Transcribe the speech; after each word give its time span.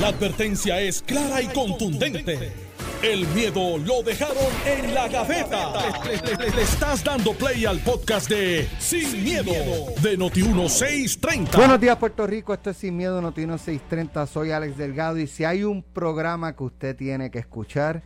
La 0.00 0.08
advertencia 0.08 0.80
es 0.80 1.02
clara 1.02 1.40
y 1.40 1.46
contundente. 1.46 2.52
El 3.00 3.28
miedo 3.28 3.78
lo 3.78 4.02
dejaron 4.02 4.36
en 4.66 4.92
la 4.92 5.06
gaveta. 5.06 5.72
Le, 6.04 6.62
estás 6.62 7.04
dando 7.04 7.32
play 7.32 7.64
al 7.64 7.78
podcast 7.78 8.28
de 8.28 8.68
Sin, 8.80 9.22
miedo, 9.22 9.52
de 10.02 10.18
Noti1630. 10.18 11.56
Buenos 11.56 11.80
días, 11.80 11.96
Puerto 11.96 12.26
Rico. 12.26 12.52
Esto 12.52 12.70
es 12.70 12.76
Sin 12.78 12.96
Miedo, 12.96 13.20
Noti 13.20 13.42
630. 13.42 14.26
Soy 14.26 14.50
Alex 14.50 14.76
Delgado. 14.76 15.16
Y 15.18 15.28
si 15.28 15.44
hay 15.44 15.62
un 15.62 15.84
programa 15.84 16.56
que 16.56 16.64
usted 16.64 16.96
tiene 16.96 17.30
que 17.30 17.38
escuchar, 17.38 18.02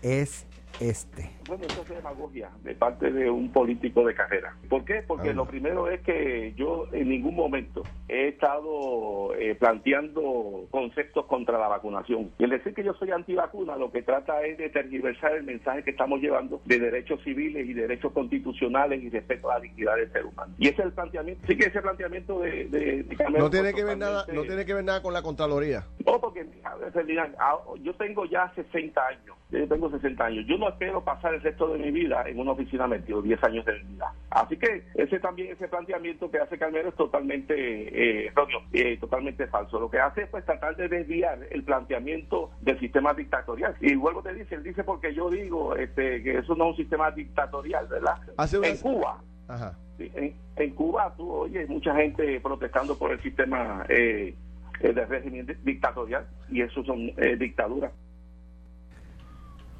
es 0.00 0.46
este. 0.80 1.30
Bueno, 1.48 1.64
eso 1.64 1.82
es 1.82 1.88
demagogia 1.88 2.50
de 2.62 2.74
parte 2.74 3.10
de 3.10 3.30
un 3.30 3.50
político 3.52 4.04
de 4.06 4.14
carrera. 4.14 4.54
¿Por 4.68 4.84
qué? 4.84 5.02
Porque 5.06 5.30
Ah. 5.30 5.34
lo 5.34 5.46
primero 5.46 5.88
es 5.88 6.00
que 6.02 6.52
yo 6.56 6.86
en 6.92 7.08
ningún 7.08 7.34
momento 7.34 7.82
he 8.08 8.28
estado 8.28 9.34
eh, 9.34 9.54
planteando 9.54 10.66
conceptos 10.70 11.24
contra 11.26 11.58
la 11.58 11.68
vacunación. 11.68 12.30
Y 12.38 12.44
el 12.44 12.50
decir 12.50 12.74
que 12.74 12.84
yo 12.84 12.92
soy 12.94 13.10
antivacuna 13.10 13.76
lo 13.76 13.90
que 13.90 14.02
trata 14.02 14.42
es 14.44 14.58
de 14.58 14.68
tergiversar 14.68 15.32
el 15.36 15.44
mensaje 15.44 15.82
que 15.82 15.90
estamos 15.92 16.20
llevando 16.20 16.60
de 16.66 16.78
derechos 16.78 17.20
civiles 17.24 17.66
y 17.66 17.72
derechos 17.72 18.12
constitucionales 18.12 19.02
y 19.02 19.08
respeto 19.08 19.50
a 19.50 19.54
la 19.54 19.60
dignidad 19.60 19.96
del 19.96 20.12
ser 20.12 20.26
humano. 20.26 20.54
Y 20.58 20.68
ese 20.68 20.80
es 20.82 20.86
el 20.86 20.92
planteamiento. 20.92 21.46
Sí 21.46 21.56
que 21.56 21.66
ese 21.66 21.80
planteamiento 21.80 22.40
de, 22.40 22.66
de, 22.66 23.16
No 23.38 23.48
tiene 23.50 23.72
que 23.72 23.84
ver 23.84 23.96
nada, 23.98 24.26
no 24.32 24.42
tiene 24.42 24.64
que 24.66 24.74
ver 24.74 24.84
nada 24.84 25.02
con 25.02 25.12
la 25.14 25.22
Contraloría. 25.22 25.84
no, 26.04 26.20
porque 26.20 26.46
Ferdinand, 26.92 27.34
ah, 27.38 27.56
yo 27.82 27.94
tengo 27.94 28.24
ya 28.26 28.52
60 28.54 29.00
años, 29.06 29.36
yo 29.50 29.66
tengo 29.68 29.90
60 29.90 30.24
años. 30.24 30.44
Yo 30.46 30.56
no 30.58 30.67
espero 30.68 31.02
pasar 31.04 31.34
el 31.34 31.40
resto 31.42 31.68
de 31.68 31.78
mi 31.78 31.90
vida 31.90 32.24
en 32.26 32.38
una 32.38 32.52
oficina 32.52 32.86
metido 32.86 33.20
10 33.22 33.42
años 33.44 33.64
de 33.64 33.72
mi 33.82 33.94
vida. 33.94 34.12
Así 34.30 34.56
que 34.56 34.84
ese 34.94 35.18
también, 35.20 35.52
ese 35.52 35.68
planteamiento 35.68 36.30
que 36.30 36.38
hace 36.38 36.58
Calmero 36.58 36.88
es 36.90 36.94
totalmente 36.96 37.54
eh, 37.56 38.26
erróneo, 38.28 38.60
eh, 38.72 38.96
totalmente 38.98 39.46
falso. 39.46 39.78
Lo 39.80 39.90
que 39.90 39.98
hace 39.98 40.22
es 40.22 40.28
pues 40.28 40.44
tratar 40.44 40.76
de 40.76 40.88
desviar 40.88 41.38
el 41.50 41.62
planteamiento 41.64 42.50
del 42.60 42.78
sistema 42.80 43.14
dictatorial. 43.14 43.74
Y 43.80 43.94
vuelvo 43.94 44.22
te 44.22 44.34
dice, 44.34 44.54
él 44.56 44.62
dice 44.62 44.84
porque 44.84 45.14
yo 45.14 45.30
digo 45.30 45.74
este, 45.76 46.22
que 46.22 46.38
eso 46.38 46.54
no 46.54 46.64
es 46.64 46.70
un 46.70 46.76
sistema 46.76 47.10
dictatorial, 47.10 47.86
¿verdad? 47.88 48.14
Hace 48.36 48.58
una- 48.58 48.68
En 48.68 48.76
Cuba, 48.78 49.18
Ajá. 49.48 49.76
Sí, 49.96 50.10
en, 50.14 50.34
en 50.56 50.70
Cuba 50.74 51.12
tú 51.16 51.28
oyes 51.32 51.68
mucha 51.68 51.94
gente 51.96 52.38
protestando 52.40 52.96
por 52.96 53.10
el 53.12 53.20
sistema 53.22 53.84
eh, 53.88 54.34
eh, 54.80 54.92
de 54.92 55.06
régimen 55.06 55.44
di- 55.46 55.54
dictatorial 55.64 56.24
y 56.50 56.60
eso 56.62 56.84
son 56.84 57.10
eh, 57.16 57.36
dictaduras. 57.36 57.90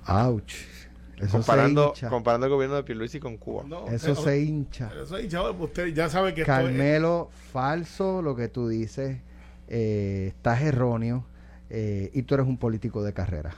Ouch. 0.09 0.55
Eso 1.19 1.33
comparando, 1.33 1.83
se 1.83 1.89
hincha. 1.89 2.09
comparando 2.11 2.47
el 2.47 2.53
gobierno 2.53 2.77
de 2.77 2.83
Pierluisi 2.84 3.19
con 3.19 3.37
Cuba. 3.39 3.64
No, 3.67 3.89
Eso 3.89 4.14
se 4.14 4.41
hincha. 4.41 4.91
Eso 5.03 5.17
ahí, 5.17 5.28
chaval, 5.28 5.56
usted 5.59 5.89
ya 5.89 6.09
sabe 6.09 6.33
que 6.34 6.42
es- 6.42 6.47
Carmelo, 6.47 7.31
falso 7.53 8.23
lo 8.23 8.34
que 8.36 8.48
tú 8.48 8.69
dices. 8.69 9.19
eh, 9.70 10.29
estás 10.29 10.62
erróneo. 10.62 11.25
eh, 11.70 12.11
y 12.14 12.23
tú 12.23 12.33
eres 12.34 12.47
un 12.47 12.56
político 12.56 13.03
de 13.03 13.12
carrera. 13.12 13.55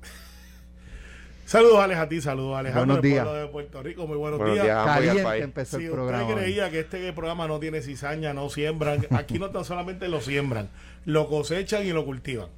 Saludos, 1.44 1.80
Alex, 1.80 2.00
a 2.00 2.08
ti, 2.08 2.20
saludos, 2.22 2.56
Alejandro, 2.56 2.94
Buenos 2.96 3.02
días. 3.02 3.26
de 3.30 3.46
Puerto 3.48 3.82
Rico. 3.82 4.06
Muy 4.06 4.16
buenos, 4.16 4.38
Buenos 4.38 4.54
días. 4.56 4.64
días. 4.66 4.84
Caliente 4.86 5.22
país. 5.22 5.44
empezó 5.44 5.76
Si 5.78 5.84
el 5.84 5.90
usted 5.90 6.02
programa. 6.02 6.34
creía 6.34 6.70
que 6.70 6.80
este 6.80 7.12
programa 7.12 7.46
no 7.48 7.58
tiene 7.60 7.82
cizaña, 7.82 8.32
no 8.32 8.48
siembran, 8.48 9.06
aquí 9.10 9.38
no 9.38 9.50
tan 9.50 9.64
solamente 9.66 10.08
lo 10.08 10.20
siembran, 10.22 10.70
lo 11.04 11.28
cosechan 11.28 11.84
y 11.84 11.90
lo 11.92 12.06
cultivan. 12.06 12.48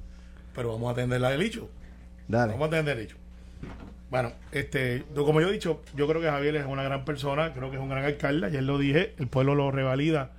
Pero 0.55 0.71
vamos 0.71 0.87
a 0.87 0.91
atender 0.93 1.19
la 1.19 1.31
del 1.31 1.41
hecho. 1.41 1.67
Dale. 2.29 2.53
Vamos 2.53 2.65
a 2.67 2.67
atender 2.69 2.97
el 2.97 3.03
hecho. 3.05 3.17
Bueno, 4.09 4.31
este, 4.51 5.03
como 5.13 5.41
yo 5.41 5.49
he 5.49 5.51
dicho, 5.51 5.81
yo 5.95 6.07
creo 6.07 6.21
que 6.21 6.29
Javier 6.29 6.55
es 6.55 6.65
una 6.65 6.83
gran 6.83 7.05
persona, 7.05 7.53
creo 7.53 7.69
que 7.69 7.77
es 7.77 7.81
un 7.81 7.89
gran 7.89 8.05
alcalde, 8.05 8.47
ayer 8.47 8.63
lo 8.63 8.77
dije, 8.77 9.13
el 9.17 9.27
pueblo 9.27 9.55
lo 9.55 9.71
revalida 9.71 10.31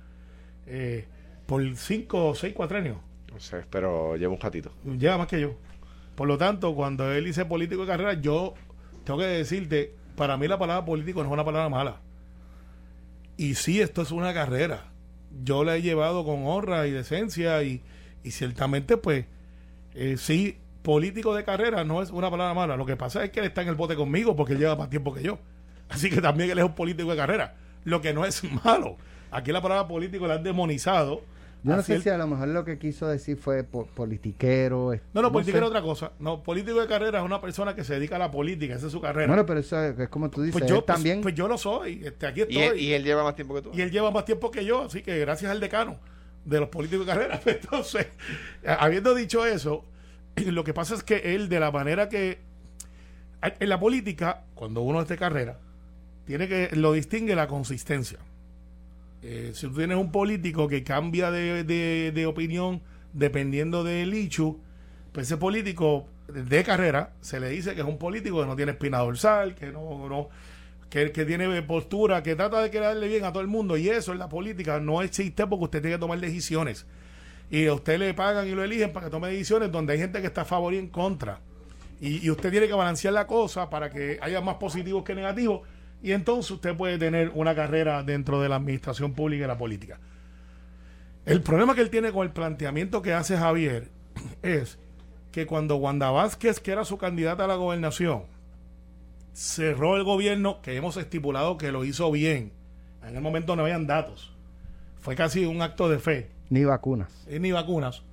eh, 0.65 1.05
por 1.45 1.63
cinco 1.75 2.27
o 2.27 2.35
seis 2.35 2.53
cuatrenios. 2.53 2.97
No 3.31 3.39
sé, 3.39 3.63
pero 3.69 4.15
lleva 4.15 4.33
un 4.33 4.39
ratito. 4.39 4.71
lleva 4.97 5.17
más 5.17 5.27
que 5.27 5.39
yo. 5.41 5.55
Por 6.15 6.27
lo 6.27 6.37
tanto, 6.37 6.73
cuando 6.73 7.11
él 7.11 7.25
dice 7.25 7.45
político 7.45 7.81
de 7.81 7.87
carrera, 7.87 8.13
yo 8.13 8.55
tengo 9.03 9.19
que 9.19 9.25
decirte, 9.25 9.93
para 10.15 10.37
mí 10.37 10.47
la 10.47 10.57
palabra 10.57 10.83
político 10.83 11.21
no 11.21 11.29
es 11.29 11.33
una 11.33 11.45
palabra 11.45 11.69
mala. 11.69 12.01
Y 13.37 13.53
sí, 13.55 13.79
esto 13.79 14.01
es 14.01 14.11
una 14.11 14.33
carrera. 14.33 14.85
Yo 15.43 15.63
la 15.63 15.75
he 15.75 15.83
llevado 15.83 16.25
con 16.25 16.47
honra 16.47 16.87
y 16.87 16.91
decencia 16.91 17.61
y, 17.61 17.83
y 18.23 18.31
ciertamente, 18.31 18.97
pues, 18.97 19.25
eh, 19.93 20.15
sí, 20.17 20.57
político 20.81 21.35
de 21.35 21.43
carrera 21.43 21.83
no 21.83 22.01
es 22.01 22.11
una 22.11 22.29
palabra 22.29 22.53
mala. 22.53 22.75
Lo 22.77 22.85
que 22.85 22.95
pasa 22.95 23.23
es 23.23 23.31
que 23.31 23.39
él 23.39 23.45
está 23.47 23.61
en 23.61 23.67
el 23.69 23.75
bote 23.75 23.95
conmigo 23.95 24.35
porque 24.35 24.53
él 24.53 24.59
lleva 24.59 24.75
más 24.75 24.89
tiempo 24.89 25.13
que 25.13 25.23
yo. 25.23 25.39
Así 25.89 26.09
que 26.09 26.21
también 26.21 26.49
él 26.49 26.57
es 26.59 26.65
un 26.65 26.75
político 26.75 27.11
de 27.11 27.17
carrera. 27.17 27.55
Lo 27.83 28.01
que 28.01 28.13
no 28.13 28.25
es 28.25 28.41
malo. 28.65 28.97
Aquí 29.31 29.51
la 29.51 29.61
palabra 29.61 29.87
político 29.87 30.27
la 30.27 30.35
han 30.35 30.43
demonizado. 30.43 31.21
Yo 31.63 31.75
no 31.75 31.81
sé 31.81 31.99
si 31.99 32.07
a 32.09 32.17
lo 32.17 32.27
mejor 32.27 32.47
lo 32.49 32.63
que 32.63 32.77
quiso 32.77 33.07
decir 33.07 33.35
fue 33.35 33.63
po- 33.63 33.87
politiquero. 33.87 34.93
es- 34.93 35.01
No, 35.13 35.21
no, 35.21 35.31
política 35.31 35.53
sé. 35.53 35.57
era 35.57 35.67
otra 35.67 35.81
cosa. 35.81 36.11
No, 36.19 36.43
político 36.43 36.79
de 36.79 36.87
carrera 36.87 37.19
es 37.19 37.25
una 37.25 37.41
persona 37.41 37.75
que 37.75 37.83
se 37.83 37.95
dedica 37.95 38.15
a 38.15 38.19
la 38.19 38.31
política, 38.31 38.75
esa 38.75 38.85
es 38.85 38.91
su 38.91 39.01
carrera. 39.01 39.27
Bueno, 39.27 39.45
pero 39.45 39.59
eso 39.59 39.81
es, 39.83 39.99
es 39.99 40.07
como 40.07 40.29
tú 40.29 40.43
dices. 40.43 40.57
pues 40.59 40.69
yo 40.69 40.77
él 40.77 40.83
también. 40.85 41.17
Pues, 41.21 41.33
pues 41.33 41.35
yo 41.35 41.47
lo 41.47 41.57
soy, 41.57 42.01
este, 42.05 42.27
aquí 42.27 42.41
Y 42.47 42.57
él, 42.59 42.63
estoy. 42.63 42.79
y 42.85 42.93
él 42.93 43.03
lleva 43.03 43.23
más 43.23 43.35
tiempo 43.35 43.55
que 43.55 43.61
tú. 43.63 43.71
Y 43.73 43.81
él 43.81 43.91
lleva 43.91 44.11
más 44.11 44.23
tiempo 44.23 44.49
que 44.51 44.63
yo, 44.63 44.83
así 44.83 45.01
que 45.01 45.19
gracias 45.19 45.51
al 45.51 45.59
decano 45.59 45.97
de 46.45 46.59
los 46.59 46.69
políticos 46.69 47.05
de 47.05 47.11
carrera. 47.13 47.41
Entonces, 47.45 48.07
habiendo 48.65 49.13
dicho 49.15 49.45
eso, 49.45 49.83
lo 50.45 50.63
que 50.63 50.73
pasa 50.73 50.95
es 50.95 51.03
que 51.03 51.35
él, 51.35 51.49
de 51.49 51.59
la 51.59 51.71
manera 51.71 52.09
que. 52.09 52.39
En 53.41 53.69
la 53.69 53.79
política, 53.79 54.43
cuando 54.55 54.81
uno 54.81 55.01
es 55.01 55.07
de 55.07 55.17
carrera, 55.17 55.59
tiene 56.25 56.47
que. 56.47 56.69
Lo 56.73 56.93
distingue 56.93 57.35
la 57.35 57.47
consistencia. 57.47 58.19
Eh, 59.21 59.51
si 59.53 59.67
tú 59.67 59.75
tienes 59.75 59.97
un 59.97 60.11
político 60.11 60.67
que 60.67 60.83
cambia 60.83 61.31
de, 61.31 61.63
de- 61.63 62.25
opinión 62.27 62.81
dependiendo 63.13 63.83
del 63.83 64.13
hecho, 64.13 64.57
pues 65.11 65.27
ese 65.27 65.37
político 65.37 66.07
de 66.27 66.63
carrera 66.63 67.13
se 67.21 67.39
le 67.39 67.49
dice 67.49 67.73
que 67.73 67.81
es 67.81 67.87
un 67.87 67.97
político 67.97 68.41
que 68.41 68.45
no 68.47 68.55
tiene 68.55 68.73
espina 68.73 68.99
dorsal, 68.99 69.55
que 69.55 69.71
no, 69.71 70.07
no 70.07 70.29
que, 70.89 71.11
que 71.11 71.25
tiene 71.25 71.61
postura, 71.63 72.21
que 72.21 72.35
trata 72.35 72.61
de 72.61 72.69
quedarle 72.69 73.07
bien 73.07 73.25
a 73.25 73.31
todo 73.31 73.41
el 73.41 73.47
mundo. 73.47 73.75
Y 73.75 73.89
eso 73.89 74.13
en 74.13 74.19
la 74.19 74.29
política 74.29 74.79
no 74.79 75.01
existe 75.01 75.47
porque 75.47 75.65
usted 75.65 75.81
tiene 75.81 75.95
que 75.95 75.99
tomar 76.01 76.19
decisiones. 76.19 76.85
Y 77.49 77.65
a 77.67 77.73
usted 77.73 77.97
le 77.97 78.13
pagan 78.13 78.47
y 78.47 78.51
lo 78.51 78.63
eligen 78.63 78.91
para 78.91 79.05
que 79.05 79.11
tome 79.11 79.29
decisiones 79.29 79.71
donde 79.71 79.93
hay 79.93 79.99
gente 79.99 80.21
que 80.21 80.27
está 80.27 80.41
a 80.41 80.45
favor 80.45 80.73
y 80.73 80.77
en 80.77 80.87
contra. 80.87 81.39
Y, 81.99 82.29
usted 82.29 82.51
tiene 82.51 82.67
que 82.67 82.73
balancear 82.73 83.13
la 83.13 83.25
cosa 83.25 83.69
para 83.69 83.89
que 83.89 84.19
haya 84.21 84.41
más 84.41 84.55
positivos 84.55 85.03
que 85.03 85.15
negativos. 85.15 85.61
Y 86.03 86.11
entonces 86.11 86.51
usted 86.51 86.75
puede 86.75 86.97
tener 86.97 87.31
una 87.33 87.55
carrera 87.55 88.03
dentro 88.03 88.41
de 88.41 88.49
la 88.49 88.57
administración 88.57 89.13
pública 89.13 89.45
y 89.45 89.47
la 89.47 89.57
política. 89.57 89.99
El 91.25 91.41
problema 91.41 91.73
que 91.73 91.81
él 91.81 91.89
tiene 91.89 92.11
con 92.11 92.25
el 92.25 92.31
planteamiento 92.31 93.01
que 93.01 93.13
hace 93.13 93.37
Javier 93.37 93.89
es 94.43 94.77
que 95.31 95.45
cuando 95.45 95.77
Wanda 95.77 96.11
Vázquez, 96.11 96.59
que 96.59 96.71
era 96.71 96.85
su 96.85 96.97
candidata 96.97 97.45
a 97.45 97.47
la 97.47 97.55
gobernación, 97.55 98.23
cerró 99.33 99.97
el 99.97 100.03
gobierno, 100.03 100.61
que 100.61 100.75
hemos 100.75 100.97
estipulado 100.97 101.57
que 101.57 101.71
lo 101.71 101.83
hizo 101.83 102.11
bien, 102.11 102.51
en 103.03 103.15
el 103.15 103.21
momento 103.21 103.55
no 103.55 103.63
habían 103.63 103.87
datos, 103.87 104.33
fue 104.99 105.15
casi 105.15 105.45
un 105.45 105.61
acto 105.61 105.89
de 105.89 105.99
fe, 105.99 106.29
Ni 106.49 106.63
vacunas. 106.63 107.09
eh, 107.27 107.39
ni 107.39 107.51
vacunas. 107.51 108.03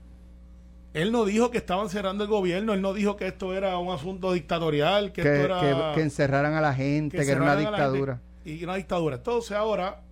Él 0.92 1.10
no 1.10 1.24
dijo 1.24 1.50
que 1.50 1.58
estaban 1.58 1.88
cerrando 1.88 2.22
el 2.24 2.30
gobierno, 2.30 2.72
él 2.72 2.80
no 2.80 2.94
dijo 2.94 3.16
que 3.16 3.26
esto 3.26 3.52
era 3.52 3.78
un 3.78 3.92
asunto 3.92 4.32
dictatorial, 4.32 5.10
que, 5.12 5.22
Que, 5.22 5.32
esto 5.42 5.44
era... 5.44 5.60
que- 5.92 5.94
que 5.96 6.02
encerraran 6.02 6.54
a 6.54 6.60
la 6.60 6.72
gente, 6.74 7.16
que, 7.18 7.30
era 7.30 7.42
una 7.42 7.54
gente 7.56 7.70
dictadura. 7.70 8.20
Y 8.44 8.62
una 8.62 8.76
dictadura. 8.76 9.16
Entonces 9.16 9.52
ahora, 9.56 10.02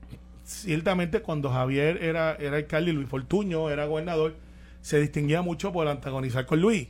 ciertamente 0.44 1.20
cuando 1.22 1.50
Javier 1.50 2.02
era, 2.02 2.34
era 2.34 2.56
alcalde 2.56 2.90
y 2.90 2.94
Luis 2.94 3.08
Fortuño 3.08 3.70
era 3.70 3.86
gobernador, 3.86 4.34
se 4.80 4.98
distinguía 5.00 5.40
mucho 5.42 5.72
por 5.72 5.86
antagonizar 5.86 6.46
con 6.46 6.60
Luis. 6.60 6.88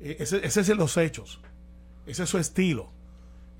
Eh, 0.00 0.16
Ese, 0.18 0.44
ese 0.44 0.60
es 0.60 0.68
los 0.70 0.96
hechos. 0.96 1.40
Ese 2.06 2.24
es 2.24 2.28
su 2.28 2.38
estilo. 2.38 2.90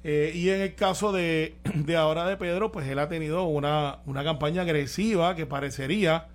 Eh, 0.02 0.32
y 0.34 0.48
en 0.48 0.60
el 0.62 0.74
caso 0.74 1.12
de, 1.12 1.54
de 1.74 1.96
ahora 1.96 2.26
de 2.26 2.36
Pedro, 2.36 2.72
pues 2.72 2.88
él 2.88 2.98
ha 2.98 3.08
tenido 3.08 3.44
una, 3.44 4.00
una 4.06 4.24
campaña 4.24 4.62
agresiva 4.62 5.36
que 5.36 5.46
parecería 5.46 6.26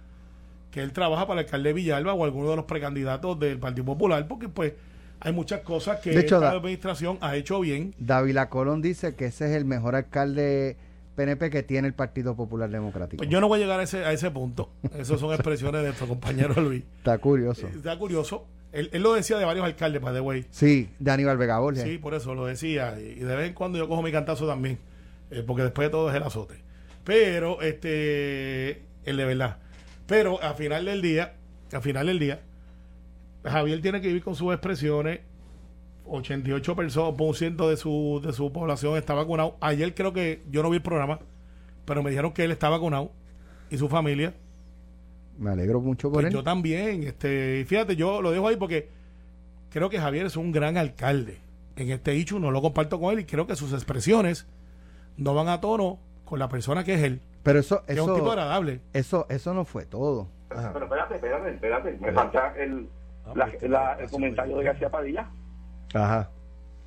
que 0.75 0.81
él 0.81 0.91
trabaja 0.91 1.25
para 1.25 1.40
el 1.40 1.46
alcalde 1.46 1.69
de 1.69 1.74
Villalba 1.74 2.13
o 2.13 2.25
alguno 2.25 2.50
de 2.50 2.58
los 2.58 2.66
precandidatos 2.66 3.40
del 3.40 3.57
Partido 3.60 3.86
Popular, 3.86 4.27
porque 4.27 4.50
pues 4.50 4.74
hay 5.22 5.31
muchas 5.31 5.62
cosas 5.62 6.01
que 6.01 6.10
De 6.10 6.19
hecho, 6.19 6.36
esta 6.36 6.51
administración 6.51 7.18
ha 7.22 7.38
hecho 7.38 7.62
bien 7.62 7.95
Dávila 7.98 8.50
Colón 8.50 8.81
dice 8.81 9.16
que 9.16 9.27
ese 9.27 9.45
es 9.50 9.56
el 9.56 9.63
mejor 9.63 9.95
alcalde 9.95 10.75
PNP 11.16 11.50
que 11.50 11.63
tiene 11.63 11.88
el 11.88 11.94
Partido 11.94 12.36
Popular 12.36 12.69
Democrático. 12.69 13.19
Pues 13.19 13.30
yo 13.30 13.39
no 13.39 13.48
voy 13.48 13.62
a 13.62 13.63
llegar 13.63 13.80
a 13.80 13.83
ese, 13.83 14.04
a 14.04 14.12
ese 14.12 14.30
punto. 14.31 14.69
Esas 15.00 15.18
son 15.18 15.31
expresiones 15.33 15.80
de 15.80 15.88
nuestro 15.88 16.10
compañero 16.10 16.62
Luis. 16.62 16.83
Está 16.98 17.18
curioso. 17.19 17.68
Está 17.68 17.98
curioso. 17.98 18.45
Él, 18.74 18.89
él 18.92 19.01
lo 19.01 19.13
decía 19.13 19.38
de 19.38 19.45
varios 19.45 19.63
alcaldes, 19.66 20.01
by 20.01 20.13
the 20.13 20.19
way. 20.19 20.45
Sí, 20.50 20.89
de 21.00 21.10
Aníbal 21.10 21.38
Vega 21.38 21.57
Borges. 21.60 21.83
Sí, 21.83 21.98
por 22.00 22.16
eso 22.16 22.36
lo 22.36 22.48
decía. 22.48 23.00
Y 23.00 23.19
de 23.19 23.33
vez 23.33 23.48
en 23.48 23.54
cuando 23.54 23.78
yo 23.78 23.88
cojo 23.88 24.01
mi 24.01 24.12
cantazo 24.12 24.45
también. 24.45 24.78
eh, 25.31 25.42
porque 25.48 25.63
después 25.63 25.88
de 25.88 25.92
todo 25.92 26.10
es 26.10 26.16
el 26.18 26.24
azote. 26.24 26.56
Pero, 27.06 27.62
este, 27.62 28.81
el 29.06 29.16
de 29.16 29.24
verdad. 29.24 29.60
Pero 30.07 30.42
al 30.42 30.56
final 30.56 30.86
del 30.86 31.02
día, 31.02 31.34
al 31.72 31.81
final 31.81 32.07
del 32.07 32.19
día, 32.19 32.42
Javier 33.44 33.81
tiene 33.81 34.02
que 34.02 34.07
vivir 34.07 34.24
con 34.24 34.36
sus 34.36 34.52
expresiones. 34.54 35.19
88% 36.07 36.75
personas, 36.75 37.16
por 37.18 37.36
ciento 37.36 37.68
de 37.69 37.78
su, 37.78 38.22
de 38.24 38.31
su 38.31 38.52
población 38.52 38.96
está 38.98 39.16
vacunado. 39.16 39.57
Ayer 39.60 39.96
creo 39.96 40.13
que 40.13 40.44
yo 40.52 40.62
no 40.62 40.69
vi 40.69 40.78
el 40.78 40.84
programa, 40.84 41.19
pero 41.86 42.04
me 42.04 42.12
dijeron 42.12 42.31
que 42.31 42.44
él 42.44 42.52
está 42.52 42.69
vacunado 42.69 43.12
y 43.72 43.78
su 43.78 43.90
familia. 43.90 44.36
Me 45.40 45.50
alegro 45.50 45.81
mucho 45.81 46.10
por 46.12 46.22
Pues 46.22 46.28
él. 46.28 46.34
yo 46.34 46.44
también. 46.44 47.04
Este, 47.04 47.60
y 47.62 47.66
fíjate, 47.66 47.96
yo 47.96 48.22
lo 48.22 48.30
dejo 48.31 48.48
ahí 48.48 48.56
porque 48.56 48.90
creo 49.72 49.90
que 49.90 50.00
Javier 50.00 50.28
es 50.28 50.38
un 50.38 50.52
gran 50.52 50.78
alcalde. 50.78 51.40
En 51.75 51.90
este 51.90 52.13
hecho 52.13 52.40
no 52.40 52.52
lo 52.52 52.62
comparto 52.62 53.00
con 53.00 53.12
él 53.13 53.22
y 53.22 53.25
creo 53.25 53.48
que 53.48 53.56
sus 53.56 53.74
expresiones 53.74 54.46
no 55.18 55.34
van 55.34 55.48
a 55.50 55.60
tono 55.60 56.00
con 56.24 56.38
la 56.38 56.50
persona 56.50 56.84
que 56.84 56.94
es 56.94 57.02
él. 57.04 57.19
Pero 57.45 57.59
eso, 57.59 57.83
Que 57.86 57.94
es 57.94 58.00
un 58.00 58.07
tipo 58.15 58.25
eso, 58.25 58.31
agradable. 58.33 58.81
eso, 58.92 59.25
eso 59.30 59.53
no 59.53 59.63
fue 59.63 59.86
todo. 59.86 60.27
Pero 60.50 60.83
espérate, 60.86 61.15
espérate, 61.15 61.50
espérate. 61.51 61.97
Me 62.01 62.12
falta 62.12 62.53
el, 62.57 62.89
la- 63.36 63.50
la- 63.62 63.94
el 64.00 64.09
comentario 64.09 64.57
de 64.57 64.63
García 64.65 64.89
Padilla. 64.89 65.30
Ajá. 65.94 66.30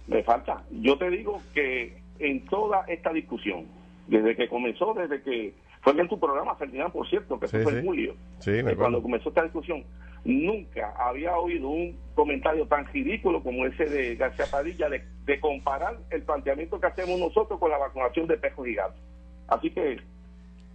Me 0.06 0.22
falta. 0.22 0.62
Yo 0.70 0.98
te 0.98 1.08
digo 1.10 1.40
que 1.54 2.02
en 2.18 2.44
toda 2.46 2.84
esta 2.88 3.12
discusión, 3.12 3.66
desde 4.08 4.34
que 4.36 4.48
comenzó, 4.48 4.94
desde 4.94 5.22
que 5.22 5.54
fue 5.82 5.92
en 5.98 6.08
tu 6.08 6.18
programa, 6.18 6.56
Ferdinand, 6.56 6.92
por 6.92 7.08
cierto, 7.08 7.38
que 7.38 7.46
Sí, 7.48 7.56
eso 7.56 7.62
fue 7.64 7.72
sí. 7.72 7.78
en 7.78 7.84
julio, 7.86 8.14
Sí, 8.40 8.50
me 8.50 8.56
eh, 8.56 8.60
acuerdo. 8.60 8.78
cuando 8.78 9.02
comenzó 9.02 9.28
esta 9.28 9.42
discusión, 9.44 9.84
nunca 10.24 10.92
había 10.98 11.36
oído 11.38 11.68
un 11.68 11.96
comentario 12.14 12.66
tan 12.66 12.84
ridículo 12.86 13.42
como 13.42 13.64
ese 13.66 13.84
de 13.86 14.16
García 14.16 14.46
Padilla 14.50 14.88
de, 14.88 15.04
de 15.24 15.40
comparar 15.40 15.98
el 16.10 16.22
planteamiento 16.22 16.80
que 16.80 16.86
hacemos 16.88 17.18
nosotros 17.20 17.60
con 17.60 17.70
la 17.70 17.78
vacunación 17.78 18.26
de 18.26 18.36
pejos 18.38 18.66
y 18.66 18.74
gatos. 18.74 19.00
Así 19.46 19.70
que 19.70 19.98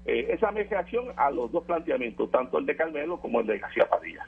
eh, 0.05 0.27
esa 0.31 0.49
es 0.49 0.53
mi 0.55 0.63
reacción 0.63 1.05
a 1.17 1.29
los 1.31 1.51
dos 1.51 1.63
planteamientos, 1.65 2.29
tanto 2.31 2.57
el 2.57 2.65
de 2.65 2.75
Carmelo 2.75 3.19
como 3.19 3.39
el 3.41 3.47
de 3.47 3.59
García 3.59 3.87
Padilla. 3.89 4.25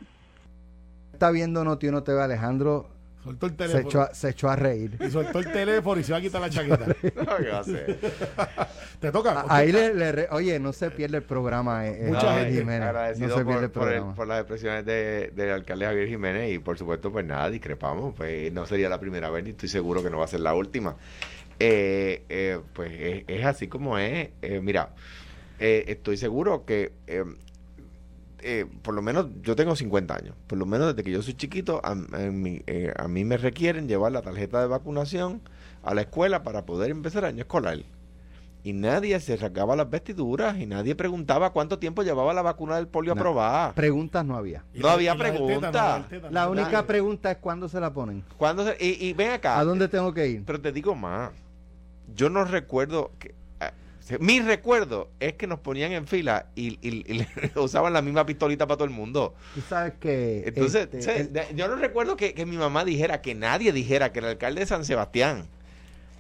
Está 1.14 1.32
viendo 1.32 1.64
Noti 1.64 1.88
Uno 1.88 2.04
TV, 2.04 2.22
Alejandro 2.22 2.90
Soltó 3.24 3.48
el 3.48 3.54
se 3.54 3.58
teléfono. 3.58 3.88
echó, 3.90 4.02
a, 4.02 4.14
se 4.14 4.30
echó 4.30 4.50
a 4.50 4.56
reír. 4.56 4.98
Y 5.00 5.10
soltó 5.10 5.40
el 5.40 5.52
teléfono 5.52 6.00
y 6.00 6.04
se 6.04 6.12
va 6.12 6.20
a 6.20 6.22
quitar 6.22 6.42
la 6.42 6.50
chaqueta. 6.52 6.86
¿Qué 7.02 7.12
va 7.50 7.58
a 7.58 7.60
hacer? 7.62 7.98
Te 9.00 9.12
toca. 9.12 9.46
Ahí 9.50 9.72
le, 9.72 9.96
le 9.96 10.12
re- 10.12 10.28
oye, 10.30 10.60
no 10.60 10.72
se 10.74 10.92
pierde 10.92 11.18
el 11.18 11.24
programa. 11.24 11.88
eh, 11.88 12.10
eh, 12.12 12.14
gente 12.16 12.52
Jiménez. 12.52 12.82
agradecido 12.88 13.30
no 13.30 13.36
se 13.38 13.44
por, 13.44 13.54
pierde 13.54 13.66
el 13.66 13.72
por 13.72 13.84
el- 13.88 13.90
programa. 13.94 14.16
por 14.16 14.28
las 14.28 14.40
expresiones 14.42 14.86
de- 14.86 15.32
del 15.34 15.50
alcalde 15.50 15.86
Javier 15.88 16.08
Jiménez 16.08 16.54
y 16.54 16.60
por 16.60 16.78
supuesto 16.78 17.12
pues 17.12 17.26
nada, 17.26 17.50
discrepamos, 17.50 18.14
pues 18.16 18.54
no 18.54 18.68
sería 18.68 18.90
la 18.90 19.00
primera 19.00 19.32
vez 19.32 19.44
ni 19.44 19.50
estoy 19.52 19.70
seguro 19.70 20.04
que 20.04 20.12
no 20.12 20.20
va 20.20 20.26
a 20.26 20.28
ser 20.28 20.42
la 20.42 20.54
última. 20.54 20.96
Eh, 21.60 22.24
eh, 22.30 22.60
pues 22.74 22.92
es, 22.92 23.24
es 23.28 23.44
así 23.46 23.68
como 23.68 23.98
es. 23.98 24.30
Eh, 24.44 24.60
mira, 24.62 24.90
eh, 25.60 25.86
estoy 25.88 26.18
seguro 26.18 26.66
que 26.66 26.92
eh, 27.08 27.24
eh, 28.40 28.66
por 28.84 28.94
lo 28.94 29.02
menos 29.02 29.28
yo 29.42 29.56
tengo 29.56 29.76
50 29.76 30.16
años, 30.16 30.36
por 30.48 30.58
lo 30.58 30.66
menos 30.66 30.88
desde 30.88 31.04
que 31.04 31.12
yo 31.12 31.22
soy 31.22 31.34
chiquito, 31.34 31.82
a, 31.84 31.94
en 31.94 32.42
mi- 32.42 32.62
eh, 32.68 32.94
a 32.98 33.08
mí 33.08 33.26
me 33.26 33.38
requieren 33.38 33.88
llevar 33.88 34.12
la 34.12 34.22
tarjeta 34.22 34.62
de 34.62 34.68
vacunación 34.68 35.42
a 35.84 35.94
la 35.94 36.02
escuela 36.02 36.44
para 36.44 36.66
poder 36.66 36.92
empezar 36.92 37.24
el 37.24 37.30
año 37.30 37.42
escolar. 37.42 37.80
Y 38.64 38.74
nadie 38.74 39.20
se 39.20 39.36
rasgaba 39.38 39.76
las 39.76 39.90
vestiduras 39.92 40.58
y 40.58 40.66
nadie 40.66 40.96
preguntaba 40.96 41.52
cuánto 41.54 41.78
tiempo 41.78 42.02
llevaba 42.02 42.34
la 42.34 42.42
vacuna 42.42 42.78
del 42.78 42.88
polio 42.88 43.14
No. 43.14 43.22
aprobada. 43.22 43.74
Preguntas 43.74 44.26
no 44.26 44.36
había. 44.36 44.64
No 44.74 44.88
la- 44.88 44.94
había 44.94 45.14
y 45.14 45.18
la 46.32 46.50
única 46.50 46.72
Nadie. 46.72 46.88
pregunta 46.88 47.30
es 47.32 47.38
cuándo 47.38 47.70
se 47.70 47.80
la 47.80 47.94
ponen. 47.94 48.24
¿Cuándo 48.38 48.66
se- 48.66 48.76
y, 48.84 49.06
y 49.06 49.14
ven 49.14 49.32
acá. 49.34 49.60
¿A 49.60 49.64
dónde 49.64 49.88
tengo 49.88 50.12
que 50.16 50.28
ir? 50.28 50.44
Pero 50.46 50.60
te 50.62 50.72
digo 50.72 50.96
más. 50.96 51.30
Yo 52.16 52.30
no 52.32 52.44
recuerdo 52.44 53.12
que. 53.20 53.36
Mi 54.20 54.40
recuerdo 54.40 55.10
es 55.20 55.34
que 55.34 55.48
nos 55.48 55.60
ponían 55.60 55.92
en 55.92 56.06
fila 56.08 56.46
y, 56.56 56.78
y- 56.88 57.04
y 57.12 57.14
le 57.14 57.28
usaban 57.56 57.92
la 57.94 58.02
misma 58.02 58.26
pistolita 58.26 58.68
para 58.68 58.78
todo 58.78 58.86
el 58.86 58.94
mundo. 58.94 59.34
Tú 59.56 59.62
sabes 59.62 59.94
que... 60.00 60.44
Entonces, 60.46 60.84
este, 60.84 61.02
se- 61.02 61.18
el- 61.22 61.34
de- 61.34 61.48
yo 61.56 61.68
no 61.68 61.76
recuerdo 61.76 62.16
que, 62.16 62.34
que 62.34 62.46
mi 62.46 62.58
mamá 62.58 62.86
dijera, 62.86 63.22
que 63.22 63.34
nadie 63.36 63.72
dijera, 63.72 64.12
que 64.12 64.20
el 64.20 64.26
alcalde 64.26 64.62
de 64.62 64.68
San 64.68 64.86
Sebastián 64.86 65.48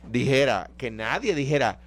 dijera, 0.09 0.69
que 0.77 0.91
nadie 0.91 1.35
dijera, 1.35 1.79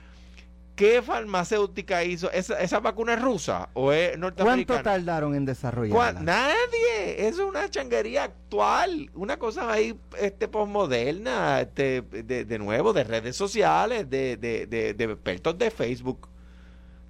¿qué 0.79 1.03
farmacéutica 1.03 2.05
hizo? 2.05 2.31
¿Esa, 2.31 2.61
esa 2.61 2.79
vacuna 2.79 3.15
es 3.15 3.21
rusa 3.21 3.69
o 3.75 3.91
es 3.93 4.11
¿Cuánto 4.11 4.21
norteamericana? 4.21 4.83
tardaron 4.85 5.35
en 5.35 5.45
desarrollarla? 5.45 6.21
Nadie. 6.21 7.27
Eso 7.27 7.43
es 7.43 7.49
una 7.49 7.69
changuería 7.69 8.25
actual. 8.25 9.11
Una 9.15 9.37
cosa 9.39 9.73
ahí 9.73 9.99
este, 10.21 10.47
posmoderna, 10.47 11.61
este, 11.61 12.03
de, 12.03 12.45
de 12.45 12.59
nuevo, 12.59 12.93
de 12.93 13.03
redes 13.03 13.35
sociales, 13.35 14.09
de, 14.09 14.37
de, 14.37 14.67
de, 14.67 14.95
de 14.95 15.05
expertos 15.05 15.59
de 15.59 15.73
Facebook. 15.73 16.29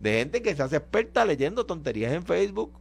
De 0.01 0.19
gente 0.19 0.41
que 0.41 0.57
se 0.57 0.63
hace 0.63 0.77
experta 0.77 1.27
leyendo 1.27 1.67
tonterías 1.67 2.13
en 2.13 2.25
Facebook. 2.25 2.73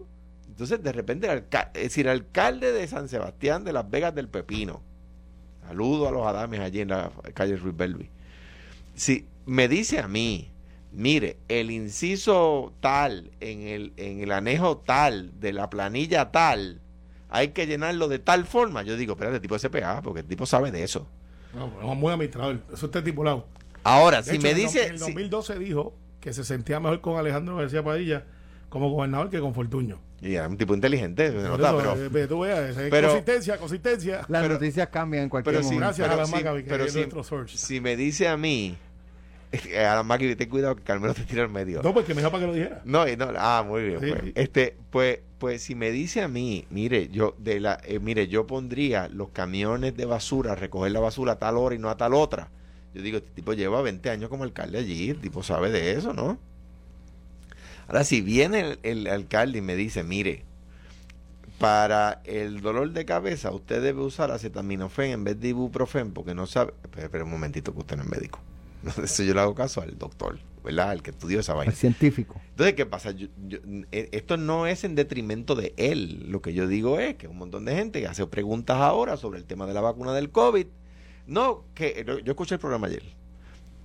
Entonces, 0.47 0.81
de 0.81 0.91
repente, 0.93 1.29
el, 1.29 1.43
es 1.73 1.83
decir, 1.83 2.07
el 2.07 2.13
alcalde 2.13 2.71
de 2.71 2.87
San 2.87 3.09
Sebastián 3.09 3.65
de 3.65 3.73
Las 3.73 3.89
Vegas 3.89 4.15
del 4.15 4.29
Pepino. 4.29 4.81
Saludo 5.67 6.07
a 6.07 6.11
los 6.11 6.25
Adames 6.25 6.61
allí 6.61 6.79
en 6.79 6.89
la 6.89 7.11
calle 7.33 7.57
Ruiz 7.57 7.75
Belvi. 7.75 8.09
Si 8.95 9.27
me 9.45 9.67
dice 9.67 9.99
a 9.99 10.07
mí, 10.07 10.49
mire, 10.97 11.37
el 11.47 11.69
inciso 11.71 12.73
tal, 12.81 13.31
en 13.39 13.61
el, 13.61 13.93
en 13.97 14.19
el 14.21 14.31
anejo 14.31 14.77
tal, 14.77 15.31
de 15.39 15.53
la 15.53 15.69
planilla 15.69 16.31
tal, 16.31 16.81
hay 17.29 17.49
que 17.49 17.67
llenarlo 17.67 18.07
de 18.07 18.19
tal 18.19 18.45
forma. 18.45 18.81
Yo 18.83 18.97
digo, 18.97 19.13
espérate, 19.13 19.35
el 19.37 19.41
tipo 19.41 19.55
es 19.55 19.61
CPA, 19.61 20.01
porque 20.01 20.21
el 20.21 20.25
tipo 20.25 20.45
sabe 20.45 20.71
de 20.71 20.83
eso. 20.83 21.07
No, 21.53 21.71
no, 21.81 21.95
muy 21.95 22.11
administrador. 22.11 22.59
Eso 22.73 22.87
está 22.87 22.99
estipulado. 22.99 23.45
Ahora, 23.83 24.17
De 24.21 24.31
si 24.31 24.35
hecho, 24.37 24.47
me 24.47 24.53
dice... 24.53 24.85
En 24.87 24.91
el 24.93 24.99
si- 24.99 25.05
2012 25.05 25.59
dijo 25.59 25.93
que 26.19 26.33
se 26.33 26.43
sentía 26.43 26.79
mejor 26.79 26.99
con 27.01 27.17
Alejandro 27.17 27.55
García 27.57 27.83
Padilla 27.83 28.25
como 28.69 28.89
gobernador 28.89 29.29
que 29.29 29.39
con 29.39 29.53
Fortuño. 29.53 29.99
y 30.21 30.33
era 30.33 30.47
un 30.47 30.57
tipo 30.57 30.73
inteligente, 30.73 31.31
se 31.31 31.37
nota, 31.47 31.69
eso, 31.69 31.77
pero... 32.09 32.23
eh, 32.23 32.27
tú 32.27 32.39
veas, 32.41 32.75
eh, 32.77 32.87
pero- 32.91 33.07
consistencia, 33.09 33.57
consistencia. 33.57 34.25
Las 34.27 34.41
pero- 34.41 34.55
noticias 34.55 34.87
cambian 34.89 35.23
en 35.23 35.29
cualquier 35.29 35.53
pero 35.55 35.63
si- 35.63 35.75
momento. 35.75 35.85
Gracias 35.85 36.07
pero 36.07 36.13
a 36.13 36.17
la 36.17 36.25
si- 36.25 36.63
pero 36.67 36.85
es 36.85 37.49
si-. 37.51 37.57
Si 37.57 37.79
me 37.79 37.95
dice 37.95 38.27
a 38.27 38.35
mí... 38.35 38.75
A 39.77 39.95
la 39.95 40.03
máquina, 40.03 40.35
ten 40.35 40.49
cuidado 40.49 40.75
que 40.75 40.83
Carmelo 40.83 41.13
te 41.13 41.23
tira 41.23 41.43
al 41.43 41.49
medio. 41.49 41.81
No, 41.81 41.93
porque 41.93 42.13
me 42.13 42.21
dijo 42.21 42.31
para 42.31 42.41
que 42.41 42.47
lo 42.47 42.53
dijera. 42.53 42.81
No, 42.83 43.07
y 43.07 43.15
no, 43.15 43.29
ah, 43.37 43.63
muy 43.65 43.83
bien. 43.83 43.99
Sí, 44.01 44.07
pues. 44.09 44.21
sí. 44.23 44.31
Este, 44.35 44.77
pues, 44.89 45.19
pues 45.37 45.61
si 45.61 45.75
me 45.75 45.91
dice 45.91 46.21
a 46.21 46.27
mí, 46.27 46.65
mire, 46.69 47.07
yo 47.09 47.35
de 47.37 47.59
la, 47.59 47.79
eh, 47.85 47.99
mire, 47.99 48.27
yo 48.27 48.45
pondría 48.45 49.07
los 49.07 49.29
camiones 49.29 49.95
de 49.95 50.05
basura 50.05 50.53
a 50.53 50.55
recoger 50.55 50.91
la 50.91 50.99
basura 50.99 51.33
a 51.33 51.39
tal 51.39 51.57
hora 51.57 51.75
y 51.75 51.79
no 51.79 51.89
a 51.89 51.97
tal 51.97 52.13
otra. 52.13 52.49
Yo 52.93 53.01
digo, 53.01 53.17
este 53.17 53.29
tipo 53.31 53.53
lleva 53.53 53.81
20 53.81 54.09
años 54.09 54.29
como 54.29 54.43
alcalde 54.43 54.79
allí, 54.79 55.11
el 55.11 55.21
tipo 55.21 55.43
sabe 55.43 55.71
de 55.71 55.93
eso, 55.93 56.13
¿no? 56.13 56.37
Ahora, 57.87 58.03
si 58.03 58.21
viene 58.21 58.59
el, 58.59 58.79
el 58.83 59.07
alcalde 59.07 59.59
y 59.59 59.61
me 59.61 59.75
dice, 59.75 60.03
mire, 60.03 60.43
para 61.57 62.21
el 62.25 62.61
dolor 62.61 62.91
de 62.91 63.05
cabeza 63.05 63.51
usted 63.51 63.81
debe 63.81 64.01
usar 64.01 64.31
acetaminofén 64.31 65.11
en 65.11 65.23
vez 65.23 65.39
de 65.39 65.49
ibuprofen 65.49 66.11
porque 66.11 66.35
no 66.35 66.45
sabe, 66.47 66.73
pero, 66.91 67.09
pero 67.09 67.25
un 67.25 67.31
momentito 67.31 67.73
que 67.73 67.79
usted 67.79 67.97
no 67.97 68.03
es 68.03 68.09
médico. 68.09 68.39
Eso 69.03 69.23
yo 69.23 69.33
le 69.33 69.41
hago 69.41 69.55
caso 69.55 69.81
al 69.81 69.97
doctor, 69.97 70.39
¿verdad? 70.63 70.91
Al 70.91 71.01
que 71.01 71.11
estudió 71.11 71.39
esa 71.39 71.53
vaina. 71.53 71.71
El 71.71 71.77
científico. 71.77 72.39
Entonces, 72.49 72.75
¿qué 72.75 72.85
pasa? 72.85 73.11
Yo- 73.11 73.27
yo- 73.47 73.59
eh, 73.91 74.09
esto 74.11 74.37
no 74.37 74.67
es 74.67 74.83
en 74.83 74.95
detrimento 74.95 75.55
de 75.55 75.73
él. 75.77 76.25
Lo 76.29 76.41
que 76.41 76.53
yo 76.53 76.67
digo 76.67 76.99
es 76.99 77.15
que 77.15 77.27
un 77.27 77.37
montón 77.37 77.65
de 77.65 77.75
gente 77.75 77.99
que 78.01 78.07
hace 78.07 78.25
preguntas 78.27 78.77
ahora 78.77 79.17
sobre 79.17 79.39
el 79.39 79.45
tema 79.45 79.65
de 79.67 79.73
la 79.73 79.81
vacuna 79.81 80.13
del 80.13 80.29
COVID. 80.31 80.67
No, 81.25 81.65
que 81.73 82.05
yo 82.23 82.31
escuché 82.31 82.55
el 82.55 82.59
programa 82.61 82.87
ayer, 82.87 83.03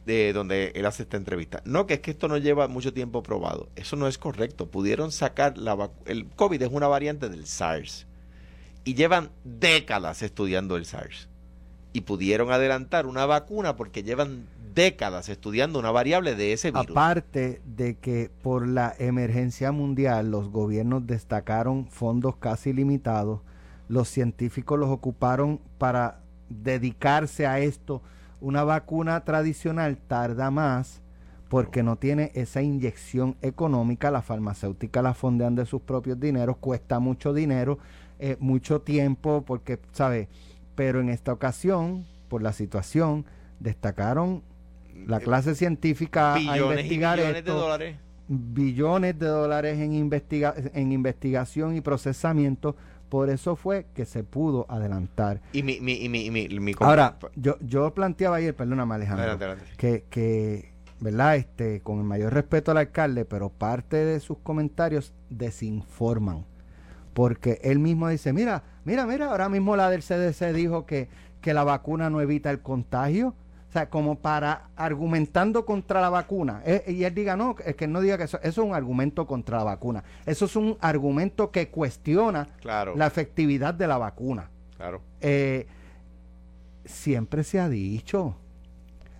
de 0.06 0.32
donde 0.32 0.72
él 0.76 0.86
hace 0.86 1.02
esta 1.04 1.16
entrevista. 1.16 1.60
No, 1.64 1.86
que 1.86 1.94
es 1.94 2.00
que 2.00 2.12
esto 2.12 2.28
no 2.28 2.36
lleva 2.38 2.68
mucho 2.68 2.92
tiempo 2.92 3.22
probado. 3.22 3.68
Eso 3.76 3.96
no 3.96 4.06
es 4.06 4.16
correcto. 4.18 4.70
Pudieron 4.70 5.10
sacar 5.10 5.58
la 5.58 5.74
vacu- 5.76 5.90
El 6.06 6.26
COVID 6.26 6.62
es 6.62 6.70
una 6.70 6.86
variante 6.86 7.28
del 7.28 7.46
SARS. 7.46 8.06
Y 8.84 8.94
llevan 8.94 9.30
décadas 9.44 10.22
estudiando 10.22 10.76
el 10.76 10.84
SARS. 10.86 11.28
Y 11.92 12.00
pudieron 12.02 12.50
adelantar 12.52 13.06
una 13.06 13.26
vacuna 13.26 13.76
porque 13.76 14.02
llevan 14.02 14.46
décadas 14.74 15.28
estudiando 15.28 15.78
una 15.78 15.90
variable 15.90 16.34
de 16.34 16.52
ese 16.52 16.70
virus. 16.70 16.90
Aparte 16.90 17.62
de 17.64 17.96
que 17.98 18.30
por 18.42 18.66
la 18.66 18.94
emergencia 18.98 19.72
mundial 19.72 20.30
los 20.30 20.50
gobiernos 20.50 21.06
destacaron 21.06 21.86
fondos 21.88 22.36
casi 22.36 22.72
limitados, 22.72 23.40
los 23.88 24.08
científicos 24.08 24.78
los 24.78 24.90
ocuparon 24.90 25.60
para 25.78 26.20
dedicarse 26.48 27.46
a 27.46 27.58
esto. 27.60 28.02
Una 28.40 28.64
vacuna 28.64 29.24
tradicional 29.24 29.96
tarda 29.96 30.50
más 30.50 31.02
porque 31.48 31.82
no 31.82 31.96
tiene 31.96 32.32
esa 32.34 32.62
inyección 32.62 33.36
económica, 33.42 34.10
la 34.10 34.22
farmacéutica 34.22 35.02
la 35.02 35.12
fondean 35.12 35.54
de 35.54 35.66
sus 35.66 35.82
propios 35.82 36.18
dineros, 36.18 36.56
cuesta 36.56 36.98
mucho 36.98 37.34
dinero, 37.34 37.78
eh, 38.18 38.38
mucho 38.40 38.80
tiempo, 38.80 39.44
porque, 39.46 39.78
¿sabe? 39.92 40.30
Pero 40.74 41.00
en 41.00 41.10
esta 41.10 41.30
ocasión, 41.30 42.06
por 42.28 42.42
la 42.42 42.54
situación, 42.54 43.26
destacaron 43.60 44.42
la 45.06 45.20
clase 45.20 45.54
científica 45.54 46.34
a 46.34 46.38
billones 46.38 46.60
y 46.60 46.62
investigar 46.62 47.16
billones 47.18 47.34
de 47.34 47.38
esto, 47.50 47.54
dólares. 47.60 47.96
billones 48.28 49.18
de 49.18 49.26
dólares 49.26 49.78
en, 49.78 49.92
investiga 49.94 50.54
en 50.74 50.92
investigación 50.92 51.76
y 51.76 51.80
procesamiento. 51.80 52.76
Por 53.08 53.28
eso 53.28 53.56
fue 53.56 53.86
que 53.94 54.06
se 54.06 54.24
pudo 54.24 54.64
adelantar. 54.70 55.42
Y 55.52 55.62
mi, 55.62 55.80
mi, 55.80 55.92
y 56.02 56.08
mi, 56.08 56.30
mi, 56.30 56.48
mi 56.48 56.72
Ahora, 56.80 57.18
yo, 57.36 57.58
yo 57.60 57.92
planteaba 57.92 58.36
ayer, 58.36 58.56
perdóname 58.56 58.94
Alejandro, 58.94 59.22
Adelante, 59.24 59.44
adelante. 59.44 59.72
que, 59.76 60.04
que, 60.08 60.72
¿verdad? 60.98 61.36
Este, 61.36 61.80
con 61.82 61.98
el 61.98 62.04
mayor 62.04 62.32
respeto 62.32 62.70
al 62.70 62.78
alcalde, 62.78 63.26
pero 63.26 63.50
parte 63.50 63.98
de 63.98 64.18
sus 64.20 64.38
comentarios 64.38 65.12
desinforman. 65.28 66.46
Porque 67.12 67.60
él 67.62 67.78
mismo 67.78 68.08
dice, 68.08 68.32
mira, 68.32 68.62
mira, 68.86 69.06
mira, 69.06 69.26
ahora 69.26 69.50
mismo 69.50 69.76
la 69.76 69.90
del 69.90 70.00
CDC 70.00 70.54
dijo 70.54 70.86
que, 70.86 71.08
que 71.42 71.52
la 71.52 71.64
vacuna 71.64 72.08
no 72.08 72.22
evita 72.22 72.50
el 72.50 72.60
contagio. 72.62 73.34
O 73.72 73.74
sea, 73.74 73.88
como 73.88 74.16
para 74.18 74.68
argumentando 74.76 75.64
contra 75.64 76.02
la 76.02 76.10
vacuna. 76.10 76.60
Eh, 76.66 76.84
y 76.88 77.04
él 77.04 77.14
diga, 77.14 77.38
no, 77.38 77.56
es 77.64 77.74
que 77.74 77.86
no 77.88 78.02
diga 78.02 78.18
que 78.18 78.24
eso, 78.24 78.36
eso 78.42 78.60
es 78.60 78.68
un 78.68 78.74
argumento 78.74 79.26
contra 79.26 79.56
la 79.56 79.64
vacuna. 79.64 80.04
Eso 80.26 80.44
es 80.44 80.56
un 80.56 80.76
argumento 80.82 81.50
que 81.50 81.68
cuestiona 81.70 82.48
Claro. 82.60 82.94
la 82.96 83.06
efectividad 83.06 83.72
de 83.72 83.86
la 83.86 83.96
vacuna. 83.96 84.50
Claro. 84.76 85.00
Eh, 85.22 85.66
siempre 86.84 87.44
se 87.44 87.60
ha 87.60 87.70
dicho, 87.70 88.34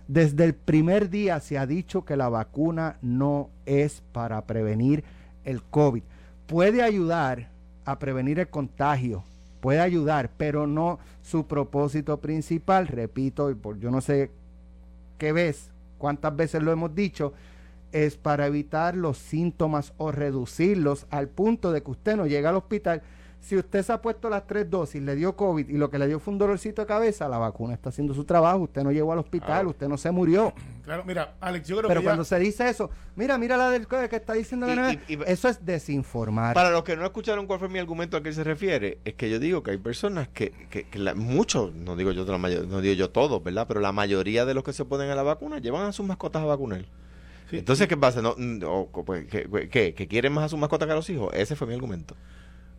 desde 0.07 0.43
el 0.43 0.53
primer 0.53 1.09
día 1.09 1.39
se 1.39 1.57
ha 1.57 1.65
dicho 1.65 2.05
que 2.05 2.15
la 2.15 2.29
vacuna 2.29 2.97
no 3.01 3.49
es 3.65 4.03
para 4.11 4.45
prevenir 4.45 5.03
el 5.45 5.63
COVID. 5.63 6.03
Puede 6.45 6.83
ayudar 6.83 7.49
a 7.85 7.97
prevenir 7.97 8.37
el 8.37 8.49
contagio, 8.49 9.23
puede 9.61 9.79
ayudar, 9.79 10.29
pero 10.37 10.67
no 10.67 10.99
su 11.23 11.47
propósito 11.47 12.19
principal, 12.19 12.87
repito, 12.87 13.49
y 13.49 13.55
por 13.55 13.79
yo 13.79 13.89
no 13.89 13.99
sé 13.99 14.29
qué 15.17 15.31
ves, 15.31 15.71
cuántas 15.97 16.35
veces 16.35 16.61
lo 16.61 16.71
hemos 16.71 16.95
dicho, 16.95 17.33
es 17.91 18.17
para 18.17 18.47
evitar 18.47 18.95
los 18.97 19.17
síntomas 19.17 19.93
o 19.97 20.11
reducirlos 20.11 21.05
al 21.09 21.29
punto 21.29 21.71
de 21.71 21.83
que 21.83 21.91
usted 21.91 22.17
no 22.17 22.25
llegue 22.25 22.47
al 22.47 22.55
hospital. 22.55 23.03
Si 23.43 23.57
usted 23.57 23.83
se 23.83 23.91
ha 23.91 24.01
puesto 24.01 24.29
las 24.29 24.47
tres 24.47 24.69
dosis, 24.69 25.01
le 25.01 25.17
dio 25.17 25.35
COVID 25.35 25.67
y 25.67 25.73
lo 25.73 25.89
que 25.89 25.99
le 25.99 26.07
dio 26.07 26.17
fue 26.21 26.31
un 26.31 26.37
dolorcito 26.37 26.81
de 26.81 26.85
cabeza, 26.87 27.27
la 27.27 27.37
vacuna 27.37 27.73
está 27.73 27.89
haciendo 27.89 28.13
su 28.13 28.23
trabajo, 28.23 28.59
usted 28.59 28.83
no 28.83 28.91
llegó 28.93 29.11
al 29.11 29.19
hospital, 29.19 29.67
usted 29.67 29.89
no 29.89 29.97
se 29.97 30.09
murió. 30.11 30.53
Claro, 30.85 31.03
mira, 31.05 31.33
Alex, 31.41 31.67
yo 31.67 31.75
creo 31.75 31.89
Pero 31.89 31.99
que 31.99 32.05
ya- 32.05 32.09
cuando 32.11 32.23
se 32.23 32.39
dice 32.39 32.69
eso, 32.69 32.89
mira, 33.17 33.37
mira 33.37 33.57
la 33.57 33.69
del 33.69 33.85
COVID 33.85 34.05
que 34.07 34.15
está 34.15 34.31
diciendo 34.31 34.65
que 34.65 34.71
Y- 34.71 34.75
no 34.77 34.87
es- 34.87 34.97
y- 35.09 35.13
y- 35.15 35.19
eso 35.27 35.49
es 35.49 35.65
desinformar. 35.65 36.53
Para 36.53 36.69
los 36.71 36.83
que 36.85 36.95
no 36.95 37.03
escucharon 37.03 37.45
cuál 37.45 37.59
fue 37.59 37.67
mi 37.67 37.79
argumento 37.79 38.15
al 38.15 38.23
que 38.23 38.29
él 38.29 38.35
se 38.35 38.45
refiere, 38.45 38.99
es 39.03 39.15
que 39.15 39.29
yo 39.29 39.39
digo 39.39 39.61
que 39.61 39.71
hay 39.71 39.77
personas 39.77 40.29
que, 40.29 40.51
que, 40.69 40.85
que 40.85 40.97
la- 40.99 41.13
muchos, 41.13 41.73
no 41.75 41.97
digo 41.97 42.11
yo 42.13 42.23
la 42.25 42.37
mayo- 42.37 42.65
no 42.65 42.79
digo 42.79 42.93
yo 42.95 43.09
todos, 43.09 43.43
¿verdad? 43.43 43.65
Pero 43.67 43.81
la 43.81 43.91
mayoría 43.91 44.45
de 44.45 44.53
los 44.53 44.63
que 44.63 44.71
se 44.71 44.85
ponen 44.85 45.09
a 45.09 45.15
la 45.15 45.23
vacuna 45.23 45.59
llevan 45.59 45.85
a 45.85 45.91
sus 45.91 46.05
mascotas 46.07 46.41
a 46.41 46.45
vacunar. 46.45 46.85
Sí. 47.49 47.57
Entonces, 47.57 47.89
¿qué 47.89 47.97
pasa? 47.97 48.21
No, 48.21 48.35
mm, 48.37 48.61
o, 48.65 48.87
pues, 49.05 49.27
¿qué, 49.27 49.47
qué, 49.69 49.93
¿Que 49.93 50.07
quieren 50.07 50.31
más 50.31 50.45
a 50.45 50.49
sus 50.49 50.57
mascotas 50.57 50.85
que 50.87 50.93
a 50.93 50.95
los 50.95 51.09
hijos? 51.09 51.29
Ese 51.33 51.57
fue 51.57 51.67
mi 51.67 51.73
argumento. 51.73 52.15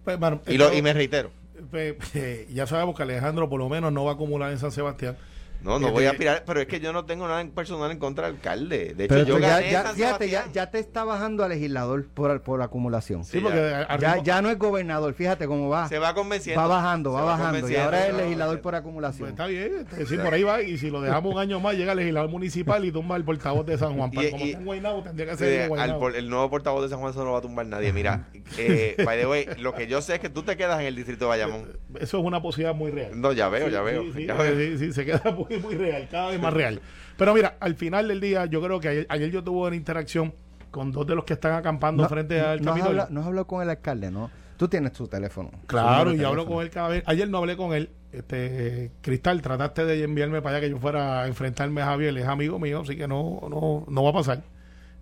Pues, 0.05 0.19
bueno, 0.19 0.41
Y, 0.47 0.59
lo, 0.59 0.73
y 0.73 0.83
me 0.83 0.93
reitero. 0.93 1.31
pues, 1.71 1.97
eh, 2.15 2.47
ya 2.53 2.67
sabemos 2.67 2.97
que 2.97 3.03
Alejandro 3.03 3.49
por 3.49 3.59
lo 3.59 3.69
menos 3.69 3.93
no 3.93 4.05
va 4.05 4.13
a 4.13 4.15
acumular 4.15 4.53
en 4.53 4.59
San 4.59 4.73
Sebastián. 4.73 5.17
No, 5.65 5.79
no 5.79 5.87
Este- 5.87 5.93
voy 5.93 6.05
a 6.05 6.11
aspirar, 6.11 6.43
pero 6.47 6.61
es 6.61 6.67
que 6.67 6.79
yo 6.79 6.93
no 6.93 7.07
tengo 7.07 7.27
nada 7.27 7.41
en 7.41 7.51
personal 7.51 7.91
en 7.91 7.99
contra 7.99 8.27
del 8.27 8.37
alcalde. 8.37 8.93
De 8.95 9.05
hecho, 9.07 9.15
Pero 9.15 9.25
yo 9.27 9.39
ya, 9.39 9.49
gané 9.49 9.71
ya- 9.71 9.83
San 9.83 9.95
fíjate, 9.97 10.29
ya, 10.29 10.45
ya 10.53 10.71
te 10.71 10.79
está 10.79 11.05
bajando 11.05 11.43
al 11.43 11.49
legislador 11.51 12.07
por, 12.13 12.43
por 12.43 12.61
acumulación. 12.61 13.25
Sí, 13.25 13.39
Sí, 13.39 13.41
porque 13.41 13.59
ya. 13.89 13.97
Ya, 13.99 14.23
ya 14.23 14.43
no 14.43 14.51
es 14.51 14.59
gobernador, 14.59 15.15
fíjate 15.15 15.47
cómo 15.47 15.71
va. 15.71 15.89
Se 15.89 15.99
va 15.99 16.13
convenciendo. 16.15 16.61
Va 16.61 16.67
bajando, 16.69 17.13
va 17.13 17.25
bajando. 17.25 17.67
Y 17.71 17.77
ahora 17.77 18.05
es 18.05 18.11
el 18.11 18.17
legislador 18.19 18.61
por 18.61 18.73
Pues 18.73 18.81
acumulación. 18.83 19.29
está 19.31 19.47
bien, 19.47 19.87
este, 19.91 20.05
sí, 20.05 20.19
por 20.19 20.35
ahí 20.35 20.43
va. 20.43 20.61
Y 20.61 20.77
si 20.77 20.91
lo 20.91 21.01
dejamos 21.01 21.33
un 21.33 21.41
año 21.41 21.59
más, 21.61 21.75
llega 21.77 21.93
el 21.93 21.99
legislador 21.99 22.29
municipal 22.31 22.85
y 22.85 22.93
tumba 22.93 23.17
el 23.17 23.25
portavoz 23.25 23.65
de 23.65 23.79
San 23.79 23.97
Juan. 23.97 24.11
Y- 24.13 24.31
como 24.31 24.45
y- 24.45 24.53
Guaynabo, 24.55 25.03
tendría 25.03 25.31
que 25.31 25.37
ser 25.39 25.71
de 25.71 25.81
al 25.81 26.15
el 26.15 26.29
nuevo 26.29 26.51
portavoz 26.51 26.83
de 26.83 26.91
San 26.91 26.99
Juan 27.01 27.11
eso 27.13 27.25
no 27.25 27.33
va 27.33 27.39
a 27.39 27.43
tumbar 27.43 27.65
nadie. 27.65 27.91
Mira, 27.93 28.29
eh, 28.59 28.97
by 29.03 29.19
the 29.19 29.27
way, 29.27 29.47
lo 29.59 29.73
que 29.75 29.87
yo 29.87 30.03
sé 30.03 30.15
es 30.17 30.21
que 30.21 30.29
tú 30.29 30.43
te 30.43 30.59
quedas 30.59 30.79
en 30.81 30.87
el 30.87 30.95
distrito 30.95 31.25
de 31.25 31.29
Bayamón. 31.31 31.79
Eso 31.99 32.19
es 32.19 32.25
una 32.25 32.43
posibilidad 32.43 32.75
muy 32.75 32.91
real. 32.91 33.19
No, 33.19 33.33
ya 33.33 33.49
veo, 33.49 33.67
Sí, 33.67 33.73
ya 33.73 33.81
veo. 33.83 34.03
Sí, 34.03 34.13
sí, 34.15 34.27
ya 34.27 34.35
veo. 34.35 34.57
sí, 34.57 34.79
sí, 34.79 34.93
se 34.93 35.05
queda 35.07 35.23
muy, 35.31 35.54
muy 35.63 35.75
real, 35.75 36.09
cada 36.11 36.31
vez 36.31 36.41
más 36.41 36.53
real. 36.53 36.81
Pero 37.17 37.35
mira, 37.35 37.57
al 37.61 37.75
final 37.77 38.09
del 38.09 38.21
día, 38.21 38.47
yo 38.47 38.61
creo 38.63 38.81
que 38.81 38.89
ayer, 38.89 39.07
ayer 39.09 39.31
yo 39.31 39.43
tuve 39.45 39.69
una 39.69 39.77
interacción 39.77 40.35
con 40.71 40.91
dos 40.91 41.07
de 41.07 41.15
los 41.15 41.25
que 41.25 41.35
están 41.35 41.53
acampando 41.53 42.03
No- 42.03 42.09
frente 42.09 42.41
al 42.41 42.61
no 42.63 42.73
Capitolio. 42.75 43.07
no 43.11 43.21
has 43.21 43.27
hablado 43.27 43.47
con 43.47 43.63
el 43.63 43.71
alcalde, 43.71 44.11
¿no? 44.11 44.31
Tú 44.57 44.69
tienes 44.69 44.93
tu 44.93 45.07
teléfono. 45.09 45.51
Claro, 45.67 46.13
y 46.15 46.23
hablo 46.25 46.47
con 46.47 46.63
él 46.63 46.71
cada 46.71 46.89
vez. 46.89 47.03
Ayer 47.07 47.29
no 47.29 47.39
hablé 47.39 47.57
con 47.57 47.73
él. 47.75 47.91
Este, 48.13 48.93
Cristal, 49.01 49.43
trataste 49.43 49.85
de 49.85 50.05
enviarme 50.05 50.41
para 50.43 50.57
allá 50.57 50.67
que 50.67 50.71
yo 50.71 50.79
fuera 50.79 51.23
a 51.23 51.27
enfrentarme 51.27 51.83
a 51.83 51.87
Javier. 51.87 52.17
Es 52.17 52.27
amigo 52.27 52.59
mío, 52.61 52.81
así 52.83 52.97
que 52.97 53.09
no, 53.09 53.41
no, 53.51 53.85
no 53.89 54.05
va 54.05 54.11
a 54.11 54.13
pasar. 54.13 54.43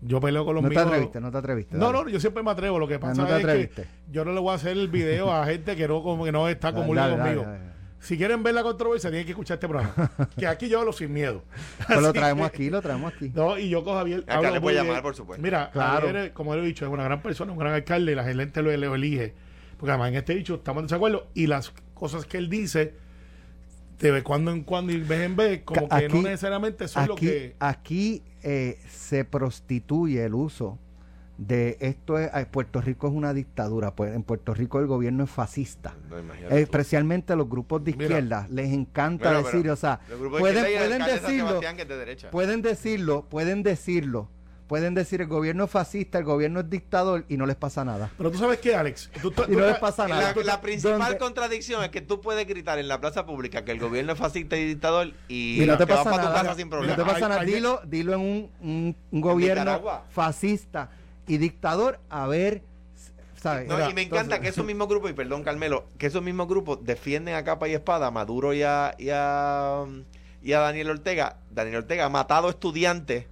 Yo 0.01 0.21
peleo 0.21 0.45
con 0.47 0.55
los 0.55 0.63
No 0.65 0.69
te 0.71 0.75
míos. 0.75 0.87
atreviste, 0.87 1.21
no 1.21 1.31
te 1.31 1.39
atreviste. 1.39 1.77
No, 1.77 1.87
dale. 1.93 2.05
no, 2.05 2.09
yo 2.09 2.19
siempre 2.19 2.43
me 2.43 2.51
atrevo. 2.51 2.79
Lo 2.79 2.89
que 2.89 2.95
Ah, 2.95 3.01
pasa 3.01 3.23
no 3.23 3.29
te 3.29 3.63
es 3.63 3.69
que 3.71 3.85
yo 4.11 4.25
no 4.25 4.33
le 4.33 4.41
voy 4.41 4.53
a 4.53 4.55
hacer 4.55 4.73
el 4.73 4.89
video 4.89 5.31
a 5.31 5.45
gente 5.47 5.77
que 5.77 5.87
no, 5.87 6.03
como 6.03 6.25
que 6.25 6.33
no 6.33 6.49
está 6.49 6.73
dale, 6.73 6.87
conmigo. 6.87 7.07
dale, 7.17 7.35
dale. 7.37 7.59
Si 8.03 8.17
quieren 8.17 8.43
ver 8.43 8.53
la 8.55 8.65
controversia, 8.65 9.11
tienen 9.11 9.25
que 9.25 9.31
escuchar 9.31 9.55
este 9.55 9.69
programa. 9.69 10.11
que 10.37 10.47
aquí 10.47 10.69
yo 10.69 10.81
hablo 10.81 10.93
sin 10.93 11.13
miedo. 11.13 11.43
Pues 11.87 12.03
lo 12.03 12.13
traemos 12.13 12.47
aquí, 12.47 12.69
lo 12.69 12.83
traemos 12.83 13.13
aquí. 13.15 13.31
No, 13.33 13.57
y 13.57 13.69
yo 13.69 13.85
con 13.85 13.95
Javier. 13.95 14.25
Acá 14.27 14.51
le 14.51 14.61
puede 14.61 14.61
muy 14.61 14.73
llamar, 14.75 14.93
bien. 14.95 15.03
por 15.03 15.15
supuesto. 15.15 15.41
Mira, 15.43 15.71
Claro. 15.73 16.09
Javier, 16.09 16.33
como 16.33 16.55
le 16.57 16.63
he 16.63 16.67
dicho, 16.67 16.85
es 16.85 16.91
una 16.93 17.05
gran 17.05 17.23
persona, 17.23 17.53
un 17.53 17.59
gran 17.59 17.73
alcalde 17.75 18.13
y 18.13 18.15
la 18.17 18.25
gente 18.25 18.61
lo, 18.61 18.77
lo 18.77 18.95
elige. 18.97 19.35
Porque 19.79 19.91
además 19.93 20.09
en 20.11 20.17
este 20.17 20.35
dicho 20.35 20.57
estamos 20.57 20.81
en 20.83 20.87
desacuerdo 20.89 21.29
y 21.35 21.47
las 21.47 21.73
cosas 21.95 22.25
que 22.27 22.39
él 22.39 22.49
dice, 22.51 22.95
de 24.01 24.11
vez 24.11 24.23
cuando 24.25 24.51
en 24.51 24.65
cuando 24.65 24.93
y 24.93 24.99
vez 24.99 25.21
en 25.21 25.37
vez, 25.37 25.63
como 25.65 25.89
que 25.89 26.09
no 26.09 26.23
necesariamente 26.23 26.85
es 26.87 26.97
lo 27.07 27.15
que. 27.15 27.55
aquí 27.61 28.23
eh, 28.43 28.79
se 28.91 29.25
prostituye 29.25 30.25
el 30.25 30.35
uso 30.35 30.79
de 31.39 31.77
esto. 31.81 32.19
Es, 32.19 32.31
eh, 32.35 32.47
Puerto 32.51 32.81
Rico 32.81 33.07
es 33.09 33.13
una 33.13 33.33
dictadura. 33.35 33.95
Pues 33.95 34.15
en 34.15 34.23
Puerto 34.23 34.55
Rico 34.55 34.79
el 34.81 34.87
gobierno 34.87 35.25
es 35.25 35.31
fascista. 35.31 35.95
No, 36.11 36.17
especialmente 36.57 37.35
los 37.37 37.49
grupos 37.49 37.83
de 37.85 37.93
Mira. 37.93 38.05
izquierda 38.05 38.47
les 38.51 38.73
encanta 38.73 39.33
decir, 39.43 39.69
o 39.71 39.77
sea, 39.77 40.01
Los 40.09 40.19
grupos 40.21 40.39
de 40.39 40.41
pueden, 40.41 40.65
pueden 40.65 40.91
de 40.91 40.99
San 40.99 41.23
decirlo, 41.23 41.61
de 41.61 42.29
pueden 42.31 42.63
decirlo, 42.63 43.23
pueden 43.29 43.63
decirlo, 43.63 44.29
pueden 44.69 44.95
decir 44.95 45.21
el 45.21 45.27
gobierno 45.27 45.65
es 45.65 45.71
fascista, 45.71 46.17
el 46.19 46.25
gobierno 46.25 46.61
es 46.61 46.71
dictador 46.71 47.27
y 47.29 47.37
no 47.37 47.45
les 47.45 47.57
pasa 47.57 47.85
nada. 47.85 48.11
Pero 48.17 48.31
tú 48.31 48.39
sabes 48.39 48.59
qué, 48.59 48.75
Alex. 48.75 49.11
Tú- 49.21 49.31
tú- 49.33 49.45
Y 49.49 49.57
no 49.57 49.67
les 49.67 49.79
pasa 49.79 50.09
nada. 50.09 50.33
La, 50.35 50.43
la 50.43 50.61
principal 50.63 50.99
¿Dónde? 50.99 51.19
contradicción 51.19 51.83
es 51.85 51.91
que 51.91 52.01
tú 52.01 52.21
puedes 52.23 52.47
gritar 52.47 52.79
en 52.79 52.89
la 52.89 52.99
plaza 53.01 53.27
pública 53.27 53.65
que 53.65 53.73
el 53.73 53.79
gobierno 53.81 54.13
es 54.13 54.19
fascista 54.19 54.57
y 54.57 54.65
dictador 54.67 55.13
y, 55.29 55.63
Y 55.63 55.67
no 55.67 55.77
te 55.77 55.85
vas 55.85 55.99
pasa 55.99 56.11
para 56.11 56.23
tu 56.23 56.29
nada. 56.31 56.43
casa 56.43 56.55
sin 56.55 56.67
No 56.67 56.71
problema. 56.71 56.97
te 56.97 57.05
pasa 57.05 57.29
nada. 57.29 57.45
Dilo, 57.45 57.81
dilo 57.87 58.15
en 58.15 58.21
un, 58.21 58.51
un- 58.63 58.97
un 59.11 59.21
gobierno 59.21 59.81
fascista 60.09 60.91
y 61.27 61.39
dictador 61.39 61.99
a 62.11 62.27
ver, 62.27 62.63
¿sabes? 63.37 63.69
No, 63.69 63.75
y 63.89 63.95
me 63.95 64.03
encanta 64.03 64.37
entonces- 64.37 64.41
que 64.41 64.49
esos 64.49 64.65
mismos 64.67 64.89
grupos, 64.89 65.11
y 65.11 65.15
perdón 65.15 65.43
Carmelo, 65.43 65.87
que 65.99 66.07
esos 66.07 66.23
mismos 66.23 66.49
grupos 66.49 66.85
defienden 66.85 67.35
a 67.35 67.45
capa 67.45 67.69
y 67.69 67.75
espada 67.75 68.09
a 68.09 68.11
Maduro 68.11 68.53
y 68.55 68.63
a, 68.63 68.95
y 68.99 69.09
a, 69.11 69.85
y 70.43 70.53
a 70.53 70.59
Daniel 70.61 70.91
Ortega. 70.91 71.39
Daniel 71.51 71.77
Ortega 71.79 72.05
ha 72.07 72.09
matado 72.09 72.49
estudiantes 72.51 73.27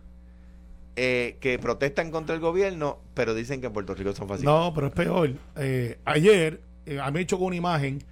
eh, 0.97 1.37
que 1.41 1.59
protestan 1.59 2.11
contra 2.11 2.35
el 2.35 2.41
gobierno, 2.41 2.99
pero 3.15 3.35
dicen 3.35 3.61
que 3.61 3.69
en 3.69 3.73
Puerto 3.73 3.95
Rico 3.95 4.13
son 4.15 4.29
fascistas. 4.29 4.53
No, 4.53 4.73
pero 4.75 4.89
es 4.89 4.93
peor. 4.93 5.31
Eh, 5.57 5.99
ayer 6.05 6.61
eh, 6.87 6.99
a 7.01 7.07
mí 7.11 7.19
me 7.21 7.27
chocó 7.27 7.45
una 7.45 7.57
imagen 7.57 8.03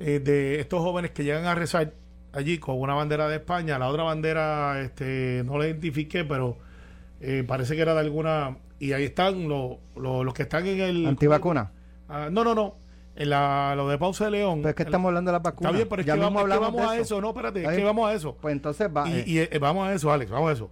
eh, 0.00 0.20
de 0.20 0.60
estos 0.60 0.80
jóvenes 0.80 1.10
que 1.10 1.24
llegan 1.24 1.44
a 1.46 1.54
rezar 1.54 1.92
allí 2.32 2.58
con 2.58 2.80
una 2.80 2.94
bandera 2.94 3.28
de 3.28 3.36
España. 3.36 3.78
La 3.78 3.88
otra 3.88 4.04
bandera 4.04 4.80
este, 4.80 5.42
no 5.44 5.58
la 5.58 5.66
identifiqué, 5.66 6.24
pero 6.24 6.56
eh, 7.20 7.44
parece 7.46 7.74
que 7.74 7.82
era 7.82 7.94
de 7.94 8.00
alguna. 8.00 8.56
Y 8.78 8.92
ahí 8.92 9.04
están 9.04 9.48
los, 9.48 9.76
los, 9.96 10.24
los 10.24 10.34
que 10.34 10.42
están 10.42 10.66
en 10.66 10.80
el. 10.80 11.06
Antivacuna. 11.06 11.72
Ah, 12.08 12.28
no, 12.30 12.44
no, 12.44 12.54
no. 12.54 12.76
En 13.16 13.30
la, 13.30 13.74
lo 13.76 13.88
de 13.88 13.98
Pausa 13.98 14.26
de 14.26 14.30
León. 14.30 14.58
Pero 14.60 14.68
es 14.70 14.74
que 14.76 14.82
estamos 14.84 15.08
hablando 15.08 15.30
de 15.30 15.32
las 15.32 15.42
vacunas. 15.42 15.70
Está 15.72 15.76
bien, 15.76 15.88
pero 15.88 16.00
es 16.02 16.06
Ya 16.06 16.14
que, 16.14 16.20
vamos, 16.20 16.42
es 16.44 16.48
que 16.52 16.58
vamos 16.58 16.80
a 16.88 16.96
eso. 16.98 17.20
No, 17.20 17.28
espérate, 17.30 17.64
es 17.64 17.68
que 17.76 17.84
vamos 17.84 18.08
a 18.08 18.14
eso. 18.14 18.36
Pues 18.40 18.52
entonces 18.52 18.88
va. 18.96 19.08
Y, 19.08 19.12
eh, 19.12 19.24
y, 19.26 19.38
eh, 19.38 19.58
vamos 19.60 19.88
a 19.88 19.92
eso, 19.92 20.12
Alex, 20.12 20.30
vamos 20.30 20.50
a 20.50 20.52
eso. 20.52 20.70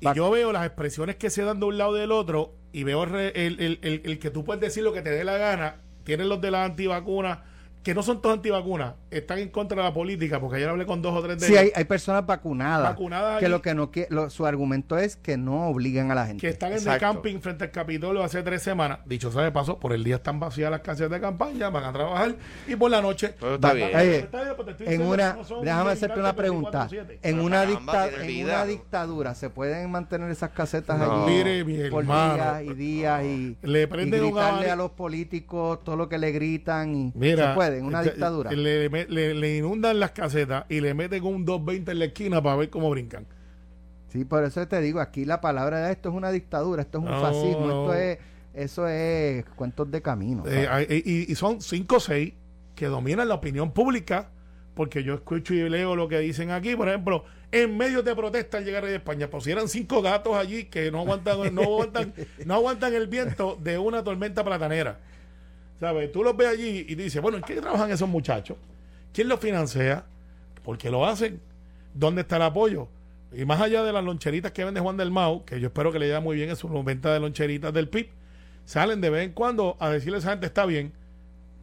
Y 0.00 0.12
yo 0.14 0.30
veo 0.30 0.52
las 0.52 0.64
expresiones 0.66 1.16
que 1.16 1.30
se 1.30 1.42
dan 1.44 1.60
de 1.60 1.66
un 1.66 1.78
lado 1.78 1.96
y 1.96 2.00
del 2.00 2.10
otro 2.12 2.54
y 2.72 2.82
veo 2.84 3.04
el, 3.04 3.14
el- 3.14 3.78
el- 3.82 4.02
el 4.04 4.18
que 4.18 4.30
tú 4.30 4.44
puedes 4.44 4.60
decir 4.60 4.82
lo 4.82 4.92
que 4.92 5.02
te 5.02 5.10
dé 5.10 5.22
la 5.24 5.36
gana. 5.38 5.76
Tienen 6.04 6.28
los 6.28 6.40
de 6.40 6.50
las 6.50 6.68
antivacunas, 6.68 7.38
que 7.84 7.94
no 7.94 8.02
son 8.02 8.20
todos 8.20 8.34
antivacunas, 8.36 8.94
están 9.10 9.38
en 9.38 9.48
contra 9.48 9.78
de 9.78 9.82
la 9.88 9.94
política, 9.94 10.40
porque 10.40 10.56
ayer 10.56 10.68
hablé 10.68 10.86
con 10.86 11.00
dos 11.02 11.14
o 11.14 11.22
tres 11.22 11.38
de 11.40 11.46
sí, 11.46 11.52
ellos 11.52 11.64
hay, 11.64 11.72
hay 11.74 11.84
personas 11.84 12.26
vacunadas. 12.26 12.90
Vacunadas 12.90 13.38
que 13.38 13.46
allí. 13.46 13.52
lo 13.52 13.62
que 13.62 13.74
no 13.74 13.90
que 13.90 14.06
lo- 14.10 14.30
su 14.30 14.46
argumento 14.46 14.98
es 14.98 15.16
que 15.16 15.36
no 15.36 15.68
obligan 15.68 16.10
a 16.10 16.14
la 16.14 16.26
gente. 16.26 16.40
que 16.40 16.48
están 16.48 16.72
en 16.72 16.86
el 16.88 16.98
camping 16.98 17.40
frente 17.40 17.64
al 17.64 17.70
Capitolio 17.70 18.22
hace 18.22 18.42
tres 18.42 18.62
semanas. 18.62 19.00
Dicho 19.06 19.30
sea 19.32 19.42
de 19.42 19.52
paso, 19.52 19.78
por 19.78 19.92
el 19.92 20.04
día 20.04 20.16
están 20.16 20.38
vacías 20.40 20.70
las 20.70 20.80
casas 20.80 21.10
de 21.10 21.20
campaña, 21.20 21.70
van 21.70 21.84
a 21.84 21.92
trabajar 21.92 22.34
y 22.66 22.76
por 22.76 22.90
la 22.90 23.00
noche. 23.02 23.34
Pero 23.38 23.54
está 23.56 23.72
bien. 23.72 23.90
Pues 23.90 24.68
en 24.68 24.76
diciendo 24.76 25.08
una, 25.10 25.36
no 25.50 25.60
déjame 25.62 25.90
hacerte 25.92 26.20
una 26.20 26.34
pregunta. 26.36 26.88
24/7. 26.88 27.18
En 27.22 27.40
una, 27.40 27.64
dicta- 27.64 28.08
en 28.10 28.26
vida. 28.26 28.54
una 28.54 28.64
dictadura 28.66 29.34
se 29.34 29.50
pueden 29.50 29.90
mantener 29.90 30.30
esas 30.30 30.50
casetas 30.50 30.98
No. 30.98 31.24
allí 31.24 31.32
Mire, 31.32 31.64
mi 31.64 31.90
por 31.90 32.02
hermano. 32.02 32.34
días 32.34 32.62
y 32.64 32.74
días 32.74 33.24
y, 33.24 33.56
Le 33.62 33.82
y 33.82 33.86
prenden 33.86 34.24
un 34.24 34.30
gritarle 34.32 34.70
a 34.70 34.76
los 34.76 34.90
políticos 34.92 35.82
todo 35.84 35.96
lo 35.96 36.08
que 36.08 36.18
le 36.18 36.30
gritan 36.32 36.94
y 36.94 37.12
Mira, 37.14 37.48
se 37.50 37.54
puede 37.54 37.78
en 37.78 37.84
una 37.86 38.00
este, 38.00 38.12
dictadura. 38.12 38.50
Le, 38.52 38.88
le- 39.08 39.32
le- 39.32 39.34
le 39.34 39.56
inundan 39.58 40.00
las 40.00 40.10
casetas 40.12 40.64
y 40.68 40.80
le 40.80 40.94
meten 40.94 41.22
un 41.24 41.44
220 41.44 41.92
en 41.92 41.98
la 41.98 42.04
esquina 42.06 42.42
para 42.42 42.56
ver 42.56 42.70
cómo 42.70 42.90
brincan. 42.90 43.26
Sí, 44.08 44.24
por 44.24 44.42
eso 44.44 44.66
te 44.66 44.80
digo, 44.80 45.00
aquí 45.00 45.24
la 45.24 45.40
palabra 45.40 45.80
de 45.86 45.92
esto 45.92 46.08
es 46.08 46.14
una 46.14 46.30
dictadura, 46.30 46.82
esto 46.82 46.98
es 46.98 47.04
un 47.04 47.10
No, 47.10 47.20
fascismo, 47.20 47.66
no. 47.66 47.80
esto 47.82 47.94
es 47.94 48.18
eso 48.54 48.88
es 48.88 49.44
cuentos 49.56 49.90
de 49.90 50.02
camino. 50.02 50.42
Eh, 50.46 51.02
y, 51.04 51.30
y 51.30 51.34
son 51.36 51.60
5 51.60 51.96
o 51.96 52.00
6 52.00 52.32
que 52.74 52.86
dominan 52.86 53.28
la 53.28 53.34
opinión 53.34 53.72
pública, 53.72 54.30
porque 54.74 55.02
yo 55.04 55.14
escucho 55.14 55.52
y 55.54 55.68
leo 55.68 55.94
lo 55.94 56.08
que 56.08 56.18
dicen 56.20 56.50
aquí, 56.50 56.74
por 56.74 56.88
ejemplo, 56.88 57.24
en 57.52 57.76
medios 57.76 58.04
de 58.04 58.16
protesta 58.16 58.58
al 58.58 58.64
llegar 58.64 58.84
a 58.84 58.90
España, 58.90 59.28
pues 59.30 59.44
si 59.44 59.50
eran 59.52 59.68
cinco 59.68 60.02
gatos 60.02 60.34
allí 60.36 60.64
que 60.64 60.90
no 60.90 61.00
aguantan, 61.00 61.54
no 61.54 61.62
aguantan, 61.62 62.14
no 62.46 62.54
aguantan 62.54 62.94
el 62.94 63.06
viento 63.06 63.58
de 63.62 63.78
una 63.78 64.02
tormenta 64.02 64.42
platanera. 64.44 64.98
¿Sabes? 65.78 66.10
Tú 66.10 66.24
los 66.24 66.36
ves 66.36 66.48
allí 66.48 66.86
y 66.88 66.94
dices, 66.96 67.22
bueno, 67.22 67.36
¿en 67.38 67.44
qué 67.44 67.60
trabajan 67.60 67.90
esos 67.90 68.08
muchachos? 68.08 68.56
¿Quién 69.12 69.28
los 69.28 69.40
financia? 69.40 70.04
¿Por 70.62 70.78
qué 70.78 70.90
lo 70.90 71.06
hacen? 71.06 71.40
¿Dónde 71.94 72.22
está 72.22 72.36
el 72.36 72.42
apoyo? 72.42 72.88
Y 73.32 73.44
más 73.44 73.60
allá 73.60 73.82
de 73.82 73.92
las 73.92 74.04
loncheritas 74.04 74.52
que 74.52 74.64
vende 74.64 74.80
Juan 74.80 74.96
del 74.96 75.10
Mau, 75.10 75.44
que 75.44 75.60
yo 75.60 75.68
espero 75.68 75.92
que 75.92 75.98
le 75.98 76.08
vaya 76.08 76.20
muy 76.20 76.36
bien 76.36 76.50
en 76.50 76.56
su 76.56 76.68
venta 76.82 77.12
de 77.12 77.20
loncheritas 77.20 77.72
del 77.72 77.88
PIB, 77.88 78.08
salen 78.64 79.00
de 79.00 79.10
vez 79.10 79.24
en 79.26 79.32
cuando 79.32 79.76
a 79.80 79.90
decirle 79.90 80.16
a 80.16 80.18
esa 80.20 80.30
gente 80.30 80.46
está 80.46 80.64
bien, 80.66 80.92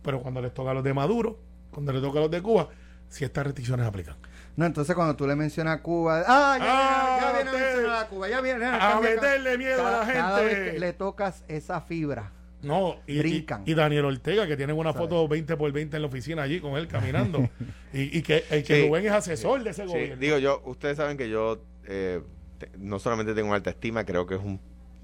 pero 0.04 0.22
cuando 0.22 0.42
les 0.42 0.54
toca 0.54 0.72
a 0.72 0.74
los 0.74 0.84
de 0.84 0.94
Maduro, 0.94 1.40
cuando 1.72 1.92
les 1.92 2.02
toca 2.02 2.20
a 2.20 2.22
los 2.24 2.32
de 2.32 2.42
Cuba, 2.42 2.70
si 3.10 3.24
estas 3.26 3.46
restricciones 3.46 3.86
aplican. 3.88 4.16
No, 4.56 4.66
entonces 4.66 4.96
cuando 4.96 5.16
tú 5.16 5.28
le 5.28 5.36
mencionas 5.36 5.80
a 5.80 5.82
Cuba, 5.82 6.24
ah, 6.28 6.58
ya, 6.60 6.66
Ah, 6.68 7.20
ya 7.22 7.34
viene 7.34 7.50
a 7.50 7.54
mencionar 7.54 8.04
a 8.04 8.08
Cuba, 8.08 8.30
ya 8.30 8.42
viene 8.42 8.66
a 8.66 8.80
cambia, 8.80 9.10
meterle 9.12 9.58
miedo 9.58 9.86
a 9.88 9.92
la 9.92 10.00
Cada- 10.00 10.14
cada 10.14 10.40
gente. 10.40 10.56
vez 10.62 10.74
que 10.74 10.80
le 10.80 10.94
tocas 10.94 11.44
esa 11.48 11.82
fibra. 11.82 12.32
No, 12.66 12.98
y, 13.08 13.14
y, 13.14 13.20
Brincan. 13.20 13.64
y 13.66 13.74
Daniel 13.74 14.06
Ortega, 14.06 14.48
que 14.48 14.58
tiene 14.58 14.74
una 14.74 14.92
¿Sabes? 14.92 15.08
foto 15.10 15.28
20 15.28 15.56
por 15.58 15.72
20 15.72 15.96
en 15.96 16.02
la 16.02 16.08
oficina 16.08 16.42
allí 16.44 16.60
con 16.60 16.76
él 16.78 16.88
caminando. 16.88 17.48
y, 17.94 18.18
y 18.18 18.22
que, 18.22 18.44
y 18.52 18.64
que 18.64 18.82
Sí. 18.82 18.88
Rubén 18.88 19.06
es 19.06 19.12
asesor 19.12 19.64
de 19.64 19.70
ese 19.70 19.84
Sí, 19.84 19.88
gobierno. 19.90 20.16
digo 20.18 20.38
yo, 20.40 20.62
ustedes 20.66 20.98
saben 20.98 21.16
que 21.18 21.30
yo 21.30 21.62
eh, 21.86 22.22
te- 22.58 22.72
no 22.78 23.00
solamente 23.00 23.34
tengo 23.34 23.54
alta 23.54 23.70
estima, 23.70 24.04
creo 24.06 24.26
que 24.26 24.36
es 24.36 24.42
un 24.42 24.60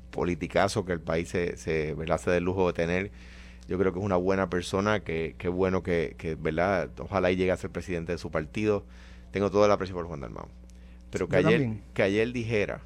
politicazo 0.09 0.83
que 0.85 0.93
el 0.93 0.99
país 1.01 1.29
se, 1.29 1.55
se, 1.57 1.93
¿verdad? 1.93 2.17
se 2.19 2.35
el 2.35 2.43
lujo 2.43 2.67
de 2.67 2.73
tener. 2.73 3.11
Yo 3.67 3.77
creo 3.77 3.93
que 3.93 3.99
es 3.99 4.05
una 4.05 4.17
buena 4.17 4.49
persona, 4.49 5.01
que, 5.01 5.35
que 5.37 5.47
bueno 5.47 5.83
que, 5.83 6.15
que, 6.17 6.35
¿verdad? 6.35 6.89
Ojalá 6.99 7.31
y 7.31 7.35
llegue 7.37 7.51
a 7.51 7.57
ser 7.57 7.69
presidente 7.69 8.11
de 8.11 8.17
su 8.17 8.29
partido. 8.31 8.85
Tengo 9.31 9.49
toda 9.49 9.67
la 9.69 9.75
aprecio 9.75 9.95
por 9.95 10.05
Juan 10.07 10.19
Dalmau. 10.19 10.47
Pero 11.09 11.27
que 11.29 11.41
Yo 11.41 11.47
ayer, 11.47 11.61
también. 11.61 11.83
que 11.93 12.03
ayer 12.03 12.33
dijera, 12.33 12.81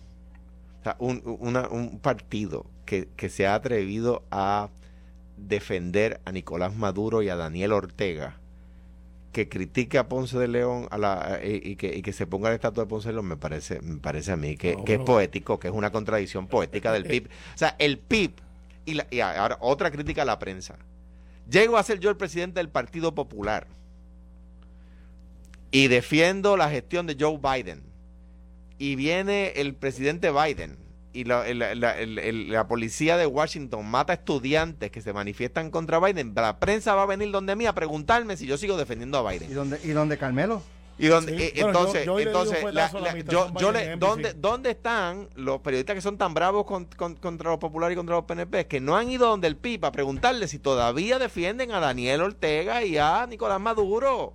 o 0.81 0.83
sea, 0.83 0.95
un, 0.99 1.21
una- 1.39 1.67
un 1.69 1.99
partido 1.99 2.65
que, 2.85 3.07
que 3.15 3.29
se 3.29 3.47
ha 3.47 3.55
atrevido 3.55 4.23
a 4.31 4.69
defender 5.37 6.21
a 6.25 6.31
Nicolás 6.31 6.75
Maduro 6.75 7.21
y 7.21 7.29
a 7.29 7.35
Daniel 7.35 7.73
Ortega, 7.73 8.37
que 9.33 9.49
critique 9.49 9.97
a 9.97 10.07
Ponce 10.07 10.37
de 10.37 10.47
León 10.47 10.87
a 10.91 10.97
la, 10.97 11.39
y, 11.43 11.75
que, 11.75 11.95
y 11.97 12.01
que 12.01 12.13
se 12.13 12.25
ponga 12.25 12.49
la 12.49 12.55
estatua 12.55 12.85
de 12.85 12.89
Ponce 12.89 13.09
de 13.09 13.13
León 13.15 13.25
me 13.27 13.35
parece 13.35 13.81
me 13.81 13.97
parece 13.97 14.31
a 14.31 14.37
mí 14.37 14.55
que, 14.55 14.75
No, 14.77 14.85
que 14.85 14.93
es 14.93 14.99
poético, 15.01 15.59
que 15.59 15.67
es 15.67 15.73
una 15.73 15.91
contradicción 15.91 16.47
poética 16.47 16.93
del 16.93 17.03
PIB. 17.03 17.27
O 17.53 17.57
sea, 17.57 17.75
el 17.79 17.97
PIB, 17.97 18.31
y, 18.85 18.93
la- 18.93 19.07
y 19.11 19.19
ahora 19.19 19.57
otra 19.59 19.91
crítica 19.91 20.21
a 20.21 20.25
la 20.25 20.39
prensa. 20.39 20.75
Llego 21.49 21.75
a 21.77 21.83
ser 21.83 21.99
yo 21.99 22.09
el 22.09 22.15
presidente 22.17 22.59
del 22.59 22.69
Partido 22.69 23.13
Popular 23.13 23.67
y 25.71 25.87
defiendo 25.89 26.55
la 26.57 26.69
gestión 26.69 27.05
de 27.05 27.17
Joe 27.19 27.37
Biden. 27.37 27.83
Y 28.77 28.95
viene 28.95 29.49
el 29.55 29.73
presidente 29.73 30.31
Biden 30.31 30.77
y 31.15 31.23
la, 31.23 31.51
la- 31.53 31.97
el- 31.99 32.51
la 32.51 32.67
policía 32.67 33.17
de 33.17 33.25
Washington 33.25 33.85
mata 33.85 34.13
estudiantes 34.13 34.91
que 34.91 35.01
se 35.01 35.13
manifiestan 35.13 35.71
contra 35.71 35.99
Biden. 35.99 36.33
La 36.35 36.59
prensa 36.59 36.93
va 36.95 37.03
a 37.03 37.05
venir 37.05 37.31
donde 37.31 37.55
mí 37.55 37.65
a 37.65 37.73
preguntarme 37.73 38.37
si 38.37 38.45
yo 38.45 38.57
sigo 38.57 38.77
defendiendo 38.77 39.17
a 39.25 39.33
¿Y 39.33 39.39
Biden. 39.39 39.53
dónde, 39.55 39.79
y 39.83 39.89
dónde 39.89 40.17
Carmelo? 40.17 40.61
Y 40.97 41.07
donde, 41.07 41.37
Sí, 41.37 41.43
eh, 41.43 41.51
bueno, 41.63 41.79
entonces, 41.79 42.05
yo- 42.05 42.19
yo 42.19 42.27
entonces 42.27 42.63
la- 42.63 42.71
la 42.71 42.99
la- 43.01 43.19
yo, 43.19 43.51
yo 43.59 43.71
le, 43.73 43.97
¿dónde? 43.97 44.33
¿dónde 44.33 44.69
están 44.71 45.27
los 45.35 45.59
periodistas 45.59 45.93
que 45.95 46.01
son 46.01 46.17
tan 46.17 46.33
bravos 46.33 46.65
con- 46.65 46.85
con- 46.85 47.15
contra 47.15 47.49
los 47.51 47.59
populares 47.59 47.95
y 47.95 47.97
contra 47.97 48.15
los 48.15 48.23
PNP 48.23 48.65
que 48.67 48.79
no 48.79 48.95
han 48.95 49.09
ido 49.09 49.27
donde 49.27 49.47
el 49.47 49.57
PIB 49.57 49.83
a 49.85 49.91
preguntarle 49.91 50.47
si 50.47 50.57
todavía 50.57 51.19
defienden 51.19 51.73
a 51.73 51.81
Daniel 51.81 52.21
Ortega 52.21 52.81
y 52.85 52.97
a 52.97 53.27
Nicolás 53.27 53.59
Maduro? 53.59 54.33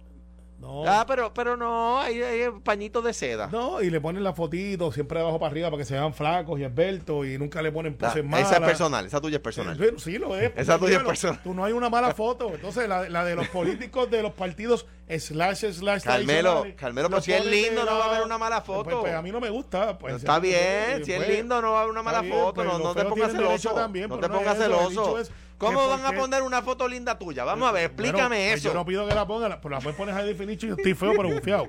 No. 0.60 0.84
Ah, 0.86 1.04
pero, 1.08 1.32
pero 1.32 1.56
no, 1.56 1.98
hay, 2.00 2.20
hay 2.22 2.50
pañitos 2.62 3.02
de 3.02 3.14
seda. 3.14 3.46
No, 3.50 3.80
y 3.80 3.88
le 3.88 3.98
ponen 4.00 4.22
la 4.22 4.34
fotito 4.34 4.92
siempre 4.92 5.18
de 5.18 5.22
abajo 5.22 5.38
para 5.40 5.50
arriba 5.50 5.70
para 5.70 5.78
que 5.80 5.86
se 5.86 5.94
vean 5.94 6.12
flacos 6.12 6.60
y 6.60 6.64
esbeltos 6.64 7.26
y 7.26 7.38
nunca 7.38 7.62
le 7.62 7.72
ponen 7.72 7.96
Ah, 8.00 8.08
poses 8.08 8.22
malas. 8.24 8.46
esa 8.48 8.56
es 8.58 8.66
personal, 8.66 9.06
esa 9.06 9.20
tuya 9.22 9.36
es 9.36 9.42
personal. 9.42 9.76
Bueno, 9.78 9.98
sí, 9.98 10.18
lo 10.18 10.36
es. 10.36 10.52
Esa 10.56 10.78
tuya 10.78 10.98
es 10.98 11.02
personal. 11.02 11.40
Tú 11.42 11.54
no 11.54 11.64
hay 11.64 11.72
una 11.72 11.88
mala 11.88 12.12
foto. 12.14 12.52
Entonces, 12.52 12.86
la, 12.88 13.08
la 13.08 13.24
de 13.24 13.36
los 13.36 13.48
políticos 13.48 14.10
de 14.10 14.22
los 14.22 14.32
partidos 14.32 14.86
slash 15.08 15.64
slash 15.72 16.02
Carmelo, 16.04 16.66
Carmelo, 16.76 17.08
lo 17.08 17.10
pero 17.16 17.22
si 17.22 17.32
es 17.32 17.44
lindo, 17.44 17.84
no 17.84 17.98
va 17.98 18.04
a 18.04 18.10
haber 18.10 18.22
una 18.22 18.38
mala 18.38 18.62
Pues, 18.62 18.78
foto. 18.78 19.00
pues, 19.00 19.14
a 19.14 19.22
mí 19.22 19.32
no 19.32 19.40
me 19.40 19.50
gusta. 19.50 19.98
Pues, 19.98 20.16
está 20.16 20.38
pues, 20.38 20.42
bien, 20.42 21.04
si 21.04 21.12
es 21.12 21.16
pues, 21.18 21.28
lindo 21.30 21.60
no 21.62 21.72
va 21.72 21.78
a 21.78 21.80
haber 21.80 21.90
una 21.92 22.02
mala 22.02 22.20
bien, 22.20 22.34
foto, 22.34 22.54
pues, 22.54 22.66
no, 22.68 22.78
no 22.78 22.94
te 22.94 23.04
pongas 23.06 23.32
celoso. 23.32 23.70
también, 23.70 24.08
no 24.08 24.18
te 24.18 24.28
pongas 24.28 24.56
celoso. 24.58 25.18
¿Cómo 25.60 25.88
van 25.88 26.06
a 26.06 26.12
poner 26.12 26.42
una 26.42 26.62
foto 26.62 26.88
linda 26.88 27.18
tuya? 27.18 27.44
Vamos 27.44 27.68
a 27.68 27.72
ver, 27.72 27.84
explícame 27.84 28.36
Bueno, 28.36 28.50
pues, 28.50 28.60
eso. 28.60 28.68
Yo 28.70 28.74
no 28.74 28.86
pido 28.86 29.06
que 29.06 29.14
la 29.14 29.26
pongan, 29.26 29.58
pero 29.60 29.74
la 29.74 29.80
puedes 29.80 29.96
poner 29.96 30.14
a 30.14 30.24
definition 30.24 30.68
y 30.68 30.70
yo 30.70 30.76
estoy 30.76 30.94
feo, 30.94 31.12
pero 31.14 31.28
bufiado. 31.28 31.68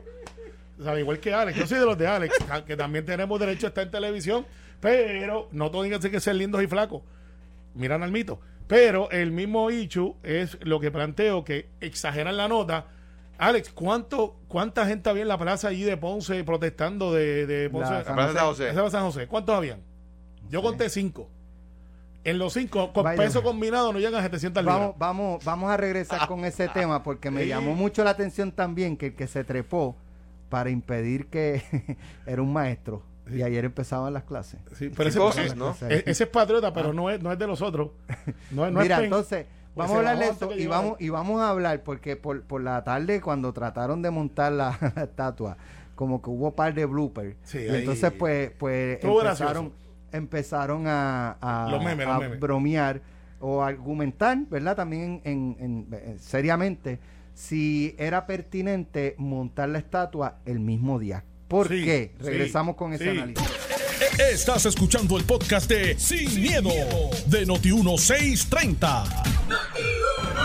O 0.79 0.83
sea, 0.83 0.97
igual 0.97 1.19
que 1.19 1.33
Alex. 1.33 1.59
Yo 1.59 1.67
soy 1.67 1.79
de 1.79 1.85
los 1.85 1.97
de 1.97 2.07
Alex, 2.07 2.35
que 2.65 2.77
también 2.77 3.05
tenemos 3.05 3.37
derecho 3.37 3.67
a 3.67 3.69
estar 3.69 3.83
en 3.83 3.91
televisión, 3.91 4.45
pero 4.79 5.49
no 5.51 5.69
todos 5.69 5.85
tienen 5.85 5.99
que 5.99 6.19
ser 6.21 6.35
lindos 6.35 6.63
y 6.63 6.67
flacos. 6.67 7.01
Miran 7.75 8.01
al 8.01 8.11
mito. 8.11 8.39
Pero 8.67 9.11
el 9.11 9.31
mismo 9.31 9.69
Ichu 9.69 10.15
es 10.23 10.57
lo 10.61 10.79
que 10.79 10.89
planteo, 10.89 11.43
que 11.43 11.69
exageran 11.81 12.37
la 12.37 12.47
nota. 12.47 12.85
Alex, 13.37 13.71
¿cuánto, 13.71 14.37
¿cuánta 14.47 14.85
gente 14.85 15.09
había 15.09 15.23
en 15.23 15.27
la 15.27 15.37
plaza 15.37 15.67
allí 15.67 15.83
de 15.83 15.97
Ponce 15.97 16.43
protestando 16.45 17.11
de, 17.11 17.45
de 17.45 17.69
Ponce? 17.69 17.91
La 17.91 18.03
San 18.05 18.15
Plaza 18.15 18.31
de 18.31 18.39
San 18.39 18.47
José. 18.47 18.69
Esa 18.69 18.83
de 18.83 18.89
San 18.91 19.03
José. 19.03 19.27
¿Cuántos 19.27 19.53
habían? 19.53 19.81
Yo 20.49 20.61
conté 20.61 20.89
cinco. 20.89 21.29
En 22.23 22.37
los 22.37 22.53
cinco, 22.53 22.93
con 22.93 23.03
Vaya. 23.03 23.21
peso 23.21 23.41
combinado, 23.41 23.91
no 23.91 23.99
llegan 23.99 24.15
a 24.15 24.21
700 24.21 24.61
libras. 24.63 24.79
Vamos, 24.79 24.95
vamos, 24.99 25.43
vamos 25.45 25.71
a 25.71 25.77
regresar 25.77 26.27
con 26.27 26.45
ese 26.45 26.67
tema 26.73 27.01
porque 27.03 27.31
me 27.31 27.47
llamó 27.47 27.73
mucho 27.73 28.03
la 28.03 28.11
atención 28.11 28.51
también 28.51 28.95
que 28.97 29.07
el 29.07 29.15
que 29.15 29.27
se 29.27 29.43
trepó 29.43 29.95
para 30.49 30.69
impedir 30.69 31.27
que 31.27 31.63
era 32.27 32.41
un 32.41 32.53
maestro 32.53 33.01
y 33.31 33.41
ayer 33.41 33.65
empezaban 33.65 34.13
las 34.13 34.23
clases. 34.23 34.59
Sí, 34.75 34.89
pero 34.95 35.09
ese, 35.09 35.17
cosas, 35.17 35.45
ese- 35.45 35.55
¿no? 35.55 35.75
e- 35.89 36.03
ese 36.05 36.23
es 36.25 36.29
patriota, 36.29 36.71
pero 36.73 36.93
no, 36.93 37.09
es, 37.09 37.21
no 37.21 37.31
es 37.31 37.39
de 37.39 37.47
los 37.47 37.61
otros. 37.61 37.89
No, 38.51 38.69
Mira, 38.69 38.97
es 38.97 39.03
entonces, 39.05 39.45
vamos 39.75 39.91
a 39.91 39.93
se 39.93 39.97
hablar 39.99 40.15
de 40.17 40.19
bajó 40.27 40.31
antes 40.33 40.47
eso 40.49 40.55
que 40.57 40.61
y 40.63 40.67
vamos, 40.67 40.95
y 40.99 41.09
vamos 41.09 41.41
a 41.41 41.49
hablar 41.49 41.81
porque 41.83 42.17
por, 42.17 42.43
por 42.43 42.61
la 42.61 42.83
tarde 42.83 43.21
cuando 43.21 43.51
trataron 43.53 44.01
de 44.01 44.11
montar 44.11 44.51
la, 44.51 44.77
la 44.95 45.03
estatua, 45.03 45.57
como 45.95 46.21
que 46.21 46.29
hubo 46.29 46.53
par 46.53 46.73
de 46.73 46.85
bloopers. 46.85 47.35
Sí, 47.43 47.59
y 47.59 47.61
ahí- 47.69 47.79
entonces, 47.79 48.11
pues, 48.11 48.51
pues 48.59 49.03
empezaron, 49.03 49.23
gracioso. 49.23 49.71
Empezaron 50.11 50.87
a, 50.87 51.37
a- 51.41 51.67
Los 51.71 51.83
memes, 51.83 52.05
los 52.07 52.15
a 52.15 52.19
memes. 52.19 52.39
bromear 52.39 53.01
o 53.39 53.63
argumentar, 53.63 54.37
¿verdad? 54.49 54.75
También 54.75 55.21
en, 55.23 55.55
en- 55.59 55.87
en- 55.91 56.19
seriamente 56.19 56.99
si 57.33 57.95
era 57.97 58.25
pertinente 58.27 59.15
montar 59.17 59.69
la 59.69 59.79
estatua 59.79 60.37
el 60.45 60.59
mismo 60.59 60.99
día. 60.99 61.23
¿Por 61.47 61.67
Sí, 61.67 61.83
qué? 61.83 62.11
sí, 62.19 62.25
Regresamos 62.25 62.75
con 62.75 62.93
ese 62.93 63.03
sí. 63.05 63.09
análisis. 63.17 63.47
Estás 64.31 64.65
escuchando 64.65 65.17
el 65.17 65.23
podcast 65.23 65.69
de 65.69 65.97
Sin, 65.97 66.41
miedo, 66.41 66.69
de 67.27 67.45
Noti1630. 67.47 69.23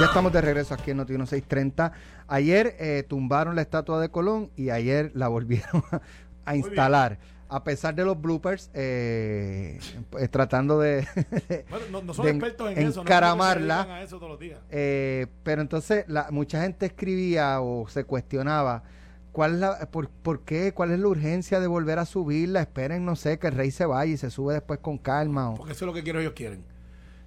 Ya 0.00 0.05
estamos 0.07 0.33
de 0.33 0.40
regreso 0.40 0.74
aquí 0.74 0.90
en 0.90 0.98
Noti 0.98 1.12
1630. 1.12 1.92
Ayer 2.29 2.76
eh, 2.79 3.05
tumbaron 3.09 3.55
la 3.57 3.62
estatua 3.62 4.00
de 4.00 4.11
Colón 4.11 4.50
y 4.57 4.70
ayer 4.70 5.11
la 5.14 5.29
volvieron 5.29 5.83
a, 5.90 6.00
a 6.44 6.57
instalar. 6.57 7.18
A 7.48 7.62
pesar 7.62 7.94
de 7.94 8.04
los 8.04 8.20
bloopers, 8.20 8.70
eh, 8.74 9.78
pues, 10.11 10.28
tratando 10.30 10.80
de, 10.80 11.06
Bueno, 11.70 11.87
no, 11.92 12.02
no 12.02 12.12
son 12.14 12.24
de 12.26 12.32
expertos 12.32 12.72
en 12.72 12.78
eso. 12.78 12.96
no 12.96 13.02
encaramarla. 13.02 13.76
dedican 13.76 13.96
a 13.96 14.02
eso 14.02 14.16
todos 14.18 14.30
los 14.32 14.40
días. 14.40 14.59
eh, 14.70 15.26
pero 15.44 15.62
entonces 15.62 16.04
la, 16.09 16.28
mucha 16.32 16.61
gente 16.62 16.87
escribía 16.87 17.61
o 17.61 17.87
se 17.88 18.02
cuestionaba 18.04 18.82
cuál 19.30 19.54
es 19.54 19.61
la, 19.61 19.90
por, 19.92 20.09
por 20.09 20.40
qué, 20.40 20.72
cuál 20.72 20.90
es 20.90 20.98
la 20.98 21.06
urgencia 21.06 21.61
de 21.61 21.66
volver 21.68 21.98
a 22.00 22.04
subirla. 22.06 22.62
Esperen, 22.62 23.04
no 23.04 23.14
sé, 23.14 23.38
que 23.38 23.46
el 23.46 23.54
rey 23.54 23.70
se 23.70 23.87
vaya 23.87 24.12
y 24.12 24.16
se 24.16 24.30
sube 24.30 24.54
después 24.54 24.80
con 24.80 24.98
calma. 24.98 25.50
o- 25.50 25.54
Porque 25.54 25.72
eso 25.72 25.85
es 25.85 25.87
lo 25.87 25.92
que 25.94 26.02
quiero 26.02 26.18
ellos 26.20 26.32
quieren. 26.35 26.64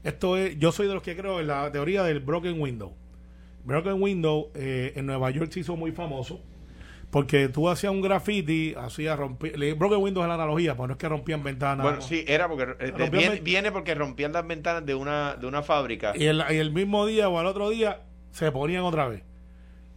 Esto 0.03 0.36
es, 0.38 0.58
yo 0.60 0.71
soy 0.73 0.88
de 0.88 0.93
los 0.95 1.03
que 1.03 1.15
creo 1.15 1.39
en 1.39 1.47
la 1.47 1.71
teoría 1.71 2.03
del 2.03 2.19
broken 2.19 2.60
window. 2.60 2.93
Broken 3.63 4.01
window 4.01 4.49
eh, 4.55 4.93
en 4.95 5.05
Nueva 5.05 5.29
York 5.32 5.51
se 5.51 5.60
hizo 5.62 5.75
muy 5.77 5.91
famoso 5.91 6.41
porque 7.12 7.50
tú 7.50 7.69
hacías 7.69 7.91
un 7.91 8.02
graffiti, 8.02 8.76
hacías 8.78 9.17
romper, 9.17 9.58
le- 9.58 9.74
broken 9.74 10.00
window 10.00 10.24
es 10.24 10.28
la 10.30 10.36
analogía, 10.36 10.76
pues 10.78 10.88
no 10.88 10.93
es 10.93 10.98
que 11.00 11.10
rompían 11.10 11.43
ventanas. 11.43 11.84
Bueno, 11.84 12.02
sí, 12.02 12.24
era 12.28 12.48
porque 12.48 12.63
eh, 12.80 12.91
Rompían 12.95 13.43
viene, 13.43 13.72
porque 13.72 13.95
rompían 13.95 14.32
las 14.32 14.45
ventanas 14.45 14.86
de 14.86 14.93
una, 14.95 15.36
de 15.36 15.48
una 15.48 15.63
fábrica. 15.63 16.13
Y 16.15 16.26
el, 16.26 16.43
y 16.52 16.56
el 16.58 16.72
mismo 16.72 17.06
día 17.06 17.28
o 17.30 17.39
al 17.39 17.48
otro 17.48 17.69
día 17.69 18.04
se 18.32 18.52
ponían 18.52 18.84
otra 18.84 19.08
vez. 19.08 19.24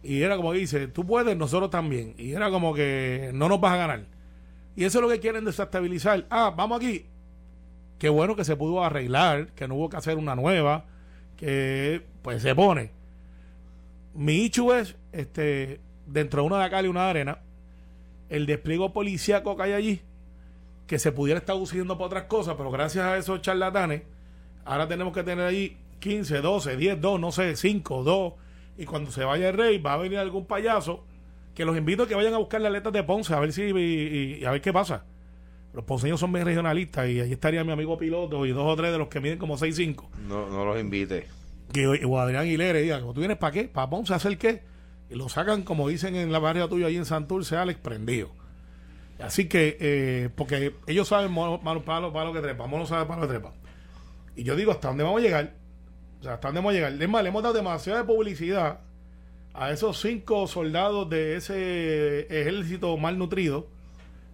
Y 0.01 0.21
era 0.23 0.35
como 0.35 0.53
dice, 0.53 0.87
tú 0.87 1.05
puedes, 1.05 1.37
nosotros 1.37 1.69
también. 1.69 2.15
Y 2.17 2.33
era 2.33 2.49
como 2.49 2.73
que 2.73 3.31
no 3.33 3.47
nos 3.47 3.61
vas 3.61 3.73
a 3.73 3.77
ganar. 3.77 4.05
Y 4.75 4.83
eso 4.85 4.97
es 4.97 5.03
lo 5.03 5.09
que 5.09 5.19
quieren 5.19 5.45
desestabilizar. 5.45 6.25
Ah, 6.31 6.53
vamos 6.57 6.79
aquí. 6.79 7.05
Qué 7.99 8.09
bueno 8.09 8.35
que 8.35 8.43
se 8.43 8.55
pudo 8.57 8.83
arreglar, 8.83 9.53
que 9.53 9.67
no 9.67 9.75
hubo 9.75 9.89
que 9.89 9.97
hacer 9.97 10.17
una 10.17 10.35
nueva, 10.35 10.85
que 11.37 12.01
pues 12.21 12.41
se 12.41 12.53
pone. 12.55 12.91
Mi 14.13 14.43
ichu 14.43 14.73
es, 14.73 14.95
este, 15.11 15.79
dentro 16.05 16.41
de 16.41 16.47
una 16.47 16.59
de 16.59 16.63
acá 16.65 16.81
y 16.81 16.87
una 16.87 17.03
de 17.05 17.09
arena, 17.09 17.39
el 18.29 18.45
despliegue 18.45 18.89
policíaco 18.89 19.55
que 19.55 19.63
hay 19.63 19.73
allí, 19.73 20.01
que 20.87 20.99
se 20.99 21.11
pudiera 21.11 21.39
estar 21.39 21.55
usando 21.55 21.95
para 21.97 22.07
otras 22.07 22.23
cosas, 22.23 22.55
pero 22.57 22.71
gracias 22.71 23.05
a 23.05 23.17
esos 23.17 23.41
charlatanes, 23.41 24.03
ahora 24.65 24.87
tenemos 24.87 25.13
que 25.13 25.23
tener 25.23 25.45
allí 25.45 25.77
15, 25.99 26.41
12, 26.41 26.77
10, 26.77 26.99
2, 27.01 27.19
no 27.19 27.31
sé, 27.31 27.55
5, 27.55 28.03
2, 28.03 28.33
y 28.77 28.85
cuando 28.85 29.11
se 29.11 29.23
vaya 29.23 29.49
el 29.49 29.57
rey 29.57 29.77
va 29.77 29.93
a 29.93 29.97
venir 29.97 30.17
algún 30.17 30.45
payaso, 30.45 31.05
que 31.53 31.65
los 31.65 31.77
invito 31.77 32.03
a 32.03 32.07
que 32.07 32.15
vayan 32.15 32.33
a 32.33 32.37
buscar 32.39 32.59
las 32.61 32.71
letras 32.71 32.91
de 32.93 33.03
Ponce, 33.03 33.33
a 33.33 33.39
ver 33.39 33.53
si, 33.53 33.61
y, 33.61 33.77
y- 33.77 34.37
y 34.41 34.45
a 34.45 34.51
ver 34.51 34.61
qué 34.61 34.73
pasa. 34.73 35.05
Los 35.73 35.85
ponceños 35.85 36.19
son 36.19 36.31
bien 36.33 36.45
regionalistas 36.45 37.07
y 37.09 37.19
allí 37.19 37.33
estaría 37.33 37.63
mi 37.63 37.71
amigo 37.71 37.97
piloto 37.97 38.45
y 38.45 38.51
dos 38.51 38.65
o 38.65 38.75
tres 38.75 38.91
de 38.91 38.97
los 38.97 39.07
que 39.07 39.19
miden 39.19 39.37
como 39.39 39.57
6'5". 39.57 40.07
No, 40.27 40.47
no 40.49 40.65
los 40.65 40.79
invite. 40.79 41.25
Que 41.71 41.87
o 41.87 42.19
Adrián 42.19 42.43
Aguilera 42.43 42.79
y 42.79 42.83
diga, 42.83 42.99
¿tú 42.99 43.13
vienes 43.13 43.37
para 43.37 43.51
qué? 43.53 43.63
¿Para 43.65 43.89
Ponce 43.89 44.13
a 44.13 44.17
hacer 44.17 44.37
qué? 44.37 44.61
Lo 45.15 45.29
sacan, 45.29 45.63
como 45.63 45.87
dicen 45.87 46.15
en 46.15 46.31
la 46.31 46.39
barrio 46.39 46.67
tuya 46.67 46.87
ahí 46.87 46.97
en 46.97 47.05
Santurce, 47.05 47.55
Alex, 47.55 47.79
prendido. 47.79 48.31
Así 49.19 49.47
que, 49.47 49.77
eh, 49.79 50.29
porque 50.35 50.75
ellos 50.87 51.07
saben 51.07 51.31
mono, 51.31 51.59
malo, 51.63 51.83
palo, 51.83 52.11
palo 52.11 52.33
que 52.33 52.41
trepa, 52.41 52.67
mono 52.67 52.85
sabe 52.85 53.05
palo 53.05 53.21
que 53.21 53.27
trepa. 53.27 53.53
Y 54.35 54.43
yo 54.43 54.55
digo, 54.55 54.71
¿hasta 54.71 54.87
dónde 54.87 55.03
vamos 55.03 55.21
a 55.21 55.23
llegar? 55.23 55.53
O 56.19 56.23
sea, 56.23 56.33
¿hasta 56.33 56.47
dónde 56.47 56.59
vamos 56.59 56.71
a 56.71 56.73
llegar? 56.73 57.01
Es 57.01 57.09
más, 57.09 57.23
le 57.23 57.29
hemos 57.29 57.43
dado 57.43 57.53
demasiada 57.53 58.05
publicidad 58.05 58.79
a 59.53 59.71
esos 59.71 60.01
cinco 60.01 60.47
soldados 60.47 61.09
de 61.09 61.35
ese 61.35 62.21
ejército 62.41 62.97
malnutrido, 62.97 63.67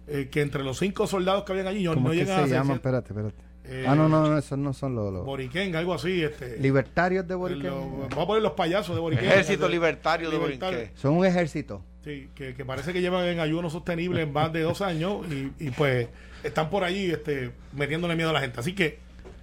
eh, 0.06 0.28
que 0.30 0.40
entre 0.40 0.64
los 0.64 0.78
cinco 0.78 1.06
soldados 1.06 1.44
que 1.44 1.52
habían 1.52 1.66
allí 1.66 1.84
¿Cómo 1.84 2.08
no 2.08 2.14
llegan 2.14 2.40
a 2.40 2.42
se 2.42 2.48
ser 2.48 2.58
llaman? 2.58 2.76
Espérate, 2.76 3.08
espérate. 3.08 3.49
Eh, 3.72 3.84
ah, 3.86 3.94
no, 3.94 4.08
no, 4.08 4.26
no, 4.28 4.36
esos 4.36 4.58
no 4.58 4.72
son 4.72 4.96
los, 4.96 5.12
los 5.12 5.24
Boriquén, 5.24 5.74
algo 5.76 5.94
así. 5.94 6.22
Este, 6.24 6.58
libertarios 6.58 7.26
de 7.28 7.34
Boriquén. 7.36 7.70
lo- 7.70 7.80
vamos 8.08 8.18
a 8.18 8.26
poner 8.26 8.42
los 8.42 8.52
payasos 8.52 8.96
de 8.96 9.00
Boriquén. 9.00 9.26
Ejército 9.26 9.68
Libertario 9.68 10.28
de. 10.30 10.38
Borinqué. 10.38 10.90
Son 10.96 11.14
un 11.14 11.24
ejército. 11.24 11.82
Sí, 12.04 12.28
que, 12.34 12.54
que 12.54 12.64
parece 12.64 12.92
que 12.92 13.00
llevan 13.00 13.26
en 13.26 13.38
ayuno 13.40 13.70
sostenible 13.70 14.22
en 14.22 14.32
más 14.32 14.52
de 14.52 14.62
dos 14.62 14.80
años 14.80 15.18
y, 15.30 15.52
y, 15.66 15.70
pues 15.70 16.08
están 16.42 16.68
por 16.70 16.82
allí 16.82 17.10
este, 17.10 17.52
metiéndole 17.72 18.16
miedo 18.16 18.30
a 18.30 18.32
la 18.32 18.40
gente. 18.40 18.58
Así 18.58 18.74
que 18.74 18.98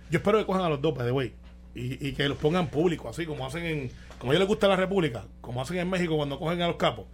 yo 0.10 0.18
espero 0.18 0.40
que 0.40 0.46
cojan 0.46 0.64
a 0.64 0.70
los 0.70 0.82
dos, 0.82 0.96
the 0.98 1.12
way, 1.12 1.34
y, 1.76 2.06
y 2.08 2.14
que 2.14 2.28
los 2.28 2.38
pongan 2.38 2.68
públicos, 2.68 3.12
así 3.12 3.26
como 3.28 3.46
hacen 3.46 3.64
en, 3.64 3.92
como 4.18 4.32
a 4.32 4.36
ellos 4.36 4.42
les 4.42 4.48
gusta 4.48 4.68
la 4.68 4.76
República, 4.76 5.24
como 5.40 5.62
hacen 5.62 5.78
en 5.78 5.90
México 5.90 6.18
cuando 6.18 6.40
cogen 6.40 6.62
a 6.64 6.68
los 6.68 6.78
capos, 6.78 7.06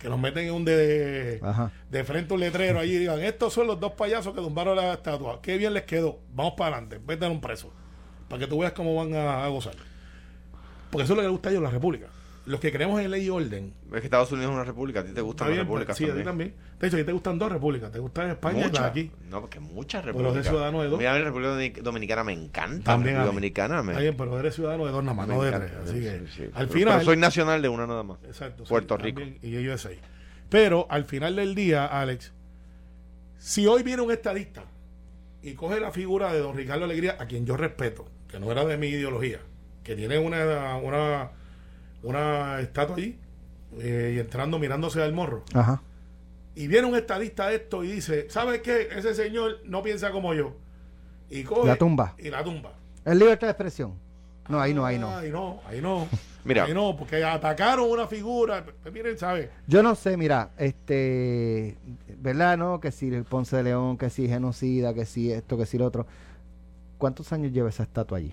que 0.00 0.08
los 0.08 0.18
meten 0.18 0.46
en 0.46 0.54
un 0.54 0.64
de, 0.64 1.38
Ajá. 1.42 1.70
de 1.90 2.04
frente 2.04 2.32
a 2.32 2.34
un 2.34 2.40
letrero 2.40 2.80
allí 2.80 2.94
y 2.94 2.98
digan, 2.98 3.20
estos 3.20 3.52
son 3.52 3.66
los 3.66 3.78
dos 3.78 3.92
payasos 3.92 4.34
que 4.34 4.40
tumbaron 4.40 4.74
la 4.74 4.94
estatua, 4.94 5.40
qué 5.42 5.58
bien 5.58 5.74
les 5.74 5.84
quedó, 5.84 6.18
vamos 6.32 6.54
para 6.56 6.76
adelante, 6.76 6.98
métanlo 7.06 7.34
un 7.34 7.40
preso, 7.40 7.70
para 8.28 8.40
que 8.40 8.46
tú 8.46 8.58
veas 8.58 8.72
cómo 8.72 8.94
van 8.96 9.14
a, 9.14 9.44
a 9.44 9.48
gozar. 9.48 9.74
Porque 10.90 11.04
eso 11.04 11.12
es 11.12 11.16
lo 11.16 11.22
que 11.22 11.28
les 11.28 11.32
gusta 11.32 11.48
a 11.50 11.52
ellos, 11.52 11.62
la 11.62 11.70
República. 11.70 12.06
Los 12.46 12.58
que 12.58 12.72
creemos 12.72 12.98
en 13.00 13.10
ley 13.10 13.26
y 13.26 13.28
orden, 13.30 13.74
Es 13.92 14.00
que 14.00 14.06
Estados 14.06 14.32
Unidos 14.32 14.50
es 14.50 14.54
una 14.56 14.64
república, 14.64 15.00
a 15.00 15.04
ti 15.04 15.12
te 15.12 15.20
gustan 15.20 15.48
las 15.48 15.56
bien, 15.56 15.66
repúblicas 15.66 15.96
sí, 15.96 16.08
a 16.08 16.14
ti 16.16 16.22
también. 16.24 16.54
De 16.80 16.86
hecho, 16.86 16.96
a 16.96 17.00
ti 17.00 17.04
te 17.04 17.12
gustan 17.12 17.38
dos 17.38 17.52
repúblicas. 17.52 17.92
Te 17.92 17.98
gustan 17.98 18.30
España 18.30 18.60
y 18.60 18.64
Muchas. 18.64 18.82
de 18.82 18.88
aquí. 18.88 19.12
No, 19.28 19.40
porque 19.42 19.60
muchas 19.60 20.02
Pero 20.02 20.12
repúblicas. 20.18 20.44
de 20.44 20.50
ciudadano 20.50 20.82
de 20.82 20.88
dos. 20.88 20.98
Mira, 20.98 21.18
la 21.18 21.24
República 21.24 21.50
Dominic- 21.54 21.82
Dominicana 21.82 22.24
me 22.24 22.32
encanta. 22.32 22.92
También 22.92 23.16
la 23.16 23.24
República. 23.24 23.62
Dominicana 23.66 23.82
me, 23.82 23.92
Está 23.92 24.02
bien, 24.02 24.16
pero 24.16 24.40
eres 24.40 24.54
ciudadano 24.54 24.86
de 24.86 24.92
dos 24.92 25.04
nada 25.04 25.14
más, 25.14 25.28
me 25.28 25.34
no 25.34 25.42
de 25.42 25.48
encanta. 25.48 25.66
tres. 25.66 25.78
Así 25.90 26.00
que, 26.00 26.18
Sí, 26.18 26.26
sí. 26.36 26.42
al 26.44 26.50
Pero- 26.52 26.68
final... 26.72 26.94
pero 26.94 27.04
soy 27.04 27.16
nacional 27.18 27.62
de 27.62 27.68
una 27.68 27.86
nada 27.86 28.02
más. 28.02 28.18
Exacto. 28.24 28.64
sí, 28.64 28.68
Puerto 28.70 28.96
Rico. 28.96 29.20
y 29.42 29.56
ellos 29.56 29.80
seis. 29.82 29.98
Pero 30.48 30.86
al 30.90 31.04
final 31.04 31.36
del 31.36 31.54
día, 31.54 31.84
Alex, 31.86 32.32
si 33.38 33.66
hoy 33.66 33.82
viene 33.82 34.02
un 34.02 34.10
estadista 34.10 34.64
y 35.42 35.52
coge 35.54 35.78
la 35.78 35.90
figura 35.92 36.32
de 36.32 36.40
don 36.40 36.56
Ricardo 36.56 36.84
Alegría, 36.86 37.16
a 37.20 37.26
quien 37.26 37.44
yo 37.46 37.56
respeto, 37.56 38.06
que 38.28 38.40
no 38.40 38.50
era 38.50 38.64
de 38.64 38.76
mi 38.76 38.88
ideología, 38.88 39.40
que 39.84 39.94
tiene 39.94 40.18
una, 40.18 40.76
una, 40.76 41.30
una 42.02 42.60
estatua 42.60 42.96
allí, 42.96 43.18
eh, 43.78 44.14
y 44.16 44.18
entrando 44.18 44.58
mirándose 44.58 45.02
al 45.02 45.12
morro, 45.12 45.44
Ajá. 45.54 45.82
y 46.54 46.66
viene 46.66 46.86
un 46.88 46.96
estadista 46.96 47.48
de 47.48 47.56
esto 47.56 47.84
y 47.84 47.92
dice, 47.92 48.28
¿sabes 48.30 48.60
qué? 48.62 48.88
Ese 48.96 49.14
señor 49.14 49.58
no 49.64 49.82
piensa 49.82 50.10
como 50.10 50.34
yo. 50.34 50.56
Y 51.28 51.44
coge 51.44 51.68
La 51.68 51.76
tumba. 51.76 52.14
Y 52.18 52.28
la 52.28 52.42
tumba. 52.42 52.72
Es 53.04 53.16
libertad 53.16 53.46
de 53.46 53.52
expresión. 53.52 53.94
No, 54.48 54.60
ahí 54.60 54.74
no, 54.74 54.84
ahí 54.84 54.98
no. 54.98 55.16
Ahí 55.16 55.30
no, 55.30 55.60
ahí 55.68 55.80
no. 55.80 56.08
Mira. 56.44 56.64
Ahí 56.64 56.74
no, 56.74 56.96
porque 56.96 57.22
atacaron 57.22 57.88
una 57.88 58.06
figura. 58.06 58.64
Pues 58.82 58.92
miren, 58.92 59.16
¿sabes? 59.16 59.50
Yo 59.66 59.82
no 59.82 59.94
sé, 59.94 60.16
mira, 60.16 60.50
este, 60.56 61.76
¿verdad? 62.18 62.56
No, 62.56 62.80
que 62.80 62.90
si 62.90 63.14
el 63.14 63.24
Ponce 63.24 63.56
de 63.56 63.62
León, 63.62 63.96
que 63.98 64.10
si 64.10 64.26
genocida, 64.26 64.94
que 64.94 65.04
si 65.04 65.30
esto, 65.30 65.56
que 65.56 65.66
si 65.66 65.78
lo 65.78 65.84
otro. 65.84 66.06
¿Cuántos 67.00 67.32
años 67.32 67.50
lleva 67.50 67.68
esa 67.70 67.82
estatua 67.82 68.18
allí? 68.18 68.32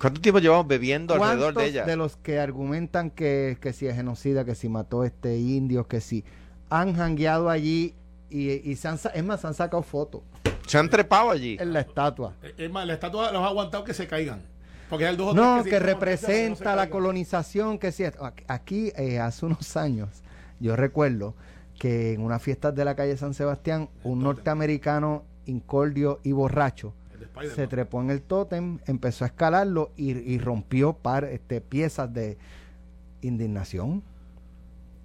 ¿Cuánto 0.00 0.20
tiempo 0.20 0.40
llevamos 0.40 0.66
bebiendo 0.66 1.14
alrededor 1.14 1.52
¿Cuántos 1.54 1.62
de 1.62 1.68
ella? 1.68 1.84
de 1.84 1.96
los 1.96 2.16
que 2.16 2.40
argumentan 2.40 3.10
que, 3.10 3.56
que 3.60 3.72
si 3.72 3.86
es 3.86 3.94
genocida, 3.94 4.44
que 4.44 4.54
si 4.56 4.68
mató 4.68 5.04
este 5.04 5.38
indios, 5.38 5.86
que 5.86 6.00
si 6.00 6.24
han 6.70 6.96
jangueado 6.96 7.48
allí 7.50 7.94
y, 8.30 8.50
y 8.68 8.74
se 8.76 8.88
han, 8.88 8.98
es 9.14 9.24
más, 9.24 9.42
se 9.42 9.46
han 9.46 9.54
sacado 9.54 9.82
fotos 9.82 10.22
Se 10.66 10.78
han 10.78 10.88
trepado 10.88 11.30
allí. 11.30 11.56
en 11.60 11.72
la 11.72 11.80
estatua? 11.80 12.34
Es 12.56 12.70
más, 12.70 12.86
la 12.86 12.94
estatua 12.94 13.30
los 13.32 13.42
ha 13.42 13.46
aguantado 13.46 13.84
que 13.84 13.92
se 13.94 14.06
caigan. 14.08 14.40
Porque 14.88 15.06
hay 15.06 15.14
dos 15.16 15.32
o 15.32 15.34
No, 15.34 15.62
que 15.62 15.78
representa 15.78 16.70
no 16.70 16.76
la 16.76 16.90
colonización, 16.90 17.78
que 17.78 17.92
si 17.92 18.02
esto- 18.04 18.24
aquí- 18.48 18.92
eh, 18.96 19.20
hace 19.20 19.46
unos 19.46 19.76
años, 19.76 20.08
yo 20.58 20.74
recuerdo 20.74 21.34
que 21.78 22.14
en 22.14 22.22
unas 22.22 22.42
fiestas 22.42 22.74
de 22.74 22.84
la 22.84 22.96
calle 22.96 23.16
San 23.16 23.34
Sebastián, 23.34 23.88
un 24.04 24.22
norteamericano 24.22 25.22
incordio 25.46 26.18
y 26.24 26.32
borracho 26.32 26.88
El 26.88 26.99
Spider-Man. 27.40 27.56
se 27.56 27.66
trepó 27.68 28.00
en 28.02 28.10
el 28.10 28.22
tótem, 28.22 28.78
empezó 28.86 29.24
a 29.24 29.28
escalarlo 29.28 29.90
y, 29.96 30.10
y 30.12 30.38
rompió 30.38 30.92
par, 30.94 31.24
este, 31.24 31.60
piezas 31.60 32.12
de 32.12 32.38
indignación. 33.22 34.02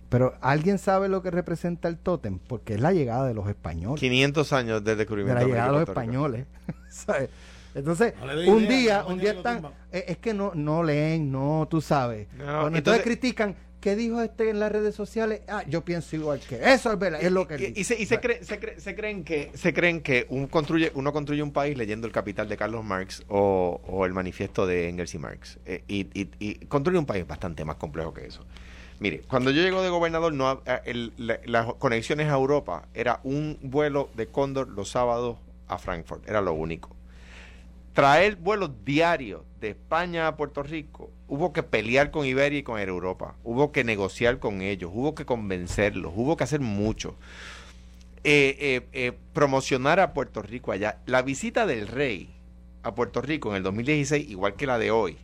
Pero 0.09 0.35
¿alguien 0.41 0.77
sabe 0.77 1.09
lo 1.09 1.21
que 1.21 1.31
representa 1.31 1.87
el 1.87 1.97
tótem? 1.97 2.39
Porque 2.39 2.75
es 2.75 2.79
la 2.81 2.93
llegada 2.93 3.25
de 3.27 3.33
los 3.33 3.47
españoles. 3.49 3.99
500 3.99 4.53
años 4.53 4.83
del 4.83 4.95
De 4.95 4.95
descubrimiento 4.97 5.41
la 5.41 5.47
llegada 5.47 5.71
de 5.71 5.79
los 5.79 5.89
españoles. 5.89 6.45
¿sabes? 6.89 7.29
Entonces, 7.73 8.13
No 8.21 8.53
un 8.53 8.63
idea, 8.63 8.69
día, 8.69 9.05
un 9.05 9.19
día 9.19 9.31
están, 9.33 9.65
eh, 9.91 10.05
es 10.07 10.17
que 10.19 10.33
no, 10.33 10.53
no 10.55 10.81
leen, 10.83 11.29
no, 11.29 11.67
tú 11.69 11.81
sabes. 11.81 12.27
No, 12.37 12.67
entonces- 12.67 13.03
critican, 13.03 13.55
¿qué 13.85 13.95
dijo 13.95 14.19
este 14.19 14.49
en 14.49 14.59
las 14.59 14.71
redes 14.71 14.95
sociales? 14.95 15.41
Ah, 15.47 15.63
yo 15.69 15.85
pienso 15.85 16.15
igual 16.15 16.39
que 16.39 16.55
eso 16.73 16.91
es 16.91 16.97
verdad, 16.97 17.21
es 17.21 17.31
lo 17.31 17.47
que 17.47 17.53
él 17.53 17.73
y, 17.75 17.81
y 17.81 17.83
se, 17.83 18.01
y 18.01 18.07
se, 18.07 18.19
cree- 18.19 18.41
se, 18.43 18.59
cree- 18.59 18.79
se 18.79 18.95
creen 18.95 19.23
que 19.23 19.51
se 19.53 19.75
creen 19.75 20.01
que 20.01 20.25
un 20.29 20.47
construye, 20.47 20.91
uno 20.95 21.13
construye 21.13 21.43
un 21.43 21.51
país 21.51 21.77
leyendo 21.77 22.07
el 22.07 22.11
Capital 22.11 22.49
de 22.49 22.57
Carlos 22.57 22.83
Marx 22.83 23.23
o, 23.27 23.79
o 23.85 24.05
el 24.07 24.13
manifiesto 24.13 24.65
de 24.65 24.89
Engels 24.89 25.13
y 25.13 25.19
Marx. 25.19 25.59
Eh, 25.67 25.83
y, 25.87 26.65
construye 26.65 26.97
un 26.97 27.05
país 27.05 27.27
bastante 27.27 27.63
más 27.63 27.75
complejo 27.75 28.11
que 28.11 28.25
eso. 28.25 28.43
Mire 28.99 29.19
cuando 29.27 29.51
yo 29.51 29.61
llego 29.61 29.83
de 29.83 29.89
gobernador 29.89 30.33
no 30.33 30.63
eh, 30.65 30.79
el- 30.85 31.13
la- 31.17 31.39
las 31.45 31.71
conexiones 31.75 32.27
a 32.27 32.33
Europa 32.33 32.87
era 32.95 33.19
un 33.23 33.59
vuelo 33.61 34.09
de 34.15 34.25
Cóndor 34.25 34.67
los 34.69 34.89
sábados 34.89 35.37
a 35.67 35.77
Frankfurt 35.77 36.27
era 36.27 36.41
lo 36.41 36.53
único. 36.53 36.89
Traer 37.93 38.35
vuelos 38.35 38.71
diarios 38.83 39.43
de 39.61 39.69
España 39.69 40.27
a 40.27 40.35
Puerto 40.35 40.63
Rico, 40.63 41.11
hubo 41.27 41.53
que 41.53 41.63
pelear 41.63 42.11
con 42.11 42.25
Iberia 42.25 42.59
y 42.59 42.63
con 42.63 42.79
Europa, 42.79 43.35
hubo 43.43 43.71
que 43.71 43.83
negociar 43.83 44.39
con 44.39 44.61
ellos, 44.61 44.91
hubo 44.93 45.15
que 45.15 45.25
convencerlos, 45.25 46.13
hubo 46.15 46.37
que 46.37 46.43
hacer 46.43 46.59
mucho. 46.59 47.15
Eh, 48.23 48.57
eh, 48.59 48.87
eh, 48.93 49.11
promocionar 49.33 49.99
a 49.99 50.13
Puerto 50.13 50.41
Rico 50.41 50.71
allá. 50.71 50.99
La 51.05 51.21
visita 51.21 51.67
del 51.67 51.87
rey 51.87 52.33
a 52.81 52.95
Puerto 52.95 53.21
Rico 53.21 53.51
en 53.51 53.57
el 53.57 53.63
2016, 53.63 54.29
igual 54.29 54.55
que 54.55 54.65
la 54.65 54.79
de 54.79 54.89
hoy, 54.91 55.17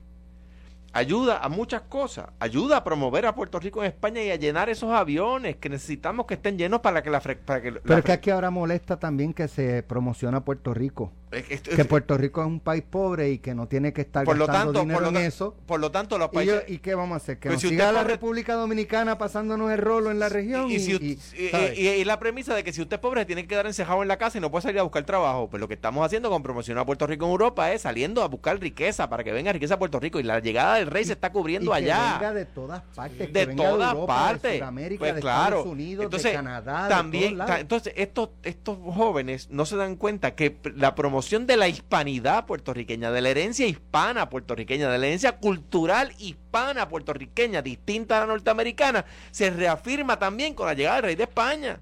ayuda 0.93 1.39
a 1.43 1.49
muchas 1.49 1.81
cosas. 1.83 2.27
Ayuda 2.39 2.77
a 2.77 2.83
promover 2.83 3.25
a 3.25 3.35
Puerto 3.35 3.59
Rico 3.59 3.81
en 3.83 3.87
España 3.87 4.21
y 4.23 4.31
a 4.31 4.35
llenar 4.35 4.69
esos 4.69 4.91
aviones 4.91 5.55
que 5.57 5.69
necesitamos 5.69 6.25
que 6.25 6.33
estén 6.35 6.57
llenos 6.57 6.81
para 6.81 7.01
que 7.03 7.09
la... 7.09 7.21
fre- 7.21 7.37
Para 7.37 7.61
que 7.61 7.71
la 7.71 7.79
Pero 7.81 7.99
es 7.99 8.05
que 8.05 8.11
aquí 8.11 8.29
ahora 8.29 8.49
molesta 8.51 8.99
también 8.99 9.33
que 9.33 9.47
se 9.47 9.83
promociona 9.83 10.43
Puerto 10.43 10.73
Rico. 10.73 11.11
es- 11.31 11.61
Que 11.61 11.85
Puerto 11.85 12.17
Rico 12.17 12.41
es 12.41 12.47
un 12.47 12.59
país 12.59 12.83
pobre 12.89 13.31
y 13.31 13.39
que 13.39 13.55
no 13.55 13.67
tiene 13.67 13.93
que 13.93 14.01
estar 14.01 14.25
por 14.25 14.37
lo 14.37 14.47
gastando 14.47 14.73
tanto, 14.73 14.81
dinero 14.81 14.99
por 15.05 15.13
lo, 15.13 15.19
en 15.19 15.25
eso. 15.25 15.55
por 15.65 15.79
lo 15.79 15.91
tanto, 15.91 16.17
los 16.17 16.29
¿Y, 16.31 16.35
países... 16.35 16.65
yo- 16.67 16.73
¿Y 16.73 16.79
qué 16.79 16.93
vamos 16.95 17.13
a 17.13 17.17
hacer? 17.17 17.39
Que 17.39 17.49
Pues 17.49 17.55
nos 17.55 17.61
si 17.61 17.67
usted 17.67 17.77
siga 17.77 17.91
la 17.91 18.01
corre- 18.01 18.11
República 18.11 18.53
Dominicana 18.55 19.17
pasándonos 19.17 19.71
el 19.71 19.77
rolo 19.77 20.11
en 20.11 20.19
la 20.19 20.29
región. 20.29 20.69
Y, 20.69 20.75
Y, 20.75 20.79
si 20.79 21.21
y 21.35 22.03
la 22.03 22.19
premisa 22.19 22.53
de 22.55 22.63
que 22.63 22.73
si 22.73 22.81
usted 22.81 22.95
es 22.95 22.99
pobre 23.01 23.21
se 23.21 23.25
tiene 23.25 23.43
que 23.43 23.47
quedar 23.47 23.65
encejado 23.67 24.01
en 24.01 24.07
la 24.07 24.17
casa 24.17 24.37
y 24.37 24.41
no 24.41 24.51
puede 24.51 24.63
salir 24.63 24.79
a 24.79 24.83
buscar 24.83 25.03
trabajo. 25.05 25.49
Pues 25.49 25.59
lo 25.61 25.67
que 25.67 25.73
estamos 25.73 26.05
haciendo 26.05 26.29
con 26.29 26.43
promocionar 26.43 26.81
a 26.83 26.85
Puerto 26.85 27.07
Rico 27.07 27.25
en 27.25 27.31
Europa 27.31 27.71
es 27.71 27.81
saliendo 27.83 28.23
a 28.23 28.27
buscar 28.27 28.59
riqueza 28.59 29.09
para 29.09 29.23
que 29.23 29.31
venga 29.31 29.53
riqueza 29.53 29.75
a 29.75 29.79
Puerto 29.79 29.99
Rico. 29.99 30.19
Y 30.19 30.23
la 30.23 30.39
llegada 30.39 30.80
del 30.81 30.91
rey 30.91 31.05
se 31.05 31.13
está 31.13 31.27
y 31.27 31.31
cubriendo 31.31 31.71
que 31.71 31.77
allá. 31.77 32.13
venga 32.13 32.33
de 32.33 32.45
todas 32.45 32.81
partes. 32.95 33.33
de 33.33 33.47
todas 33.47 33.95
partes. 34.05 34.51
De 34.51 34.57
Sudamérica, 34.59 34.99
pues 34.99 35.15
de 35.15 35.21
claro. 35.21 35.57
Estados 35.57 35.73
Unidos, 35.73 36.05
entonces, 36.05 36.31
de 36.31 36.37
Canadá, 36.37 36.87
también, 36.89 37.37
de 37.37 37.53
entonces 37.59 37.93
estos 37.95 38.29
estos 38.43 38.77
jóvenes 38.77 39.49
no 39.49 39.65
se 39.65 39.75
dan 39.77 39.95
cuenta 39.95 40.35
que 40.35 40.57
la 40.75 40.95
promoción 40.95 41.47
de 41.47 41.57
la 41.57 41.67
hispanidad 41.67 42.45
puertorriqueña, 42.45 43.11
de 43.11 43.21
la 43.21 43.29
herencia 43.29 43.67
hispana 43.67 44.29
puertorriqueña, 44.29 44.89
de 44.89 44.97
la 44.97 45.07
herencia 45.07 45.37
cultural 45.37 46.13
hispana 46.19 46.89
puertorriqueña, 46.89 47.61
distinta 47.61 48.17
a 48.17 48.19
la 48.21 48.27
norteamericana, 48.27 49.05
se 49.31 49.49
reafirma 49.49 50.19
también 50.19 50.53
con 50.53 50.67
la 50.67 50.73
llegada 50.73 50.97
del 50.97 51.05
rey 51.05 51.15
de 51.15 51.23
España. 51.23 51.79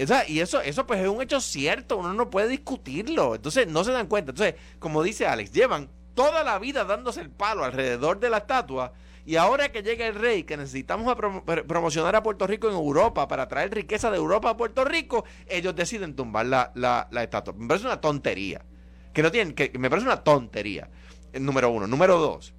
O 0.00 0.06
sea, 0.06 0.28
y 0.28 0.38
eso, 0.38 0.60
eso 0.60 0.86
pues 0.86 1.00
es 1.00 1.08
un 1.08 1.20
hecho 1.20 1.40
cierto, 1.40 1.96
uno 1.96 2.12
no 2.14 2.30
puede 2.30 2.48
discutirlo. 2.48 3.34
Entonces 3.34 3.66
no 3.66 3.82
se 3.82 3.90
dan 3.90 4.06
cuenta. 4.06 4.30
Entonces, 4.30 4.54
como 4.78 5.02
dice 5.02 5.26
Alex, 5.26 5.50
llevan 5.52 5.88
toda 6.18 6.42
la 6.42 6.58
vida 6.58 6.84
dándose 6.84 7.20
el 7.20 7.30
palo 7.30 7.64
alrededor 7.64 8.18
de 8.18 8.28
la 8.28 8.38
estatua 8.38 8.92
y 9.24 9.36
ahora 9.36 9.70
que 9.70 9.82
llega 9.84 10.04
el 10.06 10.16
rey, 10.16 10.42
que 10.42 10.56
necesitamos 10.56 11.06
a 11.06 11.16
promo- 11.16 11.44
pr- 11.44 11.64
promocionar 11.64 12.16
a 12.16 12.22
Puerto 12.24 12.46
Rico 12.46 12.68
en 12.68 12.74
Europa 12.74 13.28
para 13.28 13.46
traer 13.46 13.72
riqueza 13.72 14.10
de 14.10 14.16
Europa 14.16 14.50
a 14.50 14.56
Puerto 14.56 14.84
Rico, 14.84 15.24
ellos 15.46 15.76
deciden 15.76 16.16
tumbar 16.16 16.46
la, 16.46 16.72
la, 16.74 17.06
estatua. 17.22 17.54
Me 17.56 17.68
parece 17.68 17.86
una 17.86 18.00
tontería. 18.00 18.64
Que 19.12 19.22
no 19.22 19.30
tienen, 19.30 19.54
que 19.54 19.70
que 19.70 19.78
me 19.78 19.88
parece 19.90 20.06
una 20.08 20.24
tontería. 20.24 20.88
eh, 21.32 21.38
Número 21.40 21.70
uno. 21.70 21.86
Número 21.86 22.18
dos. 22.18 22.52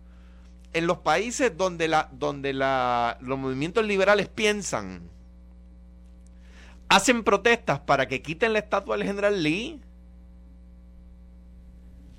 En 0.73 0.87
los 0.87 0.99
países 0.99 1.57
donde 1.57 1.87
la, 1.87 2.07
donde 2.11 2.53
la, 2.53 3.17
los 3.21 3.37
movimientos 3.39 3.83
liberales 3.85 4.27
piensan, 4.29 5.09
hacen 6.87 7.23
protestas 7.23 7.79
para 7.81 8.07
que 8.07 8.21
quiten 8.21 8.53
la 8.53 8.59
estatua 8.59 8.95
del 8.97 9.05
general 9.07 9.41
Lee. 9.43 9.81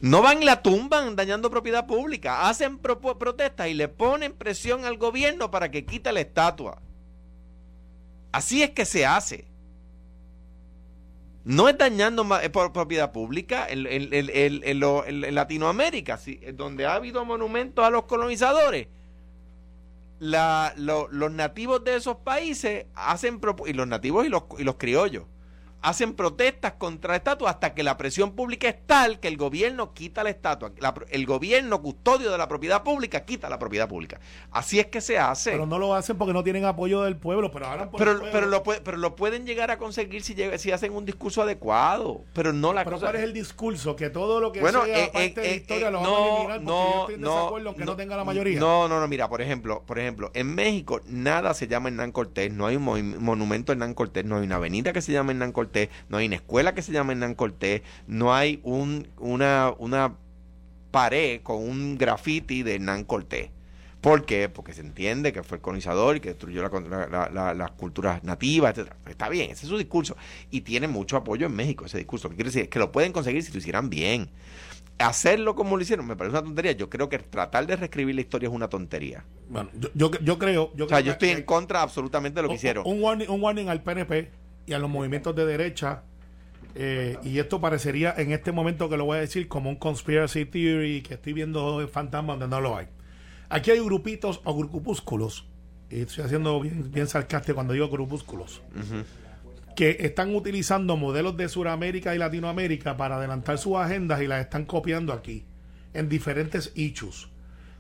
No 0.01 0.23
van 0.23 0.43
y 0.43 0.47
la 0.47 0.63
tumban 0.63 1.15
dañando 1.15 1.51
propiedad 1.51 1.87
pública. 1.87 2.49
Hacen 2.49 2.79
pro- 2.79 3.01
protestas 3.01 3.69
y 3.69 3.75
le 3.75 3.89
ponen 3.89 4.33
presión 4.33 4.85
al 4.85 4.97
gobierno 4.97 5.51
para 5.51 5.71
que 5.71 5.85
quite 5.85 6.11
la 6.13 6.21
estatua. 6.21 6.81
Así 8.33 8.63
es 8.63 8.71
que 8.71 8.85
se 8.87 9.05
hace. 9.05 9.47
No 11.45 11.69
es 11.69 11.77
dañando 11.77 12.27
propiedad 12.73 13.13
pública. 13.13 13.67
En, 13.69 13.87
en- 13.87 15.35
Latinoamérica, 15.35 16.19
donde 16.55 16.87
ha 16.87 16.95
habido 16.95 17.25
monumentos 17.25 17.85
a 17.85 17.91
los 17.91 18.05
colonizadores, 18.05 18.89
la- 20.19 20.73
lo- 20.77 21.09
los 21.09 21.31
nativos 21.31 21.85
de 21.85 21.97
esos 21.97 22.17
países 22.19 22.87
hacen, 22.95 23.41
y 23.67 23.73
los 23.75 23.87
nativos 23.87 24.25
y 24.25 24.29
los, 24.29 24.45
y 24.59 24.65
los 24.65 24.77
criollos, 24.77 25.25
hacen 25.83 26.15
protestas 26.15 26.75
contra 26.75 27.13
la 27.13 27.17
estatua 27.17 27.51
hasta 27.51 27.75
que 27.75 27.83
la 27.83 27.97
presión 27.97 28.33
pública 28.33 28.69
es 28.69 28.87
tal 28.87 29.21
que 29.21 29.29
el 29.29 29.37
gobierno 29.37 29.95
quita 29.95 30.23
la 30.23 30.31
estatua. 30.31 30.73
La 30.79 30.95
el 31.11 31.27
gobierno 31.27 31.81
custodio 31.83 32.31
de 32.31 32.39
la 32.39 32.49
propiedad 32.49 32.83
pública 32.83 33.25
quita 33.25 33.49
la 33.49 33.59
propiedad 33.59 33.89
pública. 33.89 34.21
Así 34.51 34.79
es 34.79 34.87
que 34.87 35.01
se 35.01 35.19
hace. 35.19 35.53
Pero 35.53 35.67
no 35.67 35.79
lo 35.79 35.95
hacen 35.95 36.19
porque 36.19 36.33
no 36.33 36.43
tienen 36.43 36.65
apoyo 36.65 37.03
del 37.03 37.17
pueblo, 37.17 37.51
pero 37.51 37.67
ahora 37.67 37.91
Pero, 37.91 38.19
pueblo. 38.19 38.29
pero, 38.33 38.47
lo, 38.47 38.63
pero 38.63 38.97
lo 38.97 39.17
pueden 39.17 39.47
llegar 39.47 39.71
a 39.71 39.79
conseguir 39.79 40.23
si, 40.23 40.35
si 40.59 40.73
hacen 40.73 40.93
un 40.93 41.05
discurso 41.05 41.43
adecuado. 41.43 42.25
Pero 42.33 42.53
no 42.53 42.73
la 42.73 42.85
Pero 42.85 42.97
cosa. 42.97 43.07
¿cuál 43.07 43.17
es 43.17 43.23
el 43.23 43.33
discurso? 43.33 43.97
Que 43.97 44.11
todo 44.11 44.41
lo 44.41 44.53
que 44.53 44.61
Bueno, 44.61 44.85
sea 44.85 45.05
eh, 45.05 45.11
parte 45.13 45.27
eh, 45.27 45.35
de 45.35 45.43
la 45.43 45.49
eh, 45.49 45.57
historia 45.57 45.89
eh, 45.89 45.91
lo 45.91 46.01
vamos 46.01 46.13
a 46.13 46.21
no, 46.21 46.27
eliminar 46.37 46.61
porque 46.61 46.67
no, 46.67 46.93
yo 46.93 47.01
estoy 47.01 47.15
en 47.15 47.21
no, 47.21 47.35
desacuerdo 47.37 47.69
aunque 47.69 47.85
no, 47.85 47.91
no, 47.93 47.97
tenga 47.97 48.17
la 48.17 48.25
mayoría. 48.25 48.61
No, 48.61 48.89
no, 48.89 49.01
no, 49.01 49.09
mira, 49.09 49.29
por 49.29 49.41
ejemplo, 49.41 49.83
por 49.87 49.99
ejemplo, 49.99 50.31
en 50.35 50.55
México 50.55 51.01
nada 51.07 51.55
se 51.55 51.69
llama 51.69 51.89
Hernán 51.89 52.13
Cortés, 52.13 52.53
no 52.53 52.67
hay 52.67 52.77
un 52.77 52.85
monumento 53.23 53.73
a 53.73 53.75
Hernán 53.75 53.95
Cortés, 53.95 54.25
no 54.25 54.37
hay 54.37 54.45
una 54.45 54.57
avenida 54.57 54.93
que 54.93 55.03
se 55.03 55.13
llame 55.13 55.33
Hernán 55.33 55.53
Cortés, 55.53 55.70
no 56.09 56.17
hay 56.19 56.27
una 56.27 56.37
escuela 56.37 56.75
que 56.75 56.83
se 56.83 56.93
llame 56.93 57.13
Hernán 57.13 57.35
Cortés, 57.35 57.83
no 58.07 58.35
hay 58.35 58.61
un, 58.63 59.09
una, 59.19 59.73
una 59.79 60.15
pared 60.91 61.41
con 61.43 61.57
un 61.63 61.97
graffiti 61.99 62.63
de 62.63 62.77
Hernán 62.77 63.05
Cortés. 63.05 63.51
¿Por 64.01 64.25
qué? 64.25 64.49
Porque 64.49 64.73
se 64.73 64.81
entiende 64.81 65.31
que 65.33 65.43
fue 65.43 65.59
el 65.59 65.63
colonizador 65.63 66.17
y 66.17 66.21
que 66.21 66.31
destruyó 66.31 66.63
la- 66.63 67.07
la- 67.07 67.29
la- 67.29 67.53
las 67.55 67.71
culturas 67.73 68.25
nativas, 68.25 68.71
etcétera. 68.71 68.97
Está 69.09 69.29
bien, 69.29 69.51
ese 69.51 69.67
es 69.67 69.69
su 69.69 69.77
discurso. 69.77 70.17
Y 70.51 70.63
tiene 70.63 70.89
mucho 70.89 71.19
apoyo 71.19 71.47
en 71.47 71.55
México 71.55 71.85
ese 71.85 71.99
discurso. 71.99 72.31
¿Qué 72.31 72.35
quiere 72.37 72.51
decir? 72.51 72.69
Que 72.71 72.79
lo 72.79 72.93
pueden 72.93 73.13
conseguir 73.13 73.43
si 73.43 73.53
lo 73.53 73.59
hicieran 73.59 73.91
bien. 73.91 74.31
Hacerlo 74.99 75.55
como 75.55 75.77
lo 75.77 75.83
hicieron 75.83 76.07
me 76.07 76.17
parece 76.17 76.33
una 76.37 76.45
tontería. 76.45 76.73
Yo 76.73 76.91
creo 76.91 77.09
que 77.11 77.19
tratar 77.19 77.67
de 77.67 77.77
reescribir 77.77 78.15
la 78.15 78.21
historia 78.23 78.49
es 78.49 78.55
una 78.55 78.69
tontería. 78.69 79.25
Bueno, 79.49 79.71
yo, 79.79 79.89
yo, 79.95 80.11
yo 80.21 80.39
creo. 80.39 80.73
Yo 80.75 80.87
O 80.87 80.89
sea, 80.89 80.99
creo 80.99 81.07
yo 81.07 81.13
estoy 81.13 81.29
que- 81.31 81.39
en 81.39 81.43
contra 81.45 81.83
absolutamente 81.83 82.37
de 82.37 82.43
lo 82.43 82.49
que 82.49 82.53
un- 82.53 82.57
hicieron. 82.57 82.87
Un 82.87 83.03
warning, 83.03 83.29
un 83.29 83.43
warning 83.43 83.69
al 83.69 83.83
PNP 83.83 84.31
y 84.71 84.73
a 84.73 84.79
los 84.79 84.89
movimientos 84.89 85.35
de 85.35 85.45
derecha. 85.45 86.05
eh, 86.77 87.19
y 87.25 87.41
esto 87.41 87.61
parecería 87.61 88.15
en 88.17 88.31
este 88.31 88.53
momento 88.53 88.89
que 88.89 88.97
lo 88.97 89.05
voy 89.05 89.19
a 89.19 89.21
decir 89.21 89.49
como 89.49 89.69
un 89.69 89.75
conspiracy 89.77 90.45
theory 90.45 91.03
que 91.03 91.15
estoy 91.15 91.33
viendo 91.33 91.87
fantasmas 91.89 92.39
donde 92.39 92.55
no 92.55 92.61
lo 92.61 92.77
hay. 92.77 92.87
Aquí 93.49 93.73
hay 93.73 93.81
grupitos 93.81 94.41
o 94.45 94.57
grupúsculos. 94.57 95.47
Y 95.91 96.03
estoy 96.03 96.25
haciendo 96.25 96.61
bien, 96.61 96.93
bien 96.93 97.09
sarcástico 97.09 97.57
cuando 97.57 97.73
digo 97.73 97.89
grupúsculos. 97.89 98.63
Que 99.75 99.97
están 100.01 100.33
utilizando 100.33 100.97
modelos 100.97 101.37
de 101.37 101.49
Sudamérica 101.49 102.15
y 102.15 102.19
Latinoamérica 102.19 102.97
para 102.97 103.17
adelantar 103.17 103.59
sus 103.59 103.77
agendas 103.77 104.23
y 104.23 104.29
las 104.29 104.41
están 104.41 104.65
copiando 104.67 105.13
aquí. 105.13 105.47
En 105.93 106.09
diferentes 106.09 106.71
issues. 106.77 107.29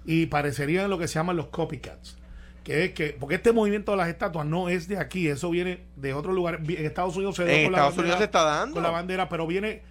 Y 0.04 0.26
parecerían 0.26 0.90
lo 0.90 0.98
que 0.98 1.06
se 1.06 1.14
llaman 1.14 1.36
los 1.36 1.46
copycats 1.46 2.19
que 2.70 2.84
es 2.84 2.92
que 2.92 3.16
porque 3.18 3.34
este 3.36 3.52
movimiento 3.52 3.90
de 3.92 3.98
las 3.98 4.08
estatuas 4.08 4.46
no 4.46 4.68
es 4.68 4.88
de 4.88 4.98
aquí, 4.98 5.28
eso 5.28 5.50
viene 5.50 5.80
de 5.96 6.14
otro 6.14 6.32
lugar. 6.32 6.60
En 6.66 6.84
Estados 6.86 7.16
Unidos 7.16 7.36
se 7.36 7.42
En 7.42 7.64
con 7.64 7.72
la 7.72 7.78
Estados 7.78 7.96
bandera- 7.96 8.02
Unidos 8.02 8.18
se 8.18 8.24
está 8.24 8.42
dando. 8.44 8.74
con 8.74 8.82
la 8.82 8.90
bandera, 8.90 9.28
pero 9.28 9.46
viene 9.46 9.82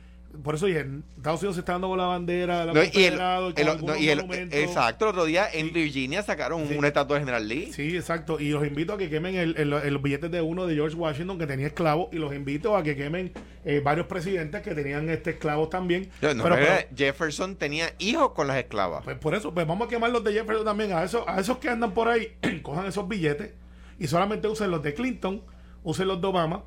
por 0.44 0.54
eso 0.54 0.68
dije, 0.68 0.86
Estados 1.18 1.42
Unidos 1.42 1.56
se 1.56 1.62
está 1.62 1.72
dando 1.72 1.88
con 1.90 1.98
la 1.98 2.06
bandera, 2.06 2.64
la 2.64 2.74
No, 2.74 2.84
y 2.84 2.88
el, 3.04 3.14
el- 3.14 3.84
no, 3.84 3.96
y 3.98 4.10
el- 4.10 4.18
monumentos. 4.18 4.60
exacto, 4.60 5.06
el 5.06 5.10
otro 5.10 5.26
día 5.26 5.48
en 5.52 5.66
Sí. 5.68 5.72
Virginia 5.74 6.22
sacaron 6.22 6.68
Sí. 6.68 6.76
una 6.78 6.88
estatua 6.88 7.16
de 7.16 7.22
General 7.22 7.48
Lee. 7.48 7.72
Sí, 7.74 7.96
exacto. 7.98 8.40
Y 8.40 8.50
los 8.50 8.64
invito 8.66 8.94
a 8.94 8.98
que 9.00 9.10
quemen 9.10 9.34
el, 9.36 9.56
el- 9.58 9.74
el- 9.74 9.92
los 9.94 10.02
billetes 10.04 10.30
de 10.30 10.40
uno 10.42 10.68
de 10.68 10.76
George 10.76 10.96
Washington 10.96 11.40
que 11.40 11.48
tenía 11.48 11.66
esclavos. 11.66 12.10
Y 12.14 12.18
los 12.18 12.32
invito 12.36 12.78
a 12.78 12.84
que 12.84 12.96
quemen 12.96 13.32
eh, 13.66 13.82
varios 13.84 14.08
presidentes 14.08 14.62
que 14.62 14.74
tenían 14.74 15.10
este 15.10 15.32
esclavos 15.32 15.70
también. 15.70 16.10
No, 16.22 16.44
pero 16.44 16.56
pero- 16.56 16.88
Jefferson 16.96 17.56
tenía 17.56 17.94
hijos 18.00 18.32
con 18.32 18.48
las 18.48 18.58
esclavas. 18.58 19.04
Pues 19.04 19.18
por 19.18 19.36
eso, 19.36 19.54
pues 19.54 19.68
vamos 19.68 19.88
a 19.88 19.90
quemar 19.90 20.12
los 20.12 20.24
de 20.24 20.34
Jefferson 20.34 20.66
también. 20.66 20.94
A 20.94 21.04
esos, 21.04 21.24
a 21.28 21.40
esos 21.40 21.58
que 21.58 21.70
andan 21.70 21.94
por 21.94 22.08
ahí, 22.08 22.38
cojan 22.64 22.86
esos 22.86 23.08
billetes 23.08 23.52
y 23.98 24.08
solamente 24.08 24.48
usen 24.48 24.72
los 24.72 24.82
de 24.82 24.94
Clinton, 24.94 25.44
usen 25.84 26.08
los 26.08 26.22
de 26.22 26.28
Obama, 26.28 26.64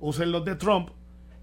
usen 0.00 0.30
los 0.32 0.44
de 0.44 0.54
Trump. 0.54 0.90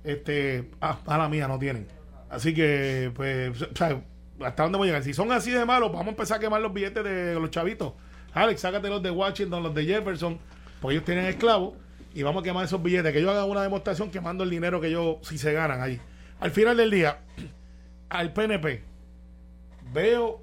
Este, 0.04 0.70
ah, 0.82 1.00
a 1.06 1.18
la 1.18 1.30
mía 1.30 1.48
no 1.48 1.60
tienen. 1.60 1.88
Así 2.30 2.54
que, 2.54 3.12
pues, 3.16 3.62
o 3.62 3.76
sea, 3.76 4.02
¿hasta 4.42 4.64
dónde 4.64 4.78
vamos 4.78 4.86
a 4.86 4.88
llegar? 4.88 5.04
Si 5.04 5.14
son 5.14 5.32
así 5.32 5.52
de 5.52 5.66
malos, 5.66 5.92
vamos 5.92 6.08
a 6.08 6.10
empezar 6.12 6.38
a 6.38 6.40
quemar 6.40 6.62
los 6.62 6.74
billetes 6.74 7.04
de 7.04 7.36
los 7.36 7.52
chavitos. 7.52 7.94
Alex, 8.34 8.62
sácate 8.62 8.90
los 8.90 9.04
de 9.04 9.12
Washington, 9.12 9.62
los 9.64 9.76
de 9.76 9.86
Jefferson, 9.86 10.40
porque 10.82 10.96
ellos 10.96 11.06
tienen 11.06 11.26
esclavos 11.26 11.74
y 12.14 12.24
vamos 12.24 12.42
a 12.42 12.44
quemar 12.44 12.66
esos 12.66 12.82
billetes. 12.82 13.12
Que 13.12 13.20
ellos 13.20 13.32
hagan 13.32 13.50
una 13.50 13.62
demostración 13.64 14.10
quemando 14.12 14.44
el 14.44 14.50
dinero 14.50 14.80
que 14.82 14.88
ellos, 14.88 15.18
si 15.24 15.38
se 15.38 15.54
ganan 15.54 15.82
ahí. 15.82 16.00
Al 16.40 16.52
final 16.52 16.78
del 16.78 16.92
día, 16.92 17.20
al 18.10 18.34
PNP, 18.34 18.82
veo 19.94 20.42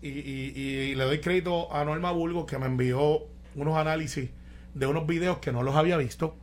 y, 0.00 0.08
y- 0.08 0.94
le 0.94 1.04
doy 1.04 1.20
crédito 1.20 1.72
a 1.74 1.84
Norma 1.84 2.10
Bulgo 2.12 2.44
que 2.46 2.58
me 2.58 2.66
envió 2.66 3.20
unos 3.54 3.76
análisis 3.76 4.30
de 4.74 4.86
unos 4.86 5.06
videos 5.06 5.38
que 5.38 5.52
no 5.52 5.62
los 5.62 5.76
había 5.76 5.96
visto. 5.96 6.36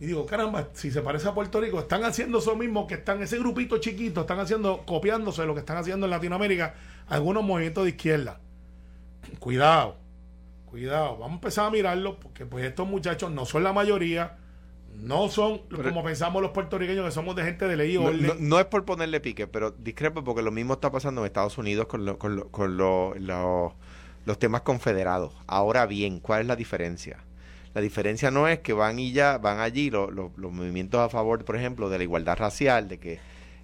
Y 0.00 0.06
digo, 0.06 0.26
caramba, 0.26 0.68
si 0.74 0.90
se 0.90 1.02
parece 1.02 1.28
a 1.28 1.34
Puerto 1.34 1.60
Rico, 1.60 1.80
están 1.80 2.04
haciendo 2.04 2.38
eso 2.38 2.54
mismo 2.56 2.86
que 2.86 2.94
están, 2.94 3.20
ese 3.22 3.38
grupito 3.38 3.78
chiquito, 3.78 4.20
están 4.22 4.38
haciendo, 4.38 4.84
copiándose 4.86 5.44
lo 5.44 5.54
que 5.54 5.60
están 5.60 5.76
haciendo 5.76 6.06
en 6.06 6.10
Latinoamérica, 6.10 6.74
algunos 7.08 7.42
movimientos 7.44 7.84
de 7.84 7.90
izquierda. 7.90 8.40
Cuidado, 9.40 9.96
cuidado, 10.68 11.12
vamos 11.18 11.30
a 11.30 11.34
empezar 11.34 11.66
a 11.66 11.70
mirarlo, 11.70 12.18
porque 12.20 12.46
pues 12.46 12.64
estos 12.64 12.88
muchachos 12.88 13.30
no 13.30 13.44
son 13.46 13.64
la 13.64 13.72
mayoría, 13.72 14.36
no 14.94 15.28
son 15.28 15.58
como 15.68 16.02
pensamos 16.02 16.42
los 16.42 16.50
puertorriqueños 16.50 17.04
que 17.04 17.10
somos 17.12 17.36
de 17.36 17.44
gente 17.44 17.66
de 17.68 17.76
ley 17.76 17.92
y 17.94 17.98
No, 17.98 18.04
orden. 18.06 18.26
no- 18.26 18.34
no 18.38 18.58
es 18.58 18.66
por 18.66 18.84
ponerle 18.84 19.20
pique, 19.20 19.46
pero 19.46 19.70
discrepo 19.70 20.24
porque 20.24 20.42
lo 20.42 20.50
mismo 20.50 20.74
está 20.74 20.90
pasando 20.90 21.20
en 21.20 21.26
Estados 21.26 21.56
Unidos 21.58 21.86
con, 21.86 22.04
lo- 22.04 22.18
con, 22.18 22.36
lo- 22.36 22.48
con 22.48 22.76
lo- 22.76 23.14
lo- 23.16 23.74
los 24.24 24.38
temas 24.38 24.62
confederados. 24.62 25.32
Ahora 25.46 25.86
bien, 25.86 26.18
¿cuál 26.20 26.42
es 26.42 26.46
la 26.46 26.56
diferencia? 26.56 27.18
La 27.74 27.80
diferencia 27.80 28.30
no 28.30 28.48
es 28.48 28.58
que 28.60 28.72
van 28.72 28.98
y 28.98 29.12
ya 29.12 29.38
van 29.38 29.60
allí 29.60 29.90
lo- 29.90 30.10
lo- 30.10 30.32
los 30.36 30.52
movimientos 30.52 31.00
a 31.00 31.08
favor, 31.08 31.44
por 31.44 31.54
ejemplo, 31.56 31.88
de 31.88 31.98
la 31.98 32.04
igualdad 32.04 32.36
racial, 32.36 32.88
de 32.88 32.98
que 32.98 33.20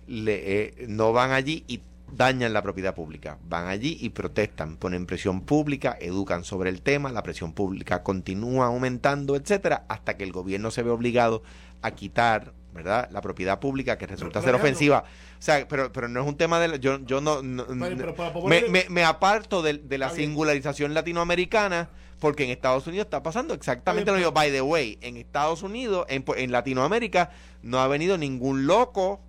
le- 0.06 0.62
eh, 0.62 0.86
no 0.88 1.12
van 1.12 1.32
allí 1.32 1.64
y 1.66 1.80
dañan 2.16 2.52
la 2.52 2.62
propiedad 2.62 2.94
pública. 2.94 3.38
Van 3.48 3.66
allí 3.68 3.98
y 4.00 4.10
protestan, 4.10 4.76
ponen 4.76 5.06
presión 5.06 5.40
pública, 5.42 5.96
educan 6.00 6.44
sobre 6.44 6.70
el 6.70 6.82
tema, 6.82 7.12
la 7.12 7.22
presión 7.22 7.52
pública 7.52 8.02
continúa 8.02 8.66
aumentando, 8.66 9.36
etcétera, 9.36 9.84
hasta 9.88 10.16
que 10.16 10.24
el 10.24 10.32
gobierno 10.32 10.70
se 10.70 10.82
ve 10.82 10.90
obligado 10.90 11.42
a 11.82 11.90
quitar, 11.90 12.52
¿verdad? 12.72 13.08
La 13.12 13.20
propiedad 13.20 13.60
pública 13.60 13.98
que 13.98 14.06
resulta 14.06 14.40
pero 14.40 14.52
ser 14.52 14.54
ofensiva. 14.60 15.04
O 15.38 15.42
sea, 15.44 15.68
pero, 15.68 15.92
pero 15.92 16.08
no 16.08 16.22
es 16.22 16.26
un 16.26 16.36
tema 16.36 16.58
de... 16.58 16.68
la- 16.68 16.76
Yo, 16.76 16.98
yo 17.04 17.20
no... 17.20 17.42
no- 17.42 17.66
Pero- 17.66 17.96
pero 17.96 18.14
para 18.14 18.32
me, 18.46 18.62
me- 18.68 18.86
me 18.88 19.04
aparto 19.04 19.60
de, 19.62 19.74
de 19.74 19.98
la 19.98 20.06
bien. 20.12 20.30
singularización 20.30 20.94
latinoamericana 20.94 21.90
porque 22.20 22.44
en 22.44 22.50
Estados 22.50 22.86
Unidos 22.86 23.04
está 23.06 23.22
pasando 23.22 23.52
exactamente 23.52 24.10
lo 24.10 24.16
mismo. 24.16 24.32
By 24.32 24.50
the 24.50 24.62
way, 24.62 24.98
en 25.02 25.18
Estados 25.18 25.62
Unidos, 25.62 26.06
en, 26.08 26.24
en 26.38 26.52
Latinoamérica, 26.52 27.30
no 27.62 27.80
ha 27.80 27.88
venido 27.88 28.16
ningún 28.16 28.66
loco 28.66 29.20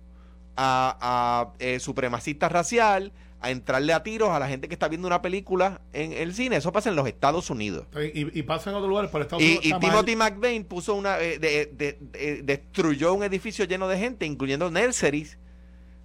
a, 0.56 0.96
a, 1.00 1.52
eh, 1.58 1.78
supremacista 1.80 2.48
racial 2.48 3.12
a 3.40 3.50
entrarle 3.50 3.92
a 3.92 4.02
tiros 4.02 4.30
a 4.30 4.38
la 4.38 4.48
gente 4.48 4.66
que 4.66 4.74
está 4.74 4.88
viendo 4.88 5.06
una 5.06 5.20
película 5.22 5.80
en 5.92 6.12
el 6.12 6.34
cine. 6.34 6.56
Eso 6.56 6.72
pasa 6.72 6.88
en 6.88 6.96
los 6.96 7.06
Estados 7.06 7.50
Unidos. 7.50 7.86
y, 8.14 8.38
y 8.38 8.42
pasa 8.42 8.70
en 8.70 8.76
otros 8.76 8.88
lugares, 8.88 9.10
por 9.10 9.20
Estados 9.22 9.42
Y, 9.44 9.58
Unidos. 9.58 9.64
y 9.66 9.70
mal. 9.72 9.80
Timothy 9.80 10.16
McVeigh 10.16 10.64
puso 10.64 10.94
una 10.94 11.20
eh, 11.20 11.38
de- 11.38 11.66
de- 11.66 11.98
de- 12.00 12.42
destruyó 12.42 13.12
un 13.12 13.22
edificio 13.22 13.64
lleno 13.66 13.86
de 13.88 13.98
gente, 13.98 14.24
incluyendo 14.24 14.70
nurseries, 14.70 15.38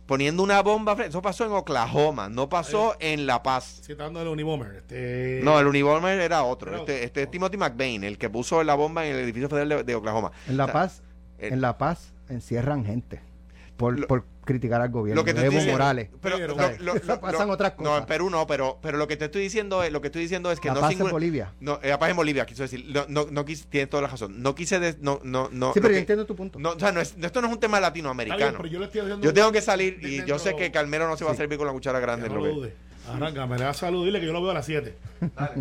poniendo 0.06 0.44
una 0.44 0.62
bomba. 0.62 0.94
Eso 1.06 1.22
pasó 1.22 1.46
en 1.46 1.54
Oklahoma, 1.54 2.28
no 2.28 2.50
pasó 2.50 2.96
en 3.00 3.26
La 3.26 3.42
Paz. 3.42 3.80
Citando 3.86 4.22
el 4.22 4.28
Unibomber. 4.28 4.76
Este, 4.76 5.40
No, 5.42 5.58
el 5.58 5.68
uniforme 5.68 6.12
era 6.24 6.44
otro. 6.44 6.76
Este, 6.76 7.06
este 7.06 7.24
es 7.24 7.32
Timothy 7.32 7.56
McVeigh, 7.58 8.04
el 8.06 8.18
que 8.18 8.30
puso 8.30 8.62
la 8.64 8.76
bomba 8.76 9.06
en 9.08 9.16
el 9.16 9.22
edificio 9.22 9.48
federal 9.50 9.70
de, 9.70 9.84
de 9.86 9.96
Oklahoma. 9.96 10.32
En 10.50 10.58
La 10.58 10.66
O 10.66 10.68
sea, 10.68 10.74
Paz, 10.74 11.02
el- 11.40 11.54
en 11.54 11.62
La 11.62 11.78
Paz 11.78 12.14
encierran 12.30 12.84
gente 12.86 13.22
por, 13.78 13.98
Lo- 14.00 14.08
por 14.08 14.26
criticar 14.52 14.82
al 14.82 14.90
gobierno. 14.90 15.22
Lo 15.22 15.26
que 15.26 15.34
te 15.34 15.40
Evo 15.40 15.46
estoy 15.48 15.56
diciendo- 15.60 15.74
Morales. 15.80 16.10
Pero, 16.22 16.38
Pero- 16.38 16.56
lo- 16.80 16.94
lo- 16.96 17.20
pasan 17.22 17.48
lo- 17.48 17.54
otras 17.54 17.72
No, 17.78 17.84
cosas. 17.84 18.00
en 18.02 18.06
Perú 18.06 18.30
no, 18.30 18.46
pero, 18.48 18.80
pero 18.82 18.98
lo 18.98 19.08
que 19.08 19.18
te 19.18 19.26
estoy 19.26 19.42
diciendo 19.42 19.84
es, 19.84 19.92
lo 19.92 20.02
que 20.02 20.08
estoy 20.08 20.22
diciendo 20.22 20.52
es 20.52 20.60
que 20.60 20.68
La 20.68 20.74
no 20.76 20.82
Paz 20.82 20.92
en 20.94 21.10
Bolivia. 21.10 21.54
No, 21.60 21.80
eh, 21.82 21.90
la 21.90 22.00
paz 22.00 22.10
en 22.12 22.16
Bolivia, 22.18 22.46
quiso 22.46 22.64
decir. 22.64 22.86
No, 22.94 23.06
no, 23.10 23.28
no 23.32 23.46
quise, 23.46 23.66
tienes 23.70 23.90
toda 23.90 24.04
la 24.04 24.10
razón. 24.10 24.42
No 24.42 24.54
quise, 24.56 24.80
des- 24.80 25.00
no, 25.00 25.20
no, 25.24 25.50
no. 25.52 25.74
sí, 25.74 25.80
pero 25.80 25.90
yo 25.90 25.96
que- 25.96 26.00
entiendo 26.00 26.26
tu 26.26 26.36
punto. 26.36 26.60
no, 26.60 26.72
o 26.72 26.80
sea, 26.80 26.92
no 26.92 27.02
es- 27.02 27.16
esto 27.22 27.42
no 27.42 27.48
es 27.48 27.54
un 27.54 27.60
tema 27.60 27.80
latinoamericano. 27.80 28.38
bien, 28.42 28.54
pero 28.58 28.68
yo 28.70 28.80
le 28.80 28.86
estoy 28.86 29.02
haciendo 29.02 29.24
Yo 29.24 29.34
tengo 29.34 29.52
que 29.52 29.62
salir 29.62 30.00
de- 30.00 30.08
y 30.08 30.12
dentro- 30.18 30.28
yo 30.36 30.40
sé 30.40 30.56
que 30.56 30.72
Calmero 30.72 31.08
no 31.08 31.18
se 31.18 31.26
va 31.26 31.32
a 31.32 31.36
servir 31.36 31.58
con 31.58 31.68
la 31.68 31.74
cuchara 31.74 32.00
grande. 32.00 32.30
No 32.30 32.36
lo 32.36 32.54
dude. 32.54 32.74
Arranca, 33.10 33.48
me 33.48 33.58
le 33.58 33.64
da 33.64 33.74
salud, 33.74 34.06
dile 34.06 34.20
que 34.20 34.28
yo 34.28 34.34
lo 34.34 34.42
veo 34.42 34.52
a 34.52 34.54
las 34.54 34.66
7. 34.66 34.96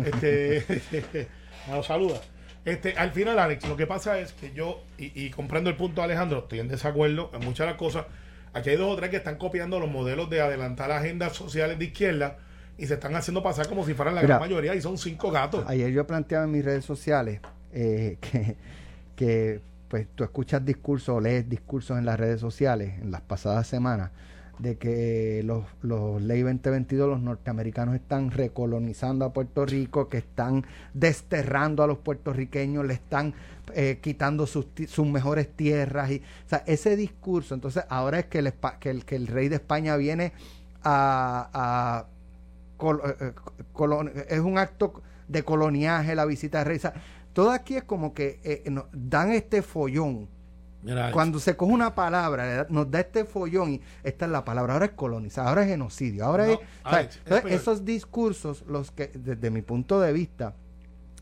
Este, 0.05 0.63
me 1.67 1.75
lo 1.75 1.83
saluda. 1.83 2.21
Este, 2.63 2.93
al 2.95 3.11
final, 3.11 3.39
Alex, 3.39 3.67
lo 3.67 3.75
que 3.75 3.87
pasa 3.87 4.19
es 4.19 4.33
que 4.33 4.51
yo, 4.53 4.83
y, 4.97 5.11
y 5.25 5.31
comprendo 5.31 5.69
el 5.69 5.75
punto 5.75 6.01
de 6.01 6.05
Alejandro, 6.05 6.39
estoy 6.39 6.59
en 6.59 6.67
desacuerdo 6.67 7.31
en 7.33 7.39
muchas 7.39 7.65
de 7.65 7.71
las 7.71 7.75
cosas. 7.75 8.05
Aquí 8.53 8.69
hay 8.69 8.77
dos 8.77 8.91
o 8.91 8.95
tres 8.95 9.09
que 9.09 9.17
están 9.17 9.37
copiando 9.37 9.79
los 9.79 9.89
modelos 9.89 10.29
de 10.29 10.41
adelantar 10.41 10.91
agendas 10.91 11.35
sociales 11.35 11.79
de 11.79 11.85
izquierda 11.85 12.37
y 12.77 12.87
se 12.87 12.95
están 12.95 13.15
haciendo 13.15 13.43
pasar 13.43 13.67
como 13.67 13.85
si 13.85 13.93
fueran 13.93 14.15
la 14.15 14.21
Mira, 14.21 14.37
gran 14.37 14.49
mayoría 14.49 14.75
y 14.75 14.81
son 14.81 14.97
cinco 14.97 15.31
gatos. 15.31 15.63
Ayer 15.67 15.91
yo 15.91 16.05
planteaba 16.05 16.45
en 16.45 16.51
mis 16.51 16.65
redes 16.65 16.83
sociales 16.83 17.39
eh, 17.71 18.17
que, 18.21 18.55
que 19.15 19.61
pues 19.87 20.07
tú 20.15 20.23
escuchas 20.23 20.65
discursos 20.65 21.15
o 21.15 21.19
lees 21.19 21.47
discursos 21.47 21.97
en 21.97 22.05
las 22.05 22.19
redes 22.19 22.39
sociales 22.41 22.93
en 23.01 23.11
las 23.11 23.21
pasadas 23.21 23.67
semanas 23.67 24.11
de 24.61 24.77
que 24.77 25.41
los, 25.43 25.65
los 25.81 26.21
ley 26.21 26.41
2022, 26.43 27.09
los 27.09 27.19
norteamericanos 27.19 27.95
están 27.95 28.29
recolonizando 28.29 29.25
a 29.25 29.33
Puerto 29.33 29.65
Rico, 29.65 30.07
que 30.07 30.19
están 30.19 30.65
desterrando 30.93 31.81
a 31.81 31.87
los 31.87 31.97
puertorriqueños, 31.97 32.85
le 32.85 32.93
están 32.93 33.33
eh, 33.73 33.97
quitando 34.01 34.45
sus, 34.45 34.67
sus 34.87 35.07
mejores 35.07 35.49
tierras. 35.49 36.11
Y, 36.11 36.17
o 36.45 36.49
sea, 36.49 36.63
ese 36.67 36.95
discurso, 36.95 37.55
entonces 37.55 37.83
ahora 37.89 38.19
es 38.19 38.25
que 38.25 38.39
el, 38.39 38.53
que 38.79 38.89
el, 38.91 39.03
que 39.03 39.15
el 39.15 39.27
rey 39.27 39.49
de 39.49 39.55
España 39.55 39.95
viene 39.97 40.33
a... 40.83 42.05
Eh, 42.79 42.87
eh, 43.21 44.25
es 44.29 44.39
un 44.39 44.57
acto 44.57 45.01
de 45.27 45.43
coloniaje, 45.43 46.15
la 46.15 46.25
visita 46.25 46.59
de 46.59 46.63
rey. 46.65 46.79
todo 47.33 47.51
aquí 47.51 47.75
es 47.75 47.83
como 47.83 48.13
que 48.13 48.63
dan 48.91 49.31
este 49.31 49.61
follón 49.61 50.27
cuando 51.11 51.39
se 51.39 51.55
coge 51.55 51.73
una 51.73 51.93
palabra, 51.93 52.65
nos 52.69 52.89
da 52.89 53.01
este 53.01 53.25
follón 53.25 53.73
y 53.73 53.81
esta 54.03 54.25
es 54.25 54.31
la 54.31 54.43
palabra, 54.43 54.73
ahora 54.73 54.85
es 54.85 54.91
colonizar, 54.91 55.47
ahora 55.47 55.63
es 55.63 55.69
genocidio, 55.69 56.25
ahora 56.25 56.51
es, 56.51 56.59
esos 57.45 57.85
discursos, 57.85 58.63
los 58.67 58.91
que 58.91 59.07
desde 59.07 59.51
mi 59.51 59.61
punto 59.61 59.99
de 59.99 60.11
vista, 60.11 60.55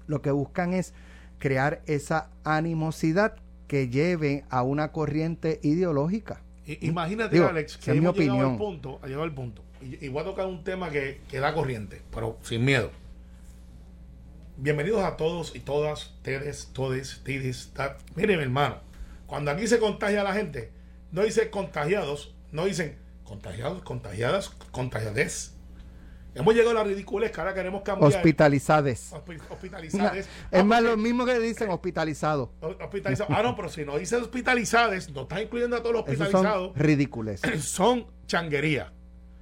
lo 0.07 0.21
que 0.21 0.31
buscan 0.31 0.73
es 0.73 0.93
crear 1.37 1.81
esa 1.85 2.29
animosidad 2.43 3.35
que 3.67 3.89
lleve 3.89 4.45
a 4.49 4.63
una 4.63 4.91
corriente 4.91 5.59
ideológica. 5.61 6.41
imagínate, 6.65 7.43
Alex, 7.43 7.77
que 7.77 7.91
hemos 7.91 8.15
mi 8.15 8.25
llegado 8.25 8.51
al 8.51 8.57
punto, 8.57 8.99
ha 9.01 9.07
llegado 9.07 9.23
al 9.23 9.33
punto, 9.33 9.63
y, 9.81 10.07
voy 10.07 10.21
a 10.21 10.25
tocar 10.25 10.45
un 10.45 10.63
tema 10.63 10.89
que, 10.89 11.21
que 11.29 11.39
da 11.39 11.53
corriente, 11.53 12.01
pero 12.11 12.37
sin 12.43 12.65
miedo. 12.65 12.91
Bienvenidos 14.57 15.03
a 15.03 15.15
todos 15.15 15.55
y 15.55 15.61
todas, 15.61 16.07
ustedes, 16.07 16.71
todes, 16.73 17.21
tidis, 17.23 17.71
miren 18.15 18.41
hermano, 18.41 18.88
cuando 19.29 19.51
aquí 19.51 19.67
se 19.67 19.77
contagia 19.77 20.23
la 20.23 20.33
gente, 20.33 20.71
no 21.11 21.21
dice 21.21 21.51
contagiados, 21.51 22.35
no 22.51 22.65
dicen 22.65 22.97
contagiados, 23.23 23.83
contagiadas, 23.83 24.49
contagiades. 24.71 25.53
Hemos 26.33 26.55
llegado 26.55 26.71
a 26.71 26.73
la 26.81 26.83
ridiculez 26.83 27.31
que 27.31 27.39
ahora 27.39 27.53
queremos 27.53 27.83
cambiar. 27.83 28.09
Hospitalizades. 28.09 29.13
hospitalizades. 29.13 30.27
es 30.49 30.65
más, 30.65 30.81
lo 30.81 30.97
mismo 30.97 31.27
que 31.27 31.39
dicen 31.39 31.69
hospitalizados. 31.69 32.49
Hospitalizados. 32.59 33.37
Ah, 33.37 33.43
no, 33.43 33.55
pero 33.55 33.69
si 33.69 33.85
no 33.85 33.99
dice 33.99 34.15
hospitalizades, 34.15 35.11
no 35.11 35.21
está 35.21 35.41
incluyendo 35.41 35.75
a 35.75 35.81
todos 35.81 35.93
los 35.93 36.01
hospitalizados. 36.03 36.73
son 36.73 36.75
ridículos. 36.75 37.41
Son 37.59 38.07
changuería. 38.25 38.93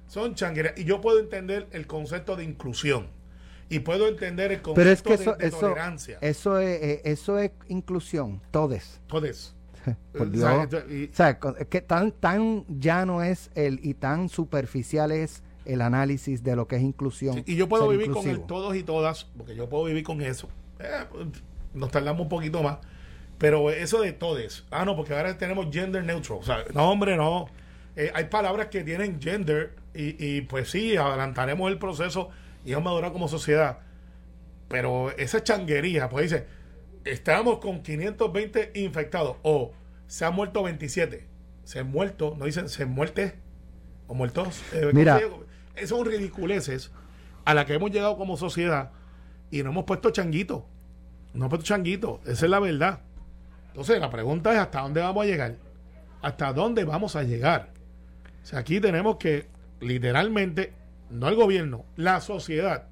Son 0.06 0.34
changuería. 0.34 0.74
Y 0.76 0.84
yo 0.84 1.00
puedo 1.00 1.18
entender 1.18 1.66
el 1.72 1.86
concepto 1.86 2.36
de 2.36 2.44
inclusión. 2.44 3.08
Y 3.70 3.78
puedo 3.80 4.06
entender 4.06 4.52
el 4.52 4.60
concepto 4.60 5.34
de, 5.36 5.50
tolerancia. 5.50 6.18
Eso 6.20 6.58
es, 6.58 6.82
eh, 6.82 7.02
eso 7.04 7.38
es 7.38 7.52
inclusión. 7.68 8.42
Todes. 8.50 9.00
Todes. 9.06 9.54
Por 10.16 10.30
Dios. 10.30 10.48
O 10.50 11.14
sea, 11.14 11.38
que 11.38 11.80
tan, 11.80 12.12
tan 12.12 12.64
llano 12.68 13.22
es 13.22 13.50
el 13.54 13.80
y 13.82 13.94
tan 13.94 14.28
superficial 14.28 15.12
es 15.12 15.42
el 15.64 15.82
análisis 15.82 16.42
de 16.42 16.56
lo 16.56 16.66
que 16.66 16.76
es 16.76 16.82
inclusión. 16.82 17.42
y 17.46 17.56
yo 17.56 17.68
puedo 17.68 17.88
vivir 17.88 18.10
con 18.10 18.26
el 18.26 18.40
todos 18.40 18.74
y 18.74 18.82
todas, 18.82 19.24
porque 19.36 19.54
yo 19.54 19.68
puedo 19.68 19.84
vivir 19.84 20.02
con 20.02 20.22
eso. 20.22 20.48
Eh, 20.80 21.04
nos 21.74 21.90
tardamos 21.90 22.22
un 22.22 22.28
poquito 22.28 22.62
más. 22.62 22.78
Pero 23.38 23.70
eso 23.70 24.00
de 24.00 24.12
todes. 24.12 24.64
Ah, 24.70 24.84
no, 24.84 24.96
porque 24.96 25.14
ahora 25.14 25.36
tenemos 25.38 25.68
gender 25.70 26.04
neutral. 26.04 26.38
O 26.40 26.42
sea, 26.42 26.64
no, 26.74 26.90
hombre, 26.90 27.16
no. 27.16 27.46
Eh, 27.94 28.10
hay 28.14 28.24
palabras 28.24 28.68
que 28.68 28.82
tienen 28.82 29.20
gender 29.20 29.76
y, 29.94 30.16
y, 30.24 30.40
pues 30.42 30.70
sí, 30.70 30.96
adelantaremos 30.96 31.70
el 31.70 31.78
proceso 31.78 32.30
y 32.64 32.72
vamos 32.72 32.88
a 32.88 32.90
madurar 32.90 33.12
como 33.12 33.28
sociedad. 33.28 33.78
Pero 34.68 35.10
esa 35.16 35.42
changuería, 35.42 36.08
pues 36.08 36.30
dice, 36.30 36.46
estamos 37.04 37.58
con 37.58 37.82
520 37.82 38.72
infectados 38.74 39.36
o 39.42 39.72
se 40.06 40.24
han 40.24 40.34
muerto 40.34 40.62
27. 40.62 41.26
Se 41.64 41.80
han 41.80 41.90
muerto, 41.90 42.34
no 42.38 42.46
dicen 42.46 42.68
se 42.68 42.86
muerte 42.86 43.34
o 44.06 44.14
muertos. 44.14 44.62
Eh, 44.72 44.90
Mira, 44.92 45.20
son 45.86 46.06
ridiculeces 46.06 46.90
a 47.44 47.54
la 47.54 47.66
que 47.66 47.74
hemos 47.74 47.90
llegado 47.90 48.16
como 48.16 48.36
sociedad 48.36 48.90
y 49.50 49.62
no 49.62 49.70
hemos 49.70 49.84
puesto 49.84 50.10
changuito. 50.10 50.66
No 51.34 51.40
hemos 51.40 51.50
puesto 51.50 51.66
changuito. 51.66 52.20
Esa 52.24 52.46
es 52.46 52.50
la 52.50 52.60
verdad. 52.60 53.00
Entonces, 53.68 54.00
la 54.00 54.10
pregunta 54.10 54.52
es: 54.52 54.58
¿hasta 54.58 54.80
dónde 54.80 55.00
vamos 55.00 55.24
a 55.24 55.26
llegar? 55.26 55.56
¿Hasta 56.22 56.52
dónde 56.52 56.84
vamos 56.84 57.16
a 57.16 57.22
llegar? 57.22 57.72
O 58.42 58.46
sea, 58.46 58.60
aquí 58.60 58.80
tenemos 58.80 59.16
que, 59.16 59.46
literalmente, 59.80 60.72
no 61.10 61.28
el 61.28 61.36
gobierno, 61.36 61.84
la 61.96 62.20
sociedad, 62.20 62.88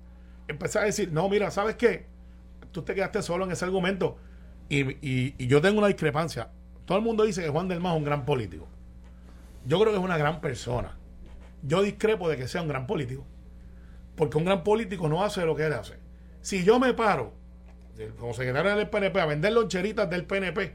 empezar 0.48 0.82
a 0.82 0.86
decir: 0.86 1.10
no, 1.12 1.28
mira, 1.28 1.50
¿sabes 1.50 1.76
qué? 1.76 2.06
Tú 2.72 2.82
te 2.82 2.94
quedaste 2.94 3.22
solo 3.22 3.44
en 3.44 3.52
ese 3.52 3.64
argumento. 3.64 4.16
Y, 4.68 5.46
yo 5.46 5.60
tengo 5.60 5.78
una 5.78 5.88
discrepancia. 5.88 6.50
Todo 6.84 6.98
el 6.98 7.04
mundo 7.04 7.24
dice 7.24 7.42
que 7.42 7.48
Juan 7.48 7.68
del 7.68 7.80
Más 7.80 7.92
es 7.92 7.98
un 7.98 8.04
gran 8.04 8.24
político. 8.24 8.68
Yo 9.64 9.78
creo 9.80 9.92
que 9.92 9.98
es 9.98 10.04
una 10.04 10.18
gran 10.18 10.40
persona. 10.40 10.96
Yo 11.62 11.82
discrepo 11.82 12.28
de 12.28 12.36
que 12.36 12.48
sea 12.48 12.62
un 12.62 12.68
gran 12.68 12.86
político. 12.86 13.24
Porque 14.14 14.38
un 14.38 14.44
gran 14.44 14.62
político 14.62 15.08
no 15.08 15.24
hace 15.24 15.44
lo 15.44 15.54
que 15.56 15.66
él 15.66 15.72
hace. 15.72 15.94
Si 16.40 16.64
yo 16.64 16.78
me 16.78 16.94
paro, 16.94 17.32
como 18.18 18.34
secretario 18.34 18.76
del 18.76 18.88
PNP, 18.88 19.20
a 19.20 19.26
vender 19.26 19.52
loncheritas 19.52 20.08
del 20.08 20.24
PNP, 20.24 20.74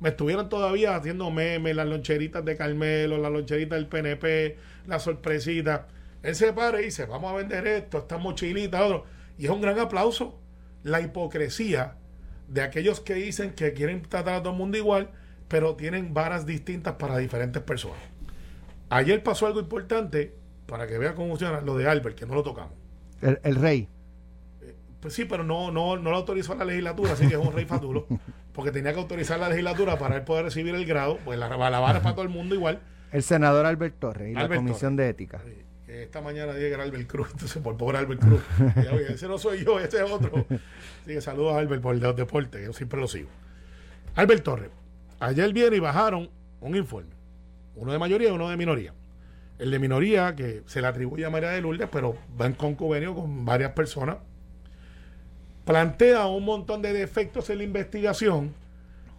me 0.00 0.10
estuvieron 0.10 0.48
todavía 0.48 0.96
haciendo 0.96 1.30
memes, 1.30 1.74
las 1.74 1.86
loncheritas 1.86 2.44
de 2.44 2.56
Carmelo, 2.56 3.18
las 3.18 3.32
loncheritas 3.32 3.78
del 3.78 3.88
PNP, 3.88 4.56
las 4.86 5.02
sorpresitas. 5.02 5.82
Él 6.22 6.34
se 6.34 6.52
para 6.52 6.80
y 6.80 6.86
dice, 6.86 7.06
vamos 7.06 7.32
a 7.32 7.36
vender 7.36 7.66
esto, 7.66 7.98
esta 7.98 8.18
mochilita, 8.18 8.84
otro. 8.84 9.04
Y 9.38 9.44
es 9.44 9.50
un 9.50 9.60
gran 9.60 9.78
aplauso 9.78 10.38
la 10.82 11.00
hipocresía 11.00 11.96
de 12.48 12.62
aquellos 12.62 13.00
que 13.00 13.14
dicen 13.14 13.52
que 13.52 13.72
quieren 13.72 14.02
tratar 14.02 14.34
a 14.34 14.42
todo 14.42 14.52
el 14.52 14.58
mundo 14.58 14.76
igual, 14.76 15.10
pero 15.48 15.74
tienen 15.74 16.14
varas 16.14 16.46
distintas 16.46 16.94
para 16.94 17.18
diferentes 17.18 17.62
personas. 17.62 18.00
Ayer 18.88 19.22
pasó 19.22 19.46
algo 19.46 19.60
importante, 19.60 20.34
para 20.66 20.86
que 20.86 20.98
vea 20.98 21.14
cómo 21.14 21.28
funciona, 21.28 21.60
lo 21.60 21.76
de 21.76 21.88
Albert, 21.88 22.16
que 22.16 22.26
no 22.26 22.34
lo 22.34 22.42
tocamos. 22.42 22.74
El, 23.20 23.56
rey. 23.56 23.88
Eh, 24.62 24.74
pues 25.00 25.14
sí, 25.14 25.24
pero 25.24 25.42
no, 25.42 25.70
no, 25.72 25.96
no 25.96 26.10
lo 26.10 26.16
autorizó 26.16 26.54
la 26.54 26.64
legislatura, 26.64 27.12
así 27.12 27.26
que 27.26 27.34
es 27.34 27.40
un 27.40 27.52
rey 27.52 27.64
fatulo, 27.64 28.06
porque 28.52 28.70
tenía 28.70 28.92
que 28.92 29.00
autorizar 29.00 29.40
la 29.40 29.48
legislatura 29.48 29.98
para 29.98 30.16
él 30.16 30.22
poder 30.22 30.44
recibir 30.44 30.74
el 30.74 30.86
grado, 30.86 31.18
pues 31.24 31.38
la, 31.38 31.48
la 31.48 31.80
vara 31.80 31.98
es 31.98 32.02
para 32.02 32.14
todo 32.14 32.24
el 32.24 32.30
mundo 32.30 32.54
igual. 32.54 32.80
El 33.12 33.22
senador 33.22 33.66
Albert 33.66 33.98
Torres 33.98 34.30
y 34.30 34.34
la 34.34 34.48
Comisión 34.48 34.96
de 34.96 35.08
Ética 35.08 35.40
esta 36.02 36.20
mañana 36.20 36.52
dije 36.54 36.68
que 36.68 36.74
era 36.74 36.82
Albert 36.82 37.06
Cruz, 37.06 37.28
entonces 37.32 37.62
por 37.62 37.76
pobre 37.76 37.98
Albert 37.98 38.20
Cruz. 38.20 38.42
ese 39.08 39.28
no 39.28 39.38
soy 39.38 39.64
yo, 39.64 39.78
ese 39.80 40.04
es 40.04 40.10
otro. 40.10 40.46
Así 41.02 41.14
que 41.14 41.20
saludos 41.20 41.54
a 41.54 41.58
Albert 41.58 41.82
por 41.82 41.94
el 41.94 42.00
deporte, 42.00 42.62
yo 42.64 42.72
siempre 42.72 43.00
lo 43.00 43.08
sigo. 43.08 43.28
Albert 44.14 44.44
Torres, 44.44 44.70
ayer 45.20 45.52
viene 45.52 45.76
y 45.76 45.80
bajaron 45.80 46.30
un 46.60 46.76
informe, 46.76 47.10
uno 47.74 47.92
de 47.92 47.98
mayoría 47.98 48.28
y 48.28 48.32
uno 48.32 48.48
de 48.48 48.56
minoría. 48.56 48.94
El 49.58 49.70
de 49.70 49.78
minoría, 49.78 50.34
que 50.34 50.62
se 50.66 50.80
le 50.82 50.86
atribuye 50.86 51.24
a 51.24 51.30
María 51.30 51.50
de 51.50 51.62
Lourdes, 51.62 51.88
pero 51.90 52.16
va 52.38 52.46
en 52.46 52.52
convenio 52.52 53.14
con 53.14 53.44
varias 53.46 53.72
personas, 53.72 54.18
plantea 55.64 56.26
un 56.26 56.44
montón 56.44 56.82
de 56.82 56.92
defectos 56.92 57.48
en 57.50 57.58
la 57.58 57.64
investigación, 57.64 58.54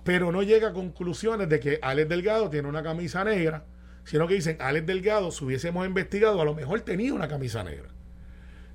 pero 0.04 0.32
no 0.32 0.44
llega 0.44 0.70
a 0.70 0.74
conclusiones 0.74 1.50
de 1.50 1.60
que 1.60 1.80
Alex 1.82 2.08
Delgado 2.08 2.50
tiene 2.50 2.68
una 2.68 2.84
camisa 2.84 3.24
negra 3.24 3.66
sino 4.08 4.26
que 4.26 4.36
dicen, 4.36 4.56
Alex 4.62 4.88
Delgado, 4.88 5.32
si 5.32 5.44
hubiésemos 5.44 5.86
investigado, 5.86 6.42
a 6.42 6.46
lo 6.46 6.54
mejor 6.54 6.80
tenía 6.80 7.14
una 7.14 7.28
camisa 7.28 7.62
negra. 7.66 7.90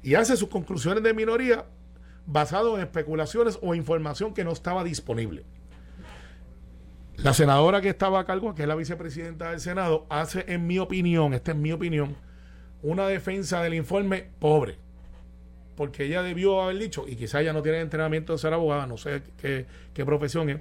Y 0.03 0.15
hace 0.15 0.37
sus 0.37 0.51
conclusiones 0.51 1.03
de 1.03 1.15
minoría 1.15 1.65
basado 2.27 2.77
en 2.77 2.83
especulaciones 2.83 3.59
o 3.63 3.75
información 3.75 4.35
que 4.35 4.45
no 4.45 4.53
estaba 4.53 4.85
disponible. 4.85 5.47
La 7.17 7.33
senadora 7.33 7.81
que 7.81 7.89
estaba 7.89 8.21
a 8.21 8.27
cargo, 8.27 8.55
que 8.55 8.61
es 8.61 8.69
la 8.69 8.75
vicepresidenta 8.75 9.53
del 9.53 9.61
Senado, 9.61 10.05
hace, 10.11 10.45
en 10.49 10.67
mi 10.67 10.79
opinión, 10.79 11.33
esta 11.33 11.53
es 11.53 11.57
mi 11.57 11.73
opinión, 11.73 12.15
una 12.83 13.07
defensa 13.09 13.63
del 13.63 13.73
informe 13.73 14.29
pobre. 14.39 14.77
Porque 15.77 16.05
ella 16.05 16.23
debió 16.23 16.61
haber 16.61 16.77
dicho, 16.77 17.07
y 17.09 17.17
quizá 17.17 17.41
ella 17.41 17.55
no 17.55 17.63
tiene 17.63 17.81
entrenamiento 17.81 18.35
de 18.35 18.39
ser 18.39 18.53
abogada, 18.53 18.87
no 18.87 18.99
sé 18.99 19.23
qué, 19.41 20.05
profesión 20.05 20.51
es, 20.51 20.61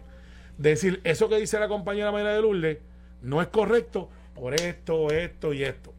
decir, 0.57 1.01
eso 1.03 1.27
que 1.27 1.35
dice 1.35 1.59
la 1.59 1.67
compañera 1.67 2.13
María 2.13 2.29
de 2.29 2.41
Lourdes 2.41 2.77
no 3.21 3.41
es 3.41 3.49
correcto 3.49 4.09
por 4.41 4.55
esto, 4.55 5.11
esto 5.11 5.53
y 5.53 5.63
esto. 5.63 5.93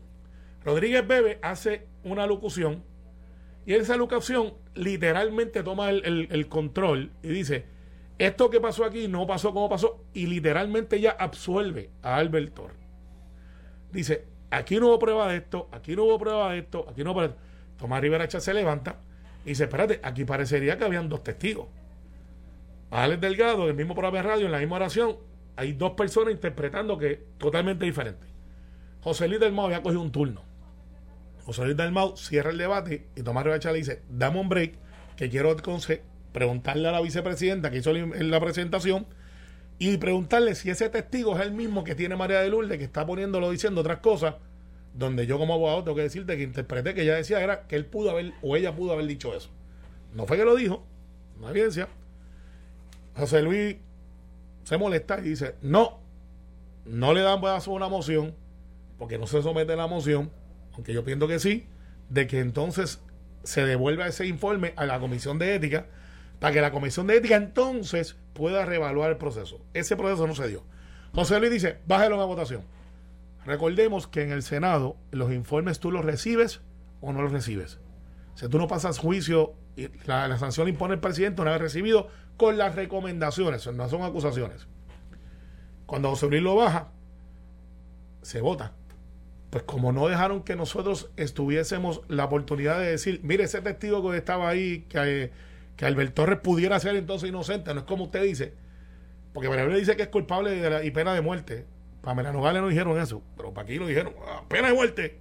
Rodríguez 0.65 1.07
Bebe 1.07 1.39
hace 1.43 1.87
una 2.03 2.27
locución 2.27 2.83
y 3.65 3.75
esa 3.75 3.97
locución 3.97 4.55
literalmente 4.75 5.63
toma 5.63 5.91
el, 5.91 6.49
control 6.49 7.13
y 7.23 7.29
dice, 7.29 7.67
esto 8.19 8.51
que 8.51 8.61
pasó 8.61 8.85
aquí 8.85 9.07
no 9.07 9.29
pasó 9.29 9.53
como 9.55 9.69
pasó 9.69 10.03
y 10.13 10.27
literalmente 10.27 11.01
ya 11.01 11.13
absuelve 11.13 11.91
a 12.03 12.17
Albert. 12.17 12.59
Dice, 13.93 14.25
aquí 14.51 14.81
no 14.81 14.89
hubo 14.89 14.99
prueba 14.99 15.29
de 15.29 15.37
esto, 15.37 15.69
aquí 15.71 15.95
no 15.95 16.03
hubo 16.03 16.19
prueba 16.19 16.53
de 16.53 16.59
esto, 16.59 16.85
aquí 16.91 17.05
no 17.05 17.13
hubo 17.13 17.21
prueba 17.21 17.37
Tomás 17.79 18.01
Rivera 18.01 18.29
se 18.29 18.55
levanta 18.55 18.99
y 19.45 19.51
dice, 19.51 19.65
espérate, 19.65 20.01
aquí 20.03 20.25
parecería 20.25 20.77
que 20.77 20.85
habían 20.85 21.09
dos 21.09 21.23
testigos. 21.23 21.69
Alex 22.91 23.21
Delgado, 23.21 23.69
el 23.69 23.75
mismo 23.75 23.95
programa 23.95 24.17
de 24.17 24.23
radio, 24.25 24.47
en 24.47 24.53
la 24.53 24.59
misma 24.59 24.75
oración, 24.77 25.17
hay 25.55 25.75
dos 25.75 25.93
personas 25.93 26.35
interpretando 26.35 26.99
que 26.99 27.23
totalmente 27.39 27.85
diferente. 27.85 28.32
José 29.03 29.27
Luis 29.27 29.41
del 29.41 29.53
Mau 29.53 29.67
había 29.67 29.83
cogido 29.83 30.01
un 30.01 30.13
turno. 30.13 30.43
José 31.45 31.65
Luis 31.65 31.77
del 31.77 31.91
Mau 31.91 32.17
cierra 32.17 32.51
el 32.51 32.59
debate 32.59 33.07
y 33.17 33.23
Tomás 33.23 33.45
Rivacha 33.45 33.73
le 33.73 33.79
dice, 33.79 34.03
dame 34.09 34.39
un 34.39 34.49
break, 34.49 34.75
que 35.17 35.29
quiero 35.29 35.57
preguntarle 36.33 36.89
a 36.89 36.93
la 36.93 37.01
vicepresidenta 37.01 37.71
que 37.71 37.79
hizo 37.79 37.93
la 37.93 38.41
presentación 38.41 39.07
y 39.79 39.97
preguntarle 39.97 40.55
si 40.55 40.71
ese 40.71 40.89
testigo 40.89 41.37
es 41.37 41.43
el 41.43 41.53
mismo 41.53 41.83
que 41.83 41.97
tiene 41.97 42.15
María 42.15 42.41
de 42.41 42.49
Lourdes, 42.49 42.79
que 42.79 42.85
está 42.85 43.05
poniéndolo 43.05 43.51
diciendo 43.51 43.81
otras 43.81 43.99
cosas, 43.99 44.37
donde 44.95 45.27
yo 45.27 45.39
como 45.39 45.55
abogado 45.55 45.83
tengo 45.83 45.97
que 45.97 46.03
decirte 46.03 46.37
que 46.37 46.45
interpreté 46.45 46.95
que 46.95 47.03
ella 47.03 47.17
decía 47.17 47.43
era 47.43 47.67
que 47.67 47.75
él 47.75 47.87
pudo 47.87 48.11
haber, 48.11 48.33
o 48.43 48.57
ella 48.57 48.77
pudo 48.77 48.93
haber 48.93 49.07
dicho 49.07 49.35
eso. 49.35 49.51
No 50.15 50.27
fue 50.27 50.37
que 50.37 50.45
lo 50.45 50.55
dijo, 50.55 50.85
hay 51.43 51.51
evidencia. 51.51 51.89
José 53.17 53.43
Luis 53.43 53.77
se 54.63 54.79
molesta 54.79 55.19
y 55.19 55.31
dice, 55.31 55.57
no, 55.61 55.99
no 56.85 57.13
le 57.13 57.23
dan 57.23 57.41
paso 57.41 57.73
a 57.73 57.75
una 57.75 57.89
moción, 57.89 58.35
porque 59.03 59.19
no 59.19 59.27
se 59.27 59.43
somete 59.43 59.75
la 59.75 59.89
moción, 59.89 60.31
aunque 60.75 60.93
yo 60.93 61.03
pienso 61.03 61.27
que 61.27 61.41
sí, 61.41 61.67
de 62.09 62.29
que 62.29 62.39
entonces 62.39 63.01
se 63.43 63.67
devuelva 63.67 64.07
ese 64.07 64.29
informe 64.29 64.75
a 64.77 64.87
la 64.87 65.01
comisión 65.01 65.41
de 65.41 65.57
ética, 65.57 65.87
para 66.39 66.55
que 66.55 66.61
la 66.61 66.71
comisión 66.71 67.09
de 67.09 67.17
ética 67.17 67.35
entonces 67.35 68.15
pueda 68.33 68.65
reevaluar 68.65 69.11
el 69.11 69.17
proceso. 69.17 69.61
Ese 69.75 69.97
proceso 69.97 70.29
no 70.29 70.37
se 70.37 70.47
dio. 70.47 70.63
José 71.13 71.41
Luis 71.41 71.51
dice, 71.51 71.79
bájalo 71.85 72.23
a 72.23 72.27
votación. 72.27 72.63
Recordemos 73.45 74.07
que 74.07 74.23
en 74.23 74.31
el 74.31 74.45
Senado 74.45 74.97
los 75.11 75.33
informes 75.33 75.81
tú 75.81 75.91
los 75.91 76.05
recibes 76.05 76.61
o 77.01 77.13
no 77.13 77.23
los 77.23 77.33
recibes. 77.33 77.81
Si 78.37 78.49
tú 78.49 78.57
no 78.57 78.69
pasas 78.69 79.01
juicio, 79.01 79.55
la, 80.07 80.29
la 80.29 80.39
sanción 80.39 80.69
impone 80.69 80.95
el 80.95 81.01
presidente 81.01 81.43
una 81.43 81.51
vez 81.51 81.61
recibido 81.61 82.07
con 82.37 82.57
las 82.57 82.77
recomendaciones, 82.77 83.67
no 83.67 83.89
son 83.89 84.03
acusaciones. 84.03 84.69
Cuando 85.87 86.09
José 86.11 86.29
Luis 86.29 86.43
lo 86.45 86.55
baja, 86.55 86.93
se 88.23 88.41
vota. 88.41 88.75
Pues 89.53 89.65
como 89.65 89.93
no 89.93 90.09
dejaron 90.09 90.45
que 90.45 90.57
nosotros 90.57 91.11
estuviésemos 91.19 92.01
la 92.09 92.25
oportunidad 92.25 92.79
de 92.79 92.87
decir, 92.87 93.21
mire, 93.23 93.45
ese 93.45 93.61
testigo 93.61 94.11
que 94.11 94.17
estaba 94.17 94.49
ahí, 94.49 94.87
que, 94.89 95.31
que 95.77 95.85
Albert 95.85 96.15
Torres 96.15 96.39
pudiera 96.39 96.81
ser 96.81 96.97
entonces 96.97 97.29
inocente, 97.29 97.75
no 97.75 97.81
es 97.81 97.87
como 97.87 98.05
usted 98.05 98.23
dice, 98.23 98.55
porque 99.35 99.51
María 99.51 99.67
dice 99.67 99.95
que 99.95 100.05
es 100.05 100.09
culpable 100.09 100.83
y 100.83 100.91
pena 100.91 101.13
de 101.13 101.21
muerte. 101.21 101.67
Para 102.01 102.33
Nogales 102.33 102.63
no 102.63 102.69
dijeron 102.69 102.99
eso, 102.99 103.23
pero 103.37 103.53
para 103.53 103.67
aquí 103.67 103.77
lo 103.77 103.87
dijeron, 103.87 104.15
ah, 104.27 104.43
pena 104.49 104.69
de 104.69 104.75
muerte. 104.75 105.19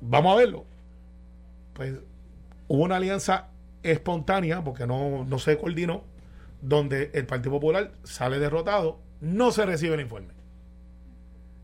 Vamos 0.00 0.32
a 0.32 0.36
verlo. 0.38 0.64
Pues 1.74 1.92
hubo 2.68 2.84
una 2.84 2.96
alianza 2.96 3.50
espontánea, 3.82 4.64
porque 4.64 4.86
no, 4.86 5.26
no 5.26 5.38
se 5.38 5.58
coordinó, 5.58 6.04
donde 6.62 7.10
el 7.12 7.26
Partido 7.26 7.50
Popular 7.50 7.92
sale 8.02 8.38
derrotado, 8.38 8.98
no 9.20 9.52
se 9.52 9.66
recibe 9.66 9.92
el 9.92 10.00
informe. 10.00 10.37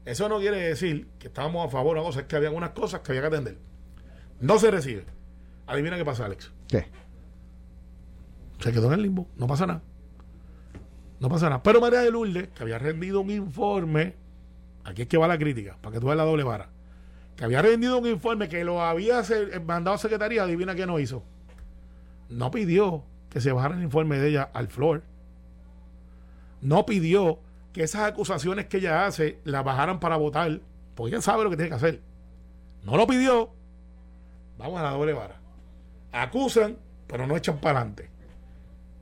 Eso 0.04 0.28
no 0.28 0.38
quiere 0.38 0.58
decir 0.58 1.08
que 1.18 1.28
estábamos 1.28 1.66
a 1.66 1.70
favor 1.70 1.96
o 1.98 2.08
es 2.10 2.22
que 2.24 2.36
había 2.36 2.48
algunas 2.48 2.70
cosas 2.70 3.00
que 3.00 3.12
había 3.12 3.22
que 3.22 3.28
atender. 3.28 3.58
No 4.40 4.58
se 4.58 4.70
recibe. 4.70 5.04
Adivina 5.66 5.96
qué 5.96 6.04
pasa, 6.04 6.26
Alex. 6.26 6.52
¿Qué? 6.68 6.86
Se 8.60 8.72
quedó 8.72 8.86
en 8.88 8.92
el 8.94 9.02
limbo, 9.02 9.26
no 9.36 9.46
pasa 9.46 9.66
nada. 9.66 9.82
No 11.20 11.28
pasa 11.28 11.48
nada. 11.48 11.62
Pero 11.62 11.80
María 11.80 12.00
de 12.00 12.10
Lourdes, 12.10 12.48
que 12.48 12.62
había 12.62 12.78
rendido 12.78 13.20
un 13.20 13.30
informe, 13.30 14.14
aquí 14.84 15.02
es 15.02 15.08
que 15.08 15.16
va 15.16 15.26
la 15.26 15.38
crítica, 15.38 15.78
para 15.80 15.94
que 15.94 16.00
tú 16.00 16.06
veas 16.06 16.18
la 16.18 16.24
doble 16.24 16.44
vara, 16.44 16.68
que 17.36 17.44
había 17.44 17.62
rendido 17.62 17.98
un 17.98 18.06
informe 18.06 18.48
que 18.48 18.62
lo 18.64 18.82
había 18.82 19.22
se- 19.24 19.58
mandado 19.60 19.94
a 19.94 19.98
secretaría, 19.98 20.42
adivina 20.42 20.74
qué 20.74 20.86
no 20.86 20.98
hizo. 20.98 21.22
No 22.28 22.50
pidió 22.50 23.04
que 23.30 23.40
se 23.40 23.52
bajara 23.52 23.76
el 23.76 23.82
informe 23.82 24.18
de 24.18 24.28
ella 24.28 24.50
al 24.52 24.68
floor. 24.68 25.02
No 26.60 26.84
pidió 26.86 27.38
que 27.74 27.82
esas 27.82 28.02
acusaciones 28.02 28.66
que 28.66 28.76
ella 28.76 29.04
hace 29.04 29.40
las 29.42 29.64
bajaran 29.64 29.98
para 29.98 30.16
votar, 30.16 30.60
porque 30.94 31.16
ella 31.16 31.20
sabe 31.20 31.42
lo 31.42 31.50
que 31.50 31.56
tiene 31.56 31.70
que 31.70 31.74
hacer. 31.74 32.00
No 32.84 32.96
lo 32.96 33.04
pidió. 33.04 33.50
Vamos 34.56 34.78
a 34.78 34.84
la 34.84 34.90
doble 34.90 35.12
vara. 35.12 35.40
Acusan, 36.12 36.78
pero 37.08 37.26
no 37.26 37.36
echan 37.36 37.58
para 37.58 37.80
adelante. 37.80 38.08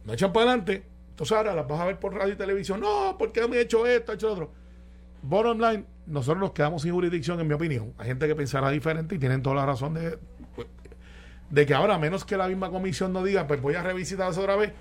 No 0.05 0.15
echan 0.15 0.33
para 0.33 0.47
adelante. 0.47 0.85
Entonces 1.11 1.37
ahora 1.37 1.55
las 1.55 1.69
vas 1.69 1.81
a 1.81 1.85
ver 1.85 2.01
por 2.01 2.15
radio 2.15 2.33
y 2.33 2.37
televisión. 2.37 2.81
No, 2.81 3.17
porque 3.19 3.43
han 3.43 3.53
hecho 3.53 3.87
esto, 3.87 4.13
han 4.13 4.17
hecho 4.17 4.29
lo 4.29 4.33
otro. 4.33 4.53
Bottom 5.21 5.61
line, 5.61 5.85
nosotros 6.07 6.41
nos 6.41 6.53
quedamos 6.53 6.81
sin 6.81 6.95
jurisdicción, 6.95 7.39
en 7.41 7.49
mi 7.49 7.53
opinión. 7.53 7.93
Hay 7.99 8.07
gente 8.07 8.27
que 8.27 8.35
pensará 8.35 8.71
diferente 8.71 9.17
y 9.17 9.19
tienen 9.19 9.43
toda 9.43 9.57
la 9.57 9.67
razón 9.67 9.93
de, 9.93 10.19
de 11.51 11.67
que 11.67 11.75
ahora, 11.75 11.99
menos 11.99 12.25
que 12.25 12.39
la 12.39 12.49
misma 12.49 12.71
comisión 12.71 13.13
no 13.13 13.23
diga, 13.23 13.47
pues 13.47 13.61
voy 13.61 13.75
a 13.75 13.83
revisitar 13.83 14.31
eso 14.31 14.41
otra 14.41 14.57
vez. 14.57 14.73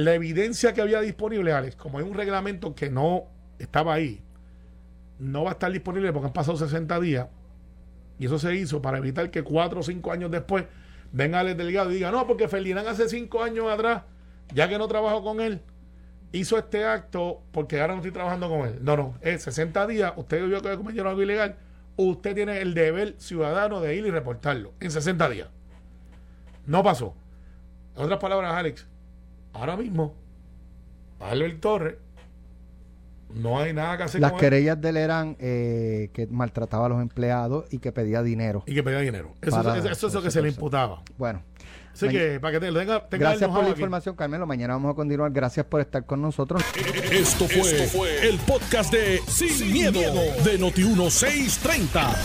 La 0.00 0.14
evidencia 0.14 0.72
que 0.72 0.80
había 0.80 1.02
disponible, 1.02 1.52
Alex, 1.52 1.76
como 1.76 1.98
hay 1.98 2.04
un 2.04 2.14
reglamento 2.14 2.74
que 2.74 2.88
no 2.88 3.24
estaba 3.58 3.92
ahí, 3.92 4.22
no 5.18 5.44
va 5.44 5.50
a 5.50 5.52
estar 5.52 5.70
disponible 5.70 6.10
porque 6.10 6.28
han 6.28 6.32
pasado 6.32 6.56
60 6.56 6.98
días. 7.00 7.28
Y 8.18 8.24
eso 8.24 8.38
se 8.38 8.54
hizo 8.54 8.80
para 8.80 8.96
evitar 8.96 9.30
que 9.30 9.42
cuatro 9.42 9.80
o 9.80 9.82
cinco 9.82 10.10
años 10.10 10.30
después 10.30 10.64
venga 11.12 11.42
el 11.42 11.54
delegado 11.54 11.90
y 11.90 11.96
diga, 11.96 12.10
no, 12.10 12.26
porque 12.26 12.48
Ferdinand 12.48 12.88
hace 12.88 13.10
cinco 13.10 13.42
años 13.42 13.70
atrás, 13.70 14.04
ya 14.54 14.70
que 14.70 14.78
no 14.78 14.88
trabajo 14.88 15.22
con 15.22 15.38
él, 15.38 15.60
hizo 16.32 16.56
este 16.56 16.86
acto 16.86 17.42
porque 17.52 17.78
ahora 17.78 17.92
no 17.92 17.98
estoy 17.98 18.12
trabajando 18.12 18.48
con 18.48 18.66
él. 18.68 18.78
No, 18.80 18.96
no, 18.96 19.18
es 19.20 19.42
60 19.42 19.86
días, 19.86 20.14
usted 20.16 20.46
vio 20.46 20.62
que 20.62 20.74
cometieron 20.78 21.10
algo 21.10 21.20
ilegal, 21.20 21.56
usted 21.96 22.34
tiene 22.34 22.62
el 22.62 22.72
deber 22.72 23.16
ciudadano 23.18 23.82
de 23.82 23.96
ir 23.96 24.06
y 24.06 24.10
reportarlo 24.10 24.72
en 24.80 24.90
60 24.90 25.28
días. 25.28 25.48
No 26.64 26.82
pasó. 26.82 27.14
En 27.96 28.04
otras 28.04 28.18
palabras, 28.18 28.54
Alex, 28.54 28.86
ahora 29.52 29.76
mismo, 29.76 30.14
Albert 31.20 31.60
Torres, 31.60 31.94
no 33.34 33.60
hay 33.60 33.72
nada 33.72 33.96
que 33.96 34.02
hacer 34.04 34.20
Las 34.20 34.32
con 34.32 34.38
él 34.38 34.44
querellas 34.44 34.80
de 34.80 34.88
él 34.88 34.96
eran 34.96 35.36
eh, 35.38 36.10
que 36.12 36.26
maltrataba 36.26 36.86
a 36.86 36.88
los 36.88 37.00
empleados 37.00 37.66
y 37.72 37.78
que 37.78 37.92
pedía 37.92 38.22
dinero. 38.22 38.62
y 38.66 38.74
que 38.74 38.82
pedía 38.82 38.98
dinero. 39.00 39.34
Eso, 39.40 39.50
Para- 39.62 39.76
eso- 39.78 39.88
eso 39.90 40.06
es 40.08 40.14
lo 40.14 40.22
que 40.22 40.30
se 40.30 40.42
le 40.42 40.48
imputaba. 40.48 41.02
Bueno, 41.16 41.42
Así 41.92 42.06
Ma- 42.06 42.12
que 42.12 42.40
para 42.40 42.52
que 42.52 42.66
te, 42.66 42.72
tenga, 42.72 43.08
tenga 43.08 43.28
gracias 43.30 43.42
el 43.48 43.54
por 43.54 43.64
la 43.64 43.70
aquí. 43.70 43.80
información, 43.80 44.14
Carmelo. 44.16 44.46
Mañana 44.46 44.74
vamos 44.74 44.92
a 44.92 44.94
continuar. 44.94 45.30
Gracias 45.32 45.66
por 45.66 45.80
estar 45.80 46.04
con 46.06 46.22
nosotros. 46.22 46.62
Esto 47.10 47.46
fue, 47.48 48.28
el 48.28 48.38
podcast 48.38 48.92
de 48.92 49.20
Sin, 49.26 49.72
miedo, 49.72 50.00
de 50.00 50.58
Noti1630. 50.58 52.16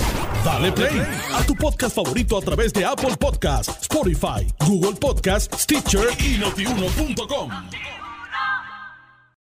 Dale 0.45 0.71
play 0.71 1.01
a 1.33 1.43
tu 1.45 1.55
podcast 1.55 1.95
favorito 1.95 2.37
a 2.37 2.41
través 2.41 2.71
de 2.73 2.85
Apple 2.85 3.15
Podcasts, 3.19 3.81
Spotify, 3.81 4.47
Google 4.67 4.93
Podcasts, 4.99 5.63
Stitcher 5.63 6.07
y 6.19 6.37
notiuno.com. 6.37 7.94